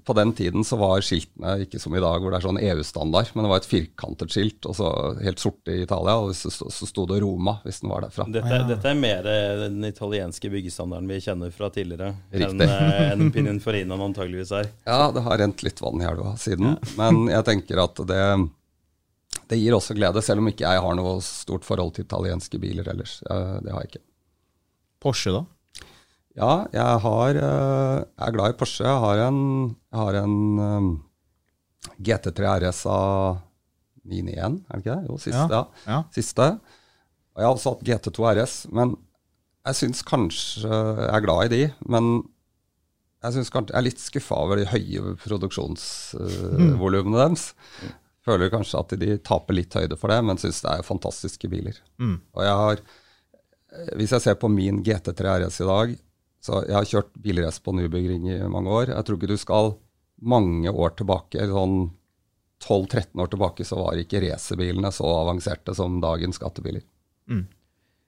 På 0.05 0.13
den 0.13 0.33
tiden 0.33 0.63
så 0.63 0.77
var 0.77 1.01
skiltene 1.01 1.55
ikke 1.63 1.79
som 1.81 1.95
i 1.97 2.01
dag, 2.01 2.21
hvor 2.21 2.31
det 2.33 2.37
er 2.37 2.45
sånn 2.45 2.59
EU-standard. 2.61 3.31
Men 3.33 3.47
det 3.47 3.51
var 3.51 3.61
et 3.61 3.69
firkantet 3.69 4.33
skilt, 4.33 4.67
og 4.69 4.77
så 4.77 4.91
helt 5.23 5.41
sorte 5.41 5.73
i 5.73 5.81
Italia, 5.87 6.17
og 6.21 6.35
så, 6.37 6.51
så 6.51 6.89
sto 6.89 7.07
det 7.09 7.21
Roma 7.23 7.57
hvis 7.65 7.81
den 7.81 7.91
var 7.93 8.05
derfra. 8.05 8.27
Dette, 8.29 8.59
ja. 8.59 8.67
dette 8.69 8.91
er 8.91 8.99
mer 8.99 9.29
den 9.63 9.81
italienske 9.89 10.51
byggestandarden 10.53 11.09
vi 11.09 11.19
kjenner 11.23 11.55
fra 11.55 11.71
tidligere 11.73 12.13
enn 12.35 12.61
eh, 12.61 13.01
en 13.15 13.33
Pininfarinaen 13.33 14.05
antageligvis 14.09 14.53
er. 14.59 14.69
Ja, 14.87 15.09
det 15.13 15.23
har 15.25 15.41
rent 15.41 15.63
litt 15.65 15.81
vann 15.81 16.01
i 16.01 16.05
elva 16.07 16.35
siden. 16.39 16.75
Ja. 16.75 16.93
Men 17.01 17.25
jeg 17.31 17.45
tenker 17.47 17.81
at 17.83 17.99
det, 18.07 18.21
det 19.49 19.59
gir 19.59 19.75
også 19.75 19.97
glede, 19.97 20.21
selv 20.25 20.43
om 20.43 20.51
ikke 20.53 20.67
jeg 20.67 20.85
har 20.85 20.97
noe 20.97 21.17
stort 21.25 21.65
forhold 21.67 21.95
til 21.97 22.05
italienske 22.05 22.61
biler 22.61 22.87
ellers. 22.93 23.19
Det 23.25 23.73
har 23.73 23.81
jeg 23.81 23.95
ikke. 23.95 24.05
Porsche, 25.03 25.33
da? 25.33 25.43
Ja, 26.37 26.67
jeg, 26.69 27.01
har, 27.01 27.37
eh, 27.41 27.97
jeg 27.97 28.27
er 28.27 28.35
glad 28.35 28.53
i 28.53 28.57
Porsche. 28.59 28.85
Jeg 28.85 29.01
har 29.01 29.23
en, 29.25 29.41
jeg 29.89 29.97
har 29.97 30.17
en 30.21 30.35
um, 30.61 30.89
GT3 31.97 32.51
RS 32.61 32.83
av 32.93 33.39
991, 34.07 34.59
er 34.69 34.77
det 34.77 34.83
ikke 34.83 34.93
det? 34.93 35.09
Jo, 35.09 35.17
siste. 35.19 35.47
Ja, 35.49 35.63
ja. 35.89 35.99
siste. 36.13 36.47
Og 37.33 37.41
jeg 37.41 37.47
har 37.47 37.57
også 37.57 37.73
hatt 37.73 37.85
GT2 37.89 38.29
RS, 38.37 38.55
men 38.73 38.93
jeg 39.67 39.75
syns 39.81 39.99
kanskje 40.07 40.69
Jeg 40.69 41.09
er 41.11 41.23
glad 41.25 41.41
i 41.47 41.51
de, 41.51 41.63
men 41.91 42.05
jeg, 43.25 43.33
synes 43.33 43.51
kanskje, 43.51 43.73
jeg 43.73 43.79
er 43.81 43.87
litt 43.89 43.99
skuffa 43.99 44.37
over 44.45 44.61
de 44.61 44.69
høye 44.69 45.17
produksjonsvolumene 45.25 47.01
uh, 47.01 47.09
mm. 47.09 47.17
deres. 47.17 47.49
Føler 48.27 48.53
kanskje 48.53 48.79
at 48.79 48.95
de 49.01 49.17
taper 49.25 49.57
litt 49.57 49.73
høyde 49.75 49.97
for 49.99 50.13
det, 50.13 50.21
men 50.23 50.39
syns 50.39 50.61
det 50.63 50.69
er 50.71 50.85
fantastiske 50.85 51.49
biler. 51.51 51.81
Mm. 51.97 52.19
Og 52.37 52.45
jeg 52.45 52.57
har, 52.61 52.83
hvis 53.97 54.13
jeg 54.13 54.23
ser 54.23 54.37
på 54.39 54.51
min 54.53 54.83
GT3 54.85 55.39
RS 55.41 55.65
i 55.65 55.71
dag, 55.71 55.97
så 56.47 56.63
jeg 56.63 56.77
har 56.77 56.87
kjørt 56.87 57.11
bilrace 57.23 57.61
på 57.63 57.73
Nürburgring 57.75 58.29
i 58.31 58.39
mange 58.51 58.71
år. 58.71 58.93
Jeg 58.93 59.07
tror 59.07 59.19
ikke 59.19 59.31
du 59.33 59.39
skal 59.41 59.73
mange 60.17 60.71
år 60.71 60.95
tilbake, 60.97 61.47
sånn 61.51 61.79
12-13 62.63 63.21
år 63.21 63.29
tilbake, 63.33 63.65
så 63.67 63.77
var 63.81 63.99
ikke 64.01 64.21
racerbilene 64.23 64.91
så 64.95 65.09
avanserte 65.19 65.75
som 65.77 65.99
dagens 66.01 66.39
skattebiler. 66.39 66.85
Mm. 67.29 67.43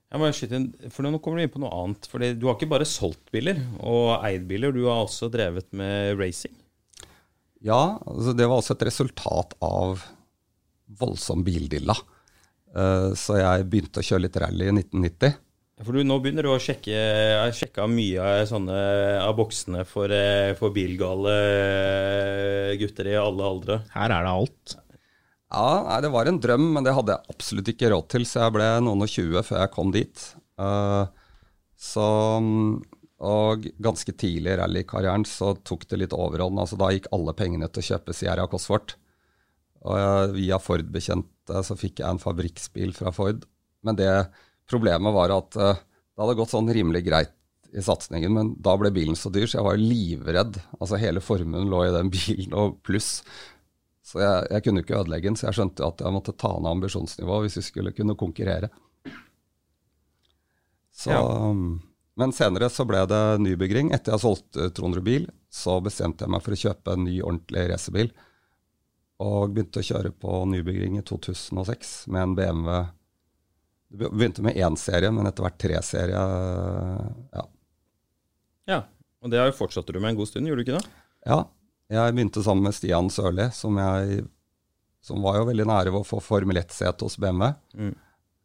Jeg 0.09 0.21
må 0.21 0.29
skyte 0.33 0.57
inn, 0.57 0.69
for 0.89 1.05
Nå 1.05 1.19
kommer 1.21 1.37
du 1.37 1.45
inn 1.45 1.53
på 1.53 1.61
noe 1.61 1.73
annet. 1.83 2.07
for 2.09 2.23
Du 2.23 2.47
har 2.47 2.55
ikke 2.57 2.71
bare 2.71 2.87
solgt 2.89 3.29
biler 3.33 3.59
og 3.77 4.23
eid 4.25 4.47
biler, 4.49 4.73
du 4.73 4.87
har 4.87 5.03
også 5.03 5.29
drevet 5.29 5.69
med 5.69 6.17
racing? 6.17 6.55
Ja, 7.61 7.99
altså 8.07 8.33
det 8.33 8.47
var 8.47 8.61
også 8.61 8.73
et 8.77 8.87
resultat 8.87 9.53
av 9.61 10.01
voldsom 10.99 11.43
bildilla. 11.45 11.93
Uh, 12.73 13.13
så 13.17 13.37
jeg 13.37 13.67
begynte 13.69 14.01
å 14.01 14.05
kjøre 14.05 14.25
litt 14.25 14.39
rally 14.41 14.69
i 14.69 14.73
1990. 14.73 15.37
For 15.79 15.95
du, 15.95 16.03
Nå 16.03 16.17
begynner 16.19 16.43
du 16.43 16.51
å 16.51 16.59
sjekke 16.59 16.91
Jeg 16.91 17.39
har 17.39 17.55
sjekka 17.55 17.87
mye 17.87 18.19
av, 18.19 18.43
sånne, 18.49 18.79
av 19.23 19.35
boksene 19.37 19.85
for, 19.87 20.11
eh, 20.11 20.51
for, 20.59 20.75
bilgale 20.75 21.35
eh, 21.39 22.73
gutter 22.81 23.07
i 23.13 23.15
alle 23.19 23.47
aldre. 23.47 23.79
Her 23.93 24.11
er 24.17 24.27
det 24.27 24.33
alt. 24.33 24.75
Ja, 25.49 25.69
nei, 25.87 26.01
Det 26.03 26.11
var 26.13 26.29
en 26.29 26.41
drøm, 26.43 26.67
men 26.75 26.85
det 26.85 26.93
hadde 26.97 27.15
jeg 27.15 27.33
absolutt 27.35 27.71
ikke 27.71 27.93
råd 27.93 28.09
til, 28.11 28.27
så 28.27 28.43
jeg 28.43 28.55
ble 28.57 28.67
noen 28.85 29.05
og 29.05 29.09
tjue 29.09 29.43
før 29.45 29.63
jeg 29.63 29.73
kom 29.73 29.93
dit. 29.95 30.25
Uh, 30.59 31.07
så, 31.79 32.07
og 33.31 33.65
ganske 33.81 34.13
tidlig 34.19 34.53
i 34.53 34.59
rallykarrieren 34.59 35.25
så 35.25 35.55
tok 35.63 35.87
det 35.89 36.03
litt 36.03 36.17
overhånd. 36.17 36.59
altså 36.59 36.77
Da 36.77 36.91
gikk 36.93 37.07
alle 37.15 37.33
pengene 37.39 37.71
til 37.71 37.81
å 37.81 37.87
kjøpe 37.93 38.13
Sierra 38.13 38.45
Cosworth. 38.51 38.99
Og 39.87 39.95
jeg, 39.95 40.35
via 40.35 40.59
Ford-bekjente 40.59 41.63
så 41.65 41.79
fikk 41.79 42.03
jeg 42.03 42.11
en 42.11 42.21
fabrikksbil 42.21 42.93
fra 42.93 43.15
Ford. 43.15 43.47
Men 43.87 43.97
det 43.97 44.11
Problemet 44.69 45.15
var 45.15 45.33
at 45.33 45.57
uh, 45.59 45.77
det 45.79 46.23
hadde 46.23 46.37
gått 46.39 46.53
sånn 46.53 46.69
rimelig 46.73 47.05
greit 47.07 47.35
i 47.73 47.83
satsingen, 47.85 48.33
men 48.33 48.51
da 48.61 48.73
ble 48.81 48.89
bilen 48.93 49.17
så 49.17 49.29
dyr, 49.33 49.45
så 49.47 49.59
jeg 49.59 49.67
var 49.67 49.79
livredd. 49.81 50.57
Altså 50.79 50.97
Hele 51.01 51.21
formuen 51.21 51.69
lå 51.69 51.83
i 51.85 51.93
den 51.93 52.11
bilen, 52.15 52.55
og 52.57 52.79
pluss. 52.85 53.19
Så 54.05 54.21
jeg, 54.23 54.47
jeg 54.49 54.65
kunne 54.65 54.83
ikke 54.83 54.97
ødelegge 54.97 55.29
den, 55.29 55.37
så 55.37 55.49
jeg 55.49 55.59
skjønte 55.59 55.85
at 55.85 56.01
jeg 56.01 56.15
måtte 56.15 56.33
ta 56.33 56.55
ned 56.57 56.71
ambisjonsnivået 56.71 57.45
hvis 57.45 57.59
vi 57.59 57.65
skulle 57.67 57.93
kunne 57.93 58.17
konkurrere. 58.17 58.71
Så, 60.99 61.13
ja. 61.13 61.21
Men 62.19 62.33
senere 62.35 62.67
så 62.73 62.83
ble 62.89 63.05
det 63.07 63.21
nybygging. 63.45 63.93
Etter 63.95 64.17
jeg 64.17 64.23
solgte 64.25 64.71
Trondrud 64.75 65.05
bil, 65.05 65.29
så 65.47 65.77
bestemte 65.83 66.25
jeg 66.25 66.33
meg 66.33 66.43
for 66.43 66.55
å 66.55 66.59
kjøpe 66.59 66.95
en 66.95 67.05
ny, 67.07 67.19
ordentlig 67.21 67.67
racerbil. 67.71 68.09
Og 69.23 69.53
begynte 69.53 69.79
å 69.79 69.87
kjøre 69.87 70.11
på 70.15 70.41
nybygging 70.51 70.97
i 70.99 71.05
2006 71.07 71.93
med 72.11 72.25
en 72.25 72.35
BMW. 72.35 72.73
Det 73.89 74.09
begynte 74.13 74.43
med 74.45 74.57
én 74.57 74.75
serie, 74.77 75.09
men 75.13 75.25
etter 75.25 75.45
hvert 75.45 75.61
tre 75.61 75.79
serier. 75.85 76.33
Ja. 77.33 77.45
ja. 78.69 78.81
Og 79.23 79.31
det 79.33 79.39
har 79.41 79.49
jo 79.49 79.57
fortsatte 79.57 79.95
du 79.95 79.97
med 79.99 80.13
en 80.13 80.19
god 80.19 80.29
stund, 80.29 80.49
gjorde 80.49 80.61
du 80.61 80.67
ikke 80.67 80.77
det? 80.77 80.99
Ja. 81.25 81.39
Jeg 81.89 82.13
begynte 82.13 82.43
sammen 82.45 82.67
med 82.69 82.75
Stian 82.77 83.09
Sørli, 83.09 83.47
som, 83.55 83.79
som 85.01 85.25
var 85.25 85.39
jo 85.39 85.47
veldig 85.49 85.65
nære 85.65 85.93
ved 85.95 86.03
å 86.03 86.05
få 86.05 86.21
Formel 86.21 86.61
1-sete 86.61 87.07
hos 87.07 87.17
BMW. 87.17 87.49
Mm. 87.73 87.95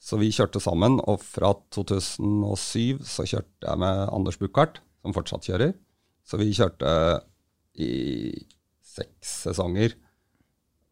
Så 0.01 0.17
vi 0.21 0.33
kjørte 0.33 0.61
sammen, 0.65 0.97
og 1.05 1.21
fra 1.25 1.53
2007 1.77 3.05
så 3.05 3.29
kjørte 3.29 3.69
jeg 3.69 3.81
med 3.85 4.01
Anders 4.09 4.41
Buchardt, 4.41 4.81
som 5.05 5.13
fortsatt 5.17 5.45
kjører. 5.49 5.77
Så 6.25 6.41
vi 6.41 6.51
kjørte 6.57 6.91
i 7.85 7.93
seks 8.95 9.37
sesonger 9.45 9.93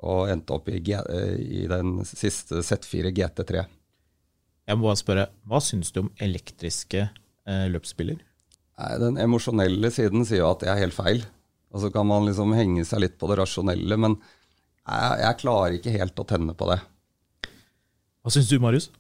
og 0.03 0.33
endte 0.33 0.57
opp 0.57 0.69
i, 0.69 0.81
G 0.83 0.99
i 1.41 1.65
den 1.71 2.01
siste 2.09 2.61
Z4 2.67 3.13
GT3. 3.17 3.65
Jeg 4.69 4.79
må 4.79 4.87
bare 4.89 5.01
spørre, 5.01 5.27
hva 5.49 5.59
syns 5.65 5.91
du 5.95 6.05
om 6.05 6.13
elektriske 6.23 7.07
eh, 7.09 7.67
løpsbiler? 7.73 8.21
Nei, 8.79 8.93
Den 9.03 9.19
emosjonelle 9.21 9.91
siden 9.95 10.27
sier 10.29 10.45
jo 10.45 10.53
at 10.53 10.63
det 10.63 10.71
er 10.73 10.81
helt 10.85 10.97
feil. 10.97 11.25
Og 11.73 11.83
så 11.83 11.91
kan 11.93 12.07
man 12.09 12.27
liksom 12.29 12.53
henge 12.57 12.85
seg 12.87 13.03
litt 13.05 13.19
på 13.21 13.29
det 13.31 13.39
rasjonelle, 13.41 13.97
men 14.01 14.19
jeg, 14.83 15.21
jeg 15.23 15.39
klarer 15.41 15.77
ikke 15.79 15.95
helt 15.95 16.21
å 16.21 16.27
tenne 16.29 16.55
på 16.59 16.69
det. 16.69 16.81
Hva 18.23 18.33
syns 18.35 18.51
du, 18.51 18.59
Marius? 18.63 18.91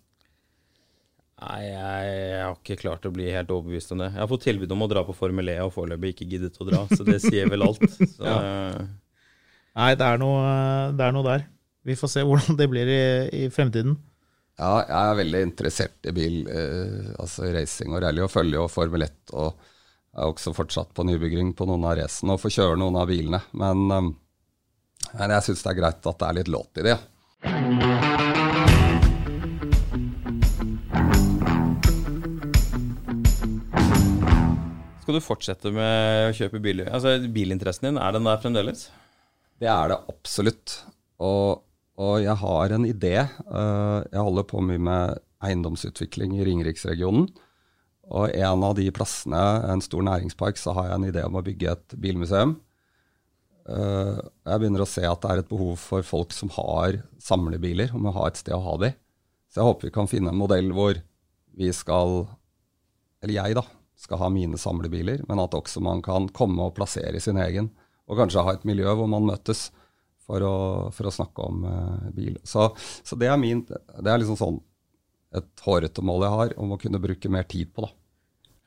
Nei, 1.42 1.58
jeg, 1.66 2.10
jeg, 2.22 2.42
har 2.44 2.56
ikke 2.56 2.78
klart 2.78 3.06
å 3.08 3.12
bli 3.14 3.26
helt 3.34 3.50
overbevist 3.50 3.92
om 3.94 4.02
det. 4.02 4.12
Jeg 4.14 4.22
har 4.22 4.30
fått 4.30 4.44
tilbud 4.46 4.74
om 4.74 4.84
å 4.84 4.88
dra 4.90 5.02
på 5.06 5.14
Formel 5.16 5.50
E 5.50 5.56
og 5.64 5.72
foreløpig 5.74 6.12
ikke 6.14 6.28
giddet 6.30 6.58
å 6.62 6.66
dra, 6.68 6.84
så 6.90 7.06
det 7.06 7.18
sier 7.24 7.50
vel 7.50 7.66
alt. 7.66 7.82
Så, 8.16 8.22
ja. 8.22 8.36
Nei, 9.72 9.90
det 9.98 10.06
er, 10.06 10.20
noe, 10.20 10.42
det 10.94 11.06
er, 11.06 11.14
noe, 11.16 11.26
der. 11.26 11.46
Vi 11.88 11.96
får 11.98 12.10
se 12.12 12.24
hvordan 12.28 12.58
det 12.58 12.68
blir 12.70 12.90
i, 12.92 13.04
i 13.40 13.44
fremtiden. 13.50 13.96
Ja, 14.60 14.72
jeg 14.84 14.96
er 14.98 15.16
veldig 15.16 15.40
interessert 15.46 16.08
i 16.08 16.12
bil, 16.14 16.42
eh, 16.52 17.12
altså 17.18 17.48
racing 17.54 17.94
og 17.94 18.02
rally, 18.04 18.20
og 18.22 18.30
følger 18.30 18.60
jo 18.60 18.68
Formel 18.70 19.06
1. 19.06 19.32
Og 19.32 19.54
er 20.12 20.28
også 20.28 20.52
fortsatt 20.52 20.92
på 20.92 21.06
nybygging 21.08 21.54
på 21.56 21.66
noen 21.68 21.86
av 21.88 21.96
racene 22.02 22.36
og 22.36 22.42
får 22.42 22.56
kjøre 22.58 22.80
noen 22.82 22.98
av 23.00 23.08
bilene. 23.08 23.40
Men, 23.56 23.86
eh, 23.88 24.10
men 25.16 25.34
jeg 25.38 25.48
syns 25.48 25.64
det 25.64 25.72
er 25.72 25.80
greit 25.80 26.10
at 26.12 26.20
det 26.20 26.28
er 26.28 26.38
litt 26.40 26.52
låt 26.52 26.82
i 26.82 26.86
det. 26.90 26.98
Skal 35.02 35.16
du 35.16 35.24
fortsette 35.24 35.72
med 35.74 36.28
å 36.28 36.36
kjøpe 36.36 36.60
biler? 36.62 36.92
Altså, 36.92 37.16
Bilinteressen 37.32 37.88
din, 37.88 37.98
er 37.98 38.14
den 38.14 38.28
der 38.28 38.38
fremdeles? 38.44 38.86
Det 39.58 39.68
er 39.68 39.90
det 39.90 39.98
absolutt. 40.12 40.76
Og, 41.22 41.64
og 42.00 42.22
jeg 42.24 42.34
har 42.40 42.72
en 42.72 42.86
idé. 42.88 43.16
Eh, 43.20 43.98
jeg 44.12 44.24
holder 44.26 44.46
på 44.48 44.62
mye 44.64 44.80
med 44.80 45.22
eiendomsutvikling 45.44 46.38
i 46.38 46.46
Ringeriksregionen. 46.48 47.28
Og 48.12 48.32
en 48.34 48.64
av 48.66 48.74
de 48.76 48.88
plassene, 48.94 49.40
en 49.70 49.82
stor 49.84 50.04
næringspark, 50.04 50.58
så 50.58 50.74
har 50.76 50.88
jeg 50.88 50.98
en 50.98 51.08
idé 51.10 51.24
om 51.26 51.38
å 51.38 51.44
bygge 51.44 51.74
et 51.74 51.96
bilmuseum. 52.00 52.56
Eh, 53.68 54.18
jeg 54.18 54.62
begynner 54.62 54.84
å 54.84 54.88
se 54.88 55.04
at 55.06 55.22
det 55.22 55.30
er 55.30 55.42
et 55.42 55.52
behov 55.52 55.76
for 55.80 56.06
folk 56.06 56.34
som 56.34 56.50
har 56.56 57.02
samlebiler, 57.22 57.92
om 57.94 58.08
å 58.08 58.16
ha 58.16 58.26
et 58.28 58.40
sted 58.40 58.56
å 58.56 58.64
ha 58.64 58.78
de. 58.82 58.92
Så 59.52 59.60
jeg 59.60 59.68
håper 59.68 59.88
vi 59.88 59.94
kan 59.94 60.10
finne 60.10 60.32
en 60.32 60.40
modell 60.40 60.72
hvor 60.74 60.98
vi 61.58 61.68
skal, 61.76 62.24
eller 63.22 63.36
jeg 63.36 63.60
da, 63.60 63.66
skal 64.02 64.18
ha 64.18 64.32
mine 64.32 64.58
samlebiler, 64.58 65.22
men 65.28 65.38
at 65.38 65.54
også 65.54 65.82
man 65.84 66.00
kan 66.02 66.26
komme 66.34 66.64
og 66.64 66.74
plassere 66.74 67.20
sin 67.22 67.38
egen. 67.38 67.70
Og 68.10 68.18
kanskje 68.18 68.42
ha 68.42 68.56
et 68.56 68.66
miljø 68.66 68.96
hvor 68.98 69.06
man 69.06 69.28
møtes 69.28 69.68
for 70.26 70.44
å, 70.46 70.56
for 70.94 71.08
å 71.08 71.14
snakke 71.14 71.46
om 71.46 71.64
uh, 71.66 72.10
bil. 72.14 72.36
Så, 72.46 72.70
så, 73.02 73.18
det 73.18 73.30
er 73.30 73.40
min 73.40 73.64
Det 73.66 74.06
er 74.06 74.22
liksom 74.22 74.38
sånn 74.40 74.60
et 75.32 75.64
hårete 75.64 76.04
mål 76.04 76.26
jeg 76.26 76.36
har 76.36 76.54
om 76.60 76.74
å 76.74 76.78
kunne 76.80 77.00
bruke 77.00 77.30
mer 77.32 77.46
tid 77.48 77.70
på, 77.72 77.86
da. 77.86 77.92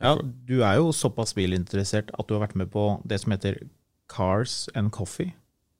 Ja, 0.02 0.16
du 0.20 0.58
er 0.66 0.80
jo 0.80 0.90
såpass 0.94 1.36
bilinteressert 1.38 2.10
at 2.12 2.28
du 2.28 2.34
har 2.36 2.42
vært 2.44 2.58
med 2.60 2.72
på 2.74 2.88
det 3.08 3.22
som 3.22 3.32
heter 3.32 3.62
Cars 4.12 4.66
and 4.76 4.92
Coffee. 4.94 5.36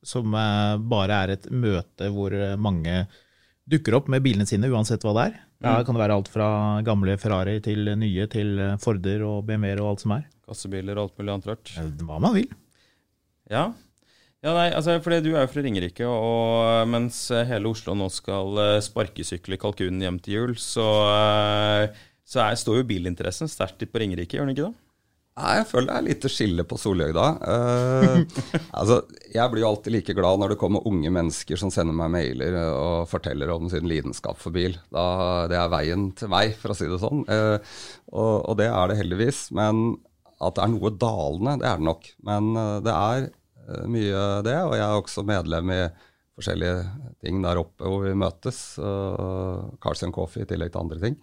Som 0.06 0.36
uh, 0.38 0.78
bare 0.78 1.18
er 1.24 1.34
et 1.34 1.48
møte 1.50 2.08
hvor 2.14 2.34
mange 2.62 3.02
dukker 3.66 3.98
opp 3.98 4.06
med 4.12 4.22
bilene 4.22 4.46
sine, 4.46 4.70
uansett 4.70 5.02
hva 5.04 5.16
det 5.18 5.26
er. 5.30 5.40
Da 5.66 5.80
kan 5.82 5.96
det 5.96 6.04
være 6.04 6.16
alt 6.20 6.30
fra 6.30 6.48
gamle 6.86 7.16
Ferrari 7.18 7.58
til 7.64 7.90
nye, 7.98 8.28
til 8.30 8.60
Forder 8.80 9.24
og 9.26 9.42
BMW-er 9.48 9.82
og 9.82 9.94
alt 9.94 10.04
som 10.04 10.14
er. 10.18 10.26
Kassebiler 10.46 11.00
og 11.00 11.08
alt 11.08 11.18
mulig 11.18 11.34
annet 11.34 11.50
rart. 11.50 11.72
Hva 11.98 12.20
man 12.22 12.36
vil. 12.36 12.52
Ja. 13.50 13.70
Ja 14.46 14.54
nei, 14.54 14.68
altså, 14.70 14.96
fordi 15.02 15.20
du 15.26 15.32
er 15.34 15.44
jo 15.44 15.50
fra 15.50 15.66
Ringerike, 15.66 16.06
og 16.06 16.88
mens 16.92 17.26
hele 17.50 17.72
Oslo 17.72 17.96
nå 17.98 18.06
skal 18.14 18.62
eh, 18.62 18.82
sparkesykle 18.84 19.58
kalkunen 19.60 20.04
hjem 20.06 20.22
til 20.22 20.38
jul, 20.38 20.56
så, 20.60 20.88
eh, 21.10 22.02
så 22.26 22.44
er, 22.46 22.58
står 22.60 22.80
jo 22.80 22.90
bilinteressen 22.94 23.50
sterkt 23.50 23.82
på 23.90 24.02
Ringerike, 24.02 24.38
gjør 24.38 24.46
den 24.46 24.56
ikke 24.56 24.68
det? 24.68 24.76
Nei, 25.36 25.58
Jeg 25.58 25.66
føler 25.68 25.90
det 25.90 25.96
er 25.96 26.04
lite 26.06 26.28
skille 26.32 26.64
på 26.64 26.78
Solhjøgda. 26.80 27.24
Uh, 27.44 28.22
altså, 28.80 29.02
jeg 29.34 29.52
blir 29.52 29.66
jo 29.66 29.68
alltid 29.68 29.92
like 29.92 30.14
glad 30.16 30.40
når 30.40 30.54
det 30.54 30.58
kommer 30.62 30.86
unge 30.88 31.10
mennesker 31.12 31.60
som 31.60 31.72
sender 31.72 31.96
meg 31.98 32.14
mailer 32.14 32.56
og 32.62 33.04
forteller 33.10 33.52
om 33.52 33.68
sin 33.68 33.84
lidenskap 33.90 34.40
for 34.40 34.56
bil. 34.56 34.78
Da, 34.88 35.04
det 35.52 35.58
er 35.60 35.72
veien 35.74 36.08
til 36.16 36.32
meg, 36.32 36.56
for 36.56 36.72
å 36.72 36.78
si 36.78 36.88
det 36.88 37.02
sånn. 37.02 37.26
Uh, 37.28 37.60
og, 38.14 38.32
og, 38.46 38.54
det 38.62 38.70
er 38.70 38.88
det 38.88 38.96
heldigvis. 39.02 39.42
Men 39.56 39.98
at 40.40 40.56
det 40.56 40.64
er 40.64 40.72
noe 40.72 40.94
dalende, 41.04 41.58
det 41.60 41.68
er 41.68 41.82
det 41.82 41.88
nok. 41.90 42.08
Men 42.32 42.50
uh, 42.56 42.78
det 42.86 42.96
er 42.96 43.28
mye 43.90 44.26
det, 44.46 44.58
og 44.62 44.76
jeg 44.76 44.84
er 44.84 45.00
også 45.00 45.24
medlem 45.26 45.72
i 45.74 45.80
forskjellige 46.36 46.84
ting 47.24 47.40
der 47.42 47.58
oppe 47.58 47.88
hvor 47.88 48.04
vi 48.04 48.12
møtes. 48.18 48.60
Cars 49.82 50.04
and 50.04 50.14
Coffee 50.14 50.44
i 50.44 50.48
tillegg 50.50 50.74
til 50.74 50.84
andre 50.84 51.00
ting. 51.02 51.18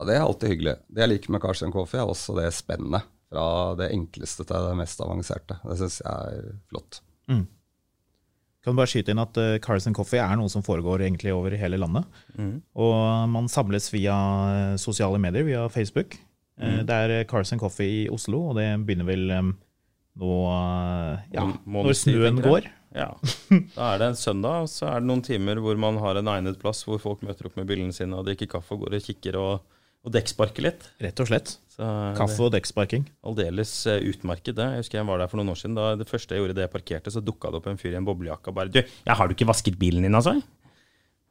Og 0.00 0.08
det 0.08 0.16
er 0.16 0.24
alltid 0.24 0.54
hyggelig. 0.54 0.76
Det 0.90 1.04
jeg 1.04 1.12
liker 1.12 1.34
med 1.34 1.42
Carson 1.42 1.72
Coffee, 1.74 2.02
er 2.02 2.10
også 2.10 2.34
det 2.38 2.50
spennet 2.56 3.06
fra 3.30 3.46
det 3.78 3.90
enkleste 3.94 4.46
til 4.46 4.68
det 4.68 4.78
mest 4.78 5.02
avanserte. 5.02 5.58
Det 5.62 5.76
syns 5.80 6.00
jeg 6.02 6.38
er 6.38 6.48
flott. 6.70 7.00
Mm. 7.30 7.44
Kan 8.64 8.74
du 8.74 8.80
bare 8.80 8.90
skyte 8.90 9.12
inn 9.12 9.22
at 9.22 9.38
uh, 9.38 9.56
Cars 9.62 9.86
Coffee 9.96 10.22
er 10.22 10.38
noe 10.40 10.50
som 10.52 10.64
foregår 10.64 11.04
egentlig 11.04 11.34
over 11.34 11.54
hele 11.60 11.78
landet. 11.80 12.06
Mm. 12.36 12.56
Og 12.80 12.94
man 13.30 13.50
samles 13.52 13.90
via 13.92 14.14
eh, 14.50 14.76
sosiale 14.80 15.20
medier, 15.20 15.44
via 15.46 15.66
Facebook. 15.68 16.16
Mm. 16.58 16.64
Uh, 16.64 16.80
det 16.88 16.96
er 16.96 17.28
Carson 17.30 17.60
Coffee 17.60 18.04
i 18.04 18.08
Oslo, 18.12 18.40
og 18.50 18.58
det 18.58 18.70
begynner 18.86 19.08
vel 19.08 19.34
um, 19.36 19.52
nå 20.20 20.32
ja, 21.34 21.44
når 21.66 21.92
snøen 21.98 22.40
går. 22.44 22.70
Ja. 22.94 23.10
Da 23.74 23.90
er 23.90 24.00
det 24.00 24.10
en 24.12 24.18
søndag, 24.18 24.64
og 24.64 24.70
så 24.70 24.86
er 24.92 25.02
det 25.02 25.10
noen 25.10 25.24
timer 25.26 25.58
hvor 25.62 25.78
man 25.80 25.98
har 26.02 26.20
en 26.20 26.30
egnet 26.30 26.60
plass 26.62 26.84
hvor 26.86 27.00
folk 27.02 27.24
møter 27.26 27.48
opp 27.48 27.58
med 27.58 27.66
bilene 27.70 27.94
sine 27.94 28.14
og 28.16 28.28
drikker 28.28 28.50
kaffe 28.54 28.76
og 28.76 28.84
går 28.84 28.98
og 29.00 29.08
kikker 29.08 29.38
og, 29.40 29.64
og 30.06 30.14
dekksparker 30.14 30.68
litt. 30.68 30.86
Rett 31.02 31.22
og 31.22 31.30
slett. 31.30 31.56
Så, 31.74 31.86
Kaffe 32.14 32.46
og 32.46 32.52
dekksparking. 32.54 33.08
Aldeles 33.26 33.72
uh, 33.90 33.98
utmerket, 33.98 34.54
det. 34.54 34.68
Jeg 34.76 34.84
husker 34.84 35.00
jeg 35.00 35.08
var 35.08 35.18
der 35.18 35.30
for 35.32 35.40
noen 35.40 35.50
år 35.56 35.58
siden. 35.58 35.74
Da 35.74 35.94
det 35.98 36.06
første 36.06 36.36
jeg 36.36 36.44
gjorde 36.44 36.54
det 36.60 36.68
jeg 36.68 36.74
parkerte, 36.76 37.10
så 37.10 37.22
dukka 37.24 37.50
det 37.50 37.58
opp 37.58 37.66
en 37.72 37.80
fyr 37.80 37.96
i 37.96 37.98
en 37.98 38.06
boblejakke 38.06 38.52
og 38.52 38.60
bare 38.60 38.70
'Du, 38.70 38.78
ja, 38.84 39.16
har 39.18 39.26
du 39.26 39.34
ikke 39.34 39.50
vasket 39.50 39.80
bilen 39.80 40.06
din, 40.06 40.14
altså?' 40.14 40.38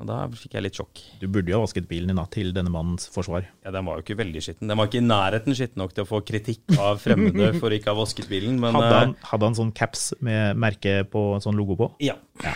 Og 0.02 0.08
da 0.10 0.16
fikk 0.34 0.56
jeg 0.58 0.66
litt 0.66 0.78
sjokk. 0.80 1.00
Du 1.22 1.28
burde 1.32 1.52
jo 1.52 1.60
ha 1.60 1.64
vasket 1.64 1.86
bilen 1.88 2.10
din 2.12 2.18
da, 2.20 2.26
til 2.34 2.50
denne 2.56 2.72
mannens 2.74 3.06
forsvar. 3.14 3.46
Ja, 3.64 3.72
Den 3.76 3.86
var 3.88 4.00
jo 4.00 4.04
ikke 4.04 4.18
veldig 4.20 4.41
skitten. 4.44 4.68
Den 4.72 4.80
var 4.80 4.89
ikke 4.89 5.00
i 5.00 5.06
nærheten 5.06 5.56
skitten 5.56 5.84
nok 5.84 5.94
til 5.96 6.04
å 6.04 6.10
få 6.10 6.24
kritikk 6.26 6.74
av 6.82 7.00
fremmede 7.04 7.54
for 7.62 7.76
ikke 7.76 7.91
å 7.91 7.94
ha 7.94 8.02
vasket 8.02 8.28
bilen, 8.32 8.58
men 8.60 8.76
Hadde 8.76 8.98
han, 8.98 9.14
eh, 9.14 9.30
hadde 9.30 9.50
han 9.50 9.58
sånn 9.60 9.72
caps 9.78 10.10
med 10.26 10.60
merke 10.60 10.96
på, 11.10 11.24
sånn 11.46 11.60
logo 11.60 11.78
på? 11.80 11.89
Ja, 12.04 12.18
ja. 12.44 12.56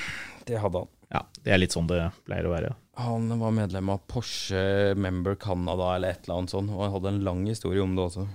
det 0.50 0.60
hadde 0.64 0.84
han. 0.84 0.92
Ja, 1.14 1.22
Det 1.46 1.54
er 1.56 1.62
litt 1.62 1.76
sånn 1.78 1.88
det 1.88 2.02
pleier 2.28 2.50
å 2.50 2.52
være. 2.52 2.74
Han 3.00 3.30
var 3.40 3.54
medlem 3.56 3.94
av 3.94 4.02
Porsche 4.10 4.96
Member 4.98 5.38
Canada 5.40 5.94
eller 5.96 6.18
et 6.18 6.26
eller 6.26 6.42
annet 6.42 6.56
sånt, 6.56 6.74
og 6.74 6.82
han 6.84 6.96
hadde 6.98 7.14
en 7.14 7.22
lang 7.30 7.46
historie 7.48 7.84
om 7.86 7.94
det 7.96 8.08
også. 8.10 8.26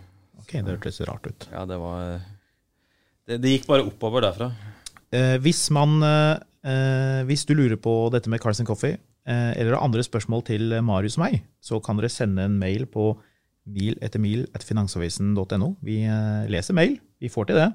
Ok, 0.41 0.55
Det 0.55 0.71
hørtes 0.71 1.03
rart 1.09 1.27
ut. 1.27 1.49
Ja, 1.53 1.67
det 1.69 1.77
var 1.83 2.23
Det, 3.27 3.37
det 3.43 3.53
gikk 3.57 3.67
bare 3.69 3.85
oppover 3.87 4.25
derfra. 4.25 4.49
Eh, 5.13 5.37
hvis 5.43 5.67
man 5.75 5.99
eh, 6.07 6.39
Hvis 6.63 7.43
du 7.49 7.57
lurer 7.59 7.75
på 7.81 7.93
dette 8.15 8.31
med 8.31 8.39
Carson 8.39 8.67
Coffee, 8.69 8.95
eh, 9.27 9.53
eller 9.59 9.75
har 9.75 9.83
andre 9.83 10.05
spørsmål 10.07 10.45
til 10.47 10.77
Marius 10.87 11.17
og 11.19 11.25
meg, 11.25 11.41
så 11.59 11.81
kan 11.83 11.99
dere 11.99 12.11
sende 12.13 12.45
en 12.47 12.59
mail 12.61 12.87
på 12.87 13.13
mil 13.71 13.97
etter 14.03 14.23
mil 14.23 14.45
etter 14.51 14.67
finansavisen.no. 14.67 15.73
Vi 15.85 16.03
eh, 16.07 16.51
leser 16.51 16.77
mail. 16.77 16.99
Vi 17.23 17.31
får 17.33 17.51
til 17.51 17.61
det. 17.61 17.69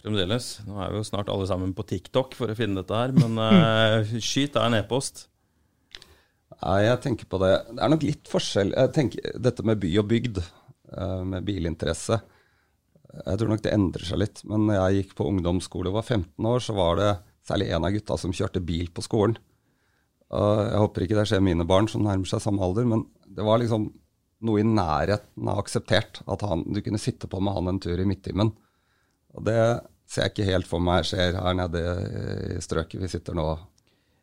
Fremdeles. 0.00 0.52
Nå 0.68 0.78
er 0.80 0.92
vi 0.92 1.00
jo 1.00 1.06
snart 1.06 1.30
alle 1.32 1.48
sammen 1.50 1.74
på 1.76 1.84
TikTok 1.88 2.36
for 2.38 2.52
å 2.52 2.56
finne 2.56 2.80
dette 2.80 2.96
her, 2.96 3.12
men 3.12 3.36
uh, 3.36 4.14
skyt 4.30 4.56
er 4.56 4.70
en 4.70 4.78
e-post. 4.78 5.26
Nei, 6.60 6.78
jeg 6.86 7.00
tenker 7.04 7.28
på 7.28 7.40
det. 7.42 7.52
Det 7.68 7.82
er 7.84 7.92
nok 7.92 8.06
litt 8.06 8.30
forskjell. 8.30 8.72
Jeg 8.76 8.92
tenker, 8.96 9.34
Dette 9.40 9.64
med 9.66 9.80
by 9.82 9.90
og 10.00 10.08
bygd, 10.08 10.40
uh, 10.94 11.20
med 11.28 11.44
bilinteresse, 11.44 12.20
jeg 13.10 13.40
tror 13.40 13.50
nok 13.50 13.62
det 13.64 13.72
endrer 13.74 14.06
seg 14.06 14.20
litt. 14.22 14.40
Men 14.48 14.68
når 14.68 14.78
jeg 14.78 15.00
gikk 15.00 15.16
på 15.18 15.26
ungdomsskole 15.26 15.90
og 15.90 15.98
var 15.98 16.06
15 16.06 16.46
år, 16.46 16.62
så 16.62 16.76
var 16.76 17.00
det 17.00 17.10
særlig 17.46 17.70
en 17.70 17.86
av 17.86 17.94
gutta 17.94 18.18
som 18.20 18.34
kjørte 18.34 18.62
bil 18.64 18.90
på 18.94 19.04
skolen. 19.04 19.38
Uh, 20.30 20.66
jeg 20.68 20.82
håper 20.84 21.04
ikke 21.06 21.18
det 21.18 21.26
skjer 21.30 21.42
mine 21.42 21.66
barn 21.66 21.88
som 21.90 22.04
nærmer 22.06 22.28
seg 22.30 22.42
samme 22.44 22.62
alder, 22.62 22.86
men 22.86 23.06
det 23.26 23.46
var 23.46 23.62
liksom 23.62 23.88
noe 24.46 24.62
i 24.62 24.66
nærheten 24.66 25.48
av 25.50 25.60
akseptert. 25.62 26.22
At 26.30 26.44
han, 26.46 26.64
du 26.70 26.80
kunne 26.84 27.00
sitte 27.02 27.28
på 27.30 27.40
med 27.42 27.56
han 27.56 27.72
en 27.72 27.80
tur 27.82 28.00
i 28.00 28.08
midttimen. 28.08 28.52
Og 29.36 29.46
det 29.46 29.58
ser 30.10 30.26
jeg 30.26 30.34
ikke 30.34 30.48
helt 30.48 30.70
for 30.70 30.82
meg 30.82 31.06
skjer 31.06 31.36
her 31.38 31.56
nede 31.58 31.82
i 32.56 32.62
strøket 32.62 33.02
vi 33.02 33.10
sitter 33.10 33.36
nå. 33.38 33.46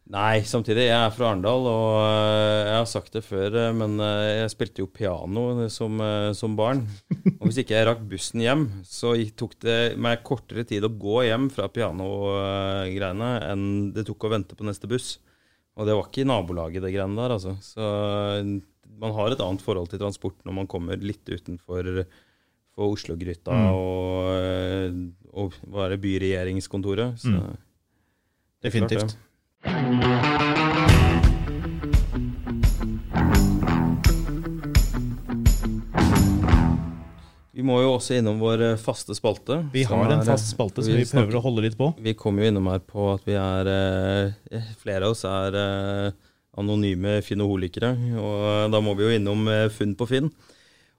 Nei, 0.07 0.39
samtidig. 0.47 0.85
Jeg 0.87 0.95
er 0.95 1.11
fra 1.11 1.33
Arendal, 1.33 1.65
og 1.67 1.95
eh, 1.99 2.69
jeg 2.69 2.75
har 2.77 2.85
sagt 2.87 3.15
det 3.17 3.23
før, 3.27 3.57
eh, 3.59 3.73
men 3.75 3.97
eh, 3.99 4.43
jeg 4.43 4.53
spilte 4.53 4.83
jo 4.83 4.87
piano 4.87 5.67
som, 5.73 5.99
som 6.37 6.55
barn. 6.55 6.85
Og 7.33 7.49
hvis 7.49 7.59
ikke 7.63 7.75
jeg 7.75 7.89
rakk 7.89 8.05
bussen 8.07 8.43
hjem, 8.43 8.63
så 8.87 9.11
tok 9.35 9.57
det 9.65 9.77
meg 9.99 10.23
kortere 10.27 10.63
tid 10.67 10.87
å 10.87 10.93
gå 10.95 11.25
hjem 11.27 11.49
fra 11.51 11.67
pianogreiene 11.73 13.33
enn 13.49 13.67
det 13.95 14.07
tok 14.07 14.29
å 14.29 14.33
vente 14.37 14.55
på 14.55 14.67
neste 14.67 14.87
buss. 14.87 15.17
Og 15.75 15.89
det 15.89 15.99
var 15.99 16.07
ikke 16.07 16.23
i 16.23 16.29
nabolaget, 16.31 16.85
det 16.85 16.95
greiene 16.95 17.19
der, 17.19 17.35
altså. 17.35 17.57
Så 17.61 17.83
man 18.97 19.13
har 19.19 19.35
et 19.35 19.43
annet 19.43 19.61
forhold 19.65 19.91
til 19.91 20.01
transport 20.01 20.39
når 20.47 20.59
man 20.63 20.71
kommer 20.71 21.03
litt 21.03 21.27
utenfor 21.27 22.05
Oslo-gryta 22.87 23.53
mm. 23.53 23.69
og, 23.75 24.97
og 25.35 25.61
være 25.75 25.99
byregjeringskontoret. 26.01 27.19
Så 27.19 27.35
mm. 27.35 27.55
Definitivt. 28.63 29.17
Vi 37.57 37.63
må 37.65 37.79
jo 37.81 37.95
også 37.95 38.19
innom 38.19 38.37
vår 38.37 38.61
eh, 38.61 38.75
faste 38.77 39.15
spalte. 39.17 39.63
Vi 39.73 39.81
har 39.89 40.11
en 40.13 40.21
fast 40.27 40.51
spalte 40.51 40.83
som 40.85 40.93
vi, 40.93 41.01
vi 41.01 41.09
prøver 41.09 41.39
å 41.39 41.41
holde 41.47 41.63
litt 41.65 41.77
på. 41.79 41.89
Vi 42.05 42.13
kommer 42.19 42.45
jo 42.45 42.51
innom 42.51 42.69
her 42.69 42.83
på 42.85 43.07
at 43.15 43.25
vi 43.25 43.33
er 43.39 43.69
eh, 43.71 44.67
Flere 44.77 45.07
av 45.07 45.15
oss 45.15 45.23
er 45.25 45.57
eh, 45.57 46.11
anonyme 46.61 47.17
finnoholikere. 47.25 47.95
Og 48.21 48.69
da 48.73 48.83
må 48.83 48.93
vi 48.99 49.07
jo 49.07 49.15
innom 49.17 49.49
funn 49.73 49.97
på 49.97 50.05
Finn. 50.11 50.29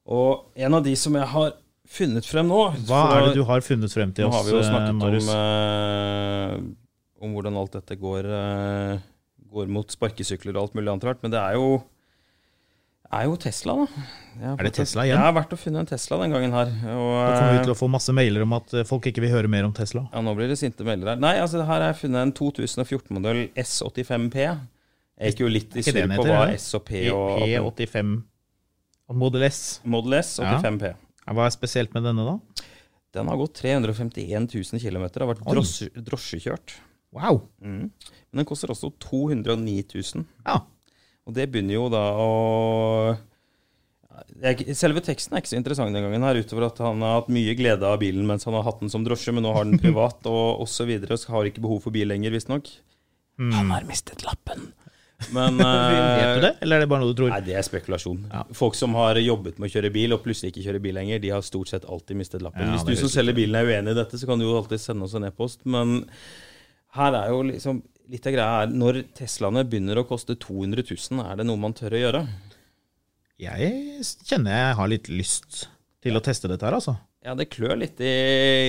Og 0.08 0.50
en 0.58 0.74
av 0.80 0.82
de 0.82 0.96
som 0.98 1.14
jeg 1.14 1.30
har 1.30 1.54
funnet 1.88 2.26
frem 2.26 2.50
nå 2.50 2.60
Hva 2.88 3.04
er 3.14 3.28
det 3.28 3.38
du 3.38 3.44
har 3.48 3.62
funnet 3.64 3.94
frem 3.94 4.10
til 4.16 4.26
oss, 4.26 4.34
Marius? 4.34 4.50
Nå 4.50 4.50
har 4.50 4.50
vi 4.50 4.56
jo 4.56 4.66
snakket 4.72 4.94
om 6.58 6.74
om 7.24 7.36
hvordan 7.36 7.58
alt 7.58 7.76
dette 7.78 7.98
går, 7.98 8.28
uh, 8.30 8.98
går 9.52 9.70
mot 9.72 9.90
sparkesykler 9.90 10.56
og 10.56 10.66
alt 10.66 10.76
mulig 10.78 10.92
annet 10.92 11.06
rart. 11.08 11.22
Men 11.24 11.34
det 11.34 11.40
er 11.40 11.58
jo, 11.58 11.80
er 13.08 13.26
jo 13.26 13.36
Tesla, 13.42 13.74
da. 13.80 14.06
Er 14.54 14.68
det 14.68 14.74
Tesla 14.78 15.04
igjen? 15.06 15.16
Jeg 15.16 15.26
har 15.26 15.36
vært 15.36 15.54
og 15.56 15.62
funnet 15.62 15.82
en 15.82 15.90
Tesla 15.90 16.20
den 16.22 16.36
gangen 16.36 16.56
her. 16.56 16.72
Og, 16.94 17.12
da 17.18 17.34
kommer 17.34 17.58
vi 17.58 17.66
til 17.66 17.74
å 17.74 17.78
få 17.80 17.90
masse 17.92 18.14
mailer 18.16 18.46
om 18.46 18.56
at 18.58 18.78
folk 18.88 19.10
ikke 19.10 19.24
vil 19.24 19.34
høre 19.34 19.50
mer 19.50 19.68
om 19.68 19.74
Tesla. 19.76 20.06
Ja, 20.12 20.22
nå 20.24 20.34
blir 20.38 20.50
det 20.52 20.58
sinte 20.60 20.86
mailer 20.86 21.14
her. 21.14 21.22
Nei, 21.22 21.36
altså 21.42 21.62
her 21.62 21.72
har 21.74 21.88
jeg 21.90 22.02
funnet 22.04 22.28
en 22.28 22.34
2014-modell 22.38 23.44
S85P. 23.58 24.48
Jeg 25.18 25.34
gikk 25.34 25.42
jo 25.42 25.50
litt 25.50 25.74
i 25.74 25.82
surr 25.82 26.04
på 26.14 26.26
hva 26.28 26.42
S 26.54 26.70
og 26.78 26.84
P 26.86 27.08
og 27.10 27.40
P85 27.42 28.18
og 29.08 29.16
Model 29.16 29.46
S. 29.48 29.62
Model 29.88 30.18
S 30.20 30.36
85P. 30.38 30.92
Ja. 30.92 31.32
Hva 31.34 31.46
er 31.48 31.54
spesielt 31.54 31.94
med 31.96 32.04
denne, 32.06 32.24
da? 32.24 32.66
Den 33.16 33.30
har 33.30 33.38
gått 33.40 33.56
351 33.62 34.50
000 34.52 34.82
km. 34.82 35.06
Har 35.08 35.30
vært 35.32 35.42
drosje, 35.48 35.88
drosjekjørt. 36.04 36.76
Wow. 37.16 37.40
Mm. 37.64 37.88
Men 37.88 38.42
den 38.42 38.48
koster 38.48 38.72
også 38.72 38.90
209 39.00 39.78
000. 39.94 40.26
Ja. 40.46 40.60
Og 41.28 41.36
det 41.36 41.48
begynner 41.52 41.78
jo 41.78 41.88
da 41.92 42.04
å 42.18 42.28
Selve 44.74 44.98
teksten 45.04 45.36
er 45.36 45.42
ikke 45.42 45.50
så 45.52 45.58
interessant 45.58 45.94
den 45.94 46.02
gangen, 46.02 46.24
her, 46.26 46.38
utover 46.42 46.64
at 46.66 46.80
han 46.82 47.02
har 47.06 47.20
hatt 47.20 47.28
mye 47.30 47.52
glede 47.58 47.86
av 47.86 48.00
bilen 48.02 48.26
mens 48.26 48.48
han 48.48 48.56
har 48.56 48.64
hatt 48.66 48.80
den 48.82 48.90
som 48.90 49.04
drosje, 49.06 49.30
men 49.34 49.44
nå 49.46 49.52
har 49.54 49.66
den 49.66 49.78
privat 49.84 50.26
og 50.30 50.64
osv. 50.64 50.90
Har 51.30 51.48
ikke 51.48 51.62
behov 51.62 51.84
for 51.84 51.94
bil 51.94 52.10
lenger, 52.10 52.34
visstnok. 52.34 52.66
Mm. 53.38 53.52
Han 53.54 53.70
har 53.76 53.86
mistet 53.86 54.24
lappen. 54.26 54.72
Men 55.34 55.58
Vet 55.62 56.34
du 56.34 56.42
det, 56.44 56.52
eller 56.62 56.78
er 56.78 56.84
det 56.84 56.90
bare 56.90 57.02
noe 57.04 57.14
du 57.14 57.20
tror? 57.20 57.30
Nei, 57.30 57.40
Det 57.46 57.54
er 57.58 57.66
spekulasjon. 57.66 58.26
Ja. 58.32 58.42
Folk 58.58 58.78
som 58.78 58.98
har 58.98 59.18
jobbet 59.22 59.58
med 59.58 59.70
å 59.70 59.74
kjøre 59.76 59.92
bil, 59.94 60.14
og 60.14 60.22
plutselig 60.26 60.52
ikke 60.52 60.66
kjører 60.66 60.84
bil 60.88 60.98
lenger, 60.98 61.22
de 61.22 61.32
har 61.34 61.46
stort 61.46 61.70
sett 61.70 61.86
alltid 61.86 62.18
mistet 62.18 62.44
lappen. 62.44 62.66
Ja, 62.66 62.74
Hvis 62.74 62.86
du 62.86 62.94
som 62.98 63.14
selger 63.14 63.38
bilen 63.38 63.58
er 63.58 63.70
uenig 63.70 63.94
i 63.94 64.00
dette, 64.02 64.18
så 64.18 64.28
kan 64.30 64.42
du 64.42 64.48
jo 64.48 64.58
alltid 64.58 64.82
sende 64.82 65.06
oss 65.06 65.16
en 65.18 65.30
e-post. 65.30 65.62
Men 65.66 66.00
her 66.98 67.22
er 67.22 67.32
jo 67.34 67.46
liksom 67.52 67.84
Litt 68.08 68.24
av 68.24 68.32
greia 68.32 68.60
er 68.62 68.70
når 68.72 69.02
Teslaene 69.18 69.66
begynner 69.68 69.98
å 70.00 70.06
koste 70.08 70.32
200 70.40 70.80
000, 70.80 71.18
er 71.28 71.34
det 71.36 71.44
noe 71.44 71.60
man 71.60 71.74
tør 71.76 71.92
å 71.92 71.98
gjøre? 72.00 72.22
Jeg 73.36 74.06
kjenner 74.24 74.56
jeg 74.56 74.78
har 74.78 74.88
litt 74.88 75.10
lyst 75.12 75.58
til 76.00 76.16
å 76.16 76.22
teste 76.24 76.48
dette 76.48 76.64
her, 76.64 76.78
altså. 76.78 76.94
Ja, 77.26 77.34
det 77.36 77.50
klør 77.52 77.76
litt 77.82 78.00
i, 78.00 78.14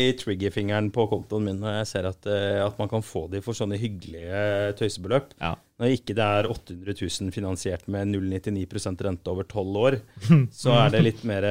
i 0.10 0.14
triggerfingeren 0.20 0.90
på 0.92 1.06
kontoen 1.08 1.48
min 1.48 1.62
når 1.62 1.78
jeg 1.78 1.90
ser 1.94 2.10
at, 2.10 2.28
eh, 2.28 2.60
at, 2.66 2.76
man 2.82 2.92
kan 2.92 3.06
få 3.06 3.28
de 3.32 3.40
for 3.46 3.56
sånne 3.56 3.80
hyggelige 3.80 4.74
tøysebeløp. 4.82 5.32
Ja. 5.40 5.54
Når 5.80 5.96
ikke 5.96 6.16
det 6.18 6.26
er 6.26 6.50
800 6.52 6.96
000 7.00 7.32
finansiert 7.32 7.86
med 7.88 8.12
0,99% 8.12 9.04
rente 9.06 9.32
over 9.32 9.48
tolv 9.48 9.78
år, 9.80 10.00
så 10.62 10.76
er 10.76 10.94
det 10.98 11.04
litt 11.06 11.24
mer, 11.28 11.48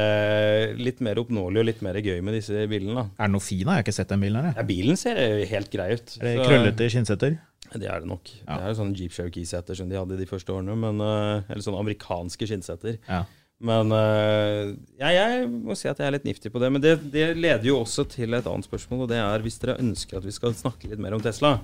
litt 0.76 1.01
mer, 1.05 1.20
oppnåelig 1.22 1.62
og 1.62 1.68
litt 1.70 1.85
mer 1.87 1.97
gøy 2.03 2.20
med 2.24 2.37
disse 2.37 2.66
bilene. 2.68 3.01
Da. 3.01 3.07
Er 3.16 3.31
det 3.31 3.37
noe 3.39 3.47
fin? 3.47 3.64
Jeg 3.64 3.72
har 3.72 3.87
ikke 3.87 3.97
sett 3.97 4.12
den 4.12 4.26
bilen 4.26 4.51
her. 4.51 4.53
Ja, 4.59 4.66
bilen 4.68 5.01
ser 5.01 5.22
helt 5.53 5.72
grei 5.72 5.95
ut. 5.97 6.18
Er 6.20 6.29
det 6.29 6.45
krøllete 6.45 6.91
skinnsetter? 6.93 7.39
Det 7.68 7.89
er 7.89 8.05
det 8.05 8.09
nok. 8.09 8.31
Ja. 8.45 8.61
Det 8.61 8.68
er 8.68 8.76
sånne 8.79 8.97
Jeep 8.97 9.16
Cherokee-seter 9.16 9.76
som 9.76 9.91
de 9.91 9.99
hadde 9.99 10.16
de 10.16 10.29
første 10.29 10.53
årene. 10.55 10.76
Men, 10.79 11.03
eh, 11.05 11.49
eller 11.49 11.64
sånne 11.64 11.83
amerikanske 11.83 12.49
skinnsetter. 12.49 12.97
Ja. 13.09 13.24
Men 13.59 13.91
uh, 13.91 14.70
ja, 15.01 15.09
jeg 15.11 15.49
må 15.51 15.74
si 15.74 15.89
at 15.91 15.99
jeg 15.99 16.07
er 16.07 16.14
litt 16.14 16.29
niftig 16.29 16.53
på 16.55 16.61
det. 16.62 16.70
Men 16.70 16.85
det, 16.85 16.95
det, 17.11 17.33
leder 17.35 17.66
jo 17.66 17.81
også 17.83 18.07
til 18.11 18.37
et 18.39 18.47
annet 18.47 18.68
spørsmål, 18.68 19.05
og 19.05 19.11
det 19.11 19.18
er 19.18 19.43
hvis 19.45 19.59
dere 19.62 19.81
ønsker 19.83 20.20
at 20.20 20.29
vi 20.29 20.35
skal 20.35 20.55
snakke 20.55 20.91
litt 20.93 21.03
mer 21.03 21.16
om 21.16 21.24
Tesla, 21.24 21.57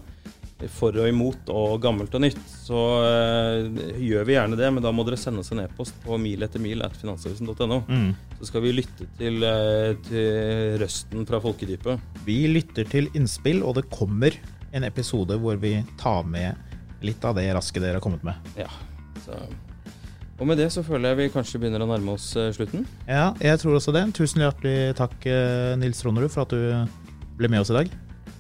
for 0.73 0.97
og 1.01 1.09
imot 1.09 1.51
og 1.53 1.77
gammelt 1.83 2.15
og 2.17 2.23
nytt, 2.25 2.41
så 2.49 2.81
uh, 3.05 3.81
gjør 4.01 4.27
vi 4.29 4.37
gjerne 4.37 4.59
det. 4.59 4.71
Men 4.75 4.85
da 4.85 4.93
må 4.95 5.05
dere 5.07 5.19
sende 5.21 5.43
oss 5.43 5.53
en 5.55 5.63
e-post 5.65 5.97
på 6.05 6.19
mil 6.21 6.45
etter 6.47 6.63
mil 6.63 6.85
at 6.87 6.97
finansavisen.no. 7.01 7.81
Mm. 7.89 8.11
Så 8.41 8.51
skal 8.51 8.65
vi 8.65 8.75
lytte 8.77 9.09
til, 9.19 9.43
uh, 9.45 9.93
til 10.09 10.79
røsten 10.83 11.27
fra 11.29 11.41
folkedypet. 11.45 12.23
Vi 12.27 12.39
lytter 12.51 12.89
til 12.91 13.11
innspill, 13.15 13.63
og 13.67 13.79
det 13.81 13.89
kommer 13.93 14.37
en 14.75 14.87
episode 14.87 15.39
hvor 15.41 15.61
vi 15.63 15.77
tar 16.01 16.27
med 16.27 17.05
litt 17.05 17.25
av 17.27 17.37
det 17.39 17.47
raske 17.55 17.83
dere 17.83 18.01
har 18.01 18.05
kommet 18.05 18.25
med. 18.27 18.55
Ja, 18.59 18.71
så... 19.27 19.39
Og 20.35 20.49
med 20.51 20.59
det 20.59 20.67
så 20.75 20.83
føler 20.83 21.13
jeg 21.13 21.19
vi 21.21 21.33
kanskje 21.37 21.61
begynner 21.63 21.85
å 21.85 21.87
nærme 21.87 22.17
oss 22.17 22.33
uh, 22.35 22.49
slutten. 22.55 22.89
Ja, 23.07 23.29
jeg 23.39 23.61
tror 23.63 23.79
også 23.79 23.95
det. 23.95 24.09
Tusen 24.19 24.43
hjertelig 24.43 24.97
takk, 24.99 25.15
Nils 25.79 26.03
Tronderud, 26.03 26.33
for 26.35 26.43
at 26.49 26.57
du 26.57 27.05
ble 27.39 27.51
med 27.51 27.63
oss 27.63 27.71
i 27.71 27.79
dag. 27.79 27.95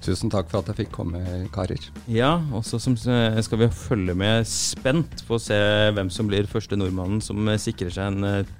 Tusen 0.05 0.29
takk 0.29 0.51
for 0.51 0.61
at 0.61 0.69
jeg 0.69 0.83
fikk 0.83 0.91
komme, 0.99 1.21
karer. 1.55 1.81
Ja, 2.13 2.35
og 2.53 2.67
så 2.69 2.77
skal 2.77 3.61
vi 3.63 3.69
følge 3.73 4.13
med 4.19 4.45
spent 4.49 5.23
for 5.25 5.39
å 5.39 5.43
se 5.43 5.57
hvem 5.97 6.11
som 6.13 6.29
blir 6.29 6.49
første 6.51 6.77
nordmannen 6.77 7.23
som 7.25 7.49
sikrer 7.61 7.95
seg 7.95 8.11
en 8.13 8.27
uh, 8.45 8.51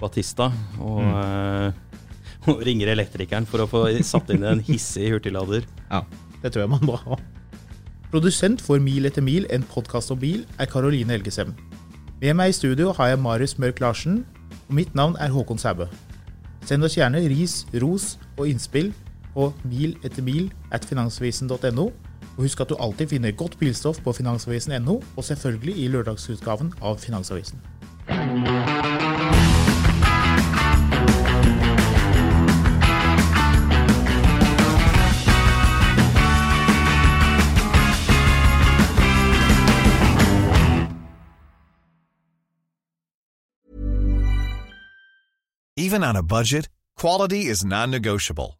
Batista. 0.00 0.48
Og, 0.82 1.04
mm. 1.06 2.00
og 2.50 2.64
ringer 2.66 2.90
elektrikeren 2.96 3.46
for 3.46 3.62
å 3.62 3.68
få 3.70 3.84
satt 4.02 4.32
inn 4.34 4.46
en 4.48 4.64
hissig 4.66 5.12
hurtiglader. 5.12 5.68
Ja, 5.92 6.02
det 6.42 6.50
tror 6.50 6.64
jeg 6.64 6.72
man 6.72 6.82
må 6.88 6.98
ha. 7.04 7.18
Produsent 8.10 8.58
for 8.64 8.82
Mil 8.82 9.06
etter 9.06 9.22
mil, 9.22 9.46
en 9.54 9.62
podkast 9.70 10.10
om 10.10 10.18
bil, 10.18 10.42
er 10.58 10.66
Karoline 10.66 11.14
Helgesem. 11.14 11.52
Med 12.18 12.34
meg 12.34 12.50
i 12.50 12.56
studio 12.56 12.90
har 12.98 13.12
jeg 13.12 13.22
Marius 13.22 13.54
Mørk 13.62 13.78
Larsen, 13.84 14.24
og 14.66 14.74
mitt 14.80 14.98
navn 14.98 15.14
er 15.22 15.30
Håkon 15.30 15.62
Sæbø. 15.62 15.86
Send 16.66 16.82
oss 16.82 16.98
gjerne 16.98 17.22
ris, 17.30 17.62
ros 17.78 18.16
og 18.34 18.50
innspill 18.50 18.90
på 19.34 19.52
mil 19.64 19.96
etter 20.04 20.22
mil 20.22 20.52
at 20.72 20.84
finansavisen.no. 20.84 21.90
Og 22.36 22.46
husk 22.46 22.60
at 22.60 22.70
du 22.70 22.76
alltid 22.80 23.08
finner 23.08 23.36
godt 23.36 23.58
bilstoff 23.58 24.00
på 24.04 24.12
finansavisen.no, 24.12 25.00
og 25.16 25.24
selvfølgelig 25.24 25.76
i 25.84 25.88
lørdagsutgaven 25.88 26.72
av 26.82 26.98
Finansavisen. 26.98 27.60
Even 45.76 46.04
on 46.04 46.16
a 46.16 46.22
budget, 46.22 46.68
quality 46.96 47.50
is 47.50 47.64
non-negotiable. 47.64 48.59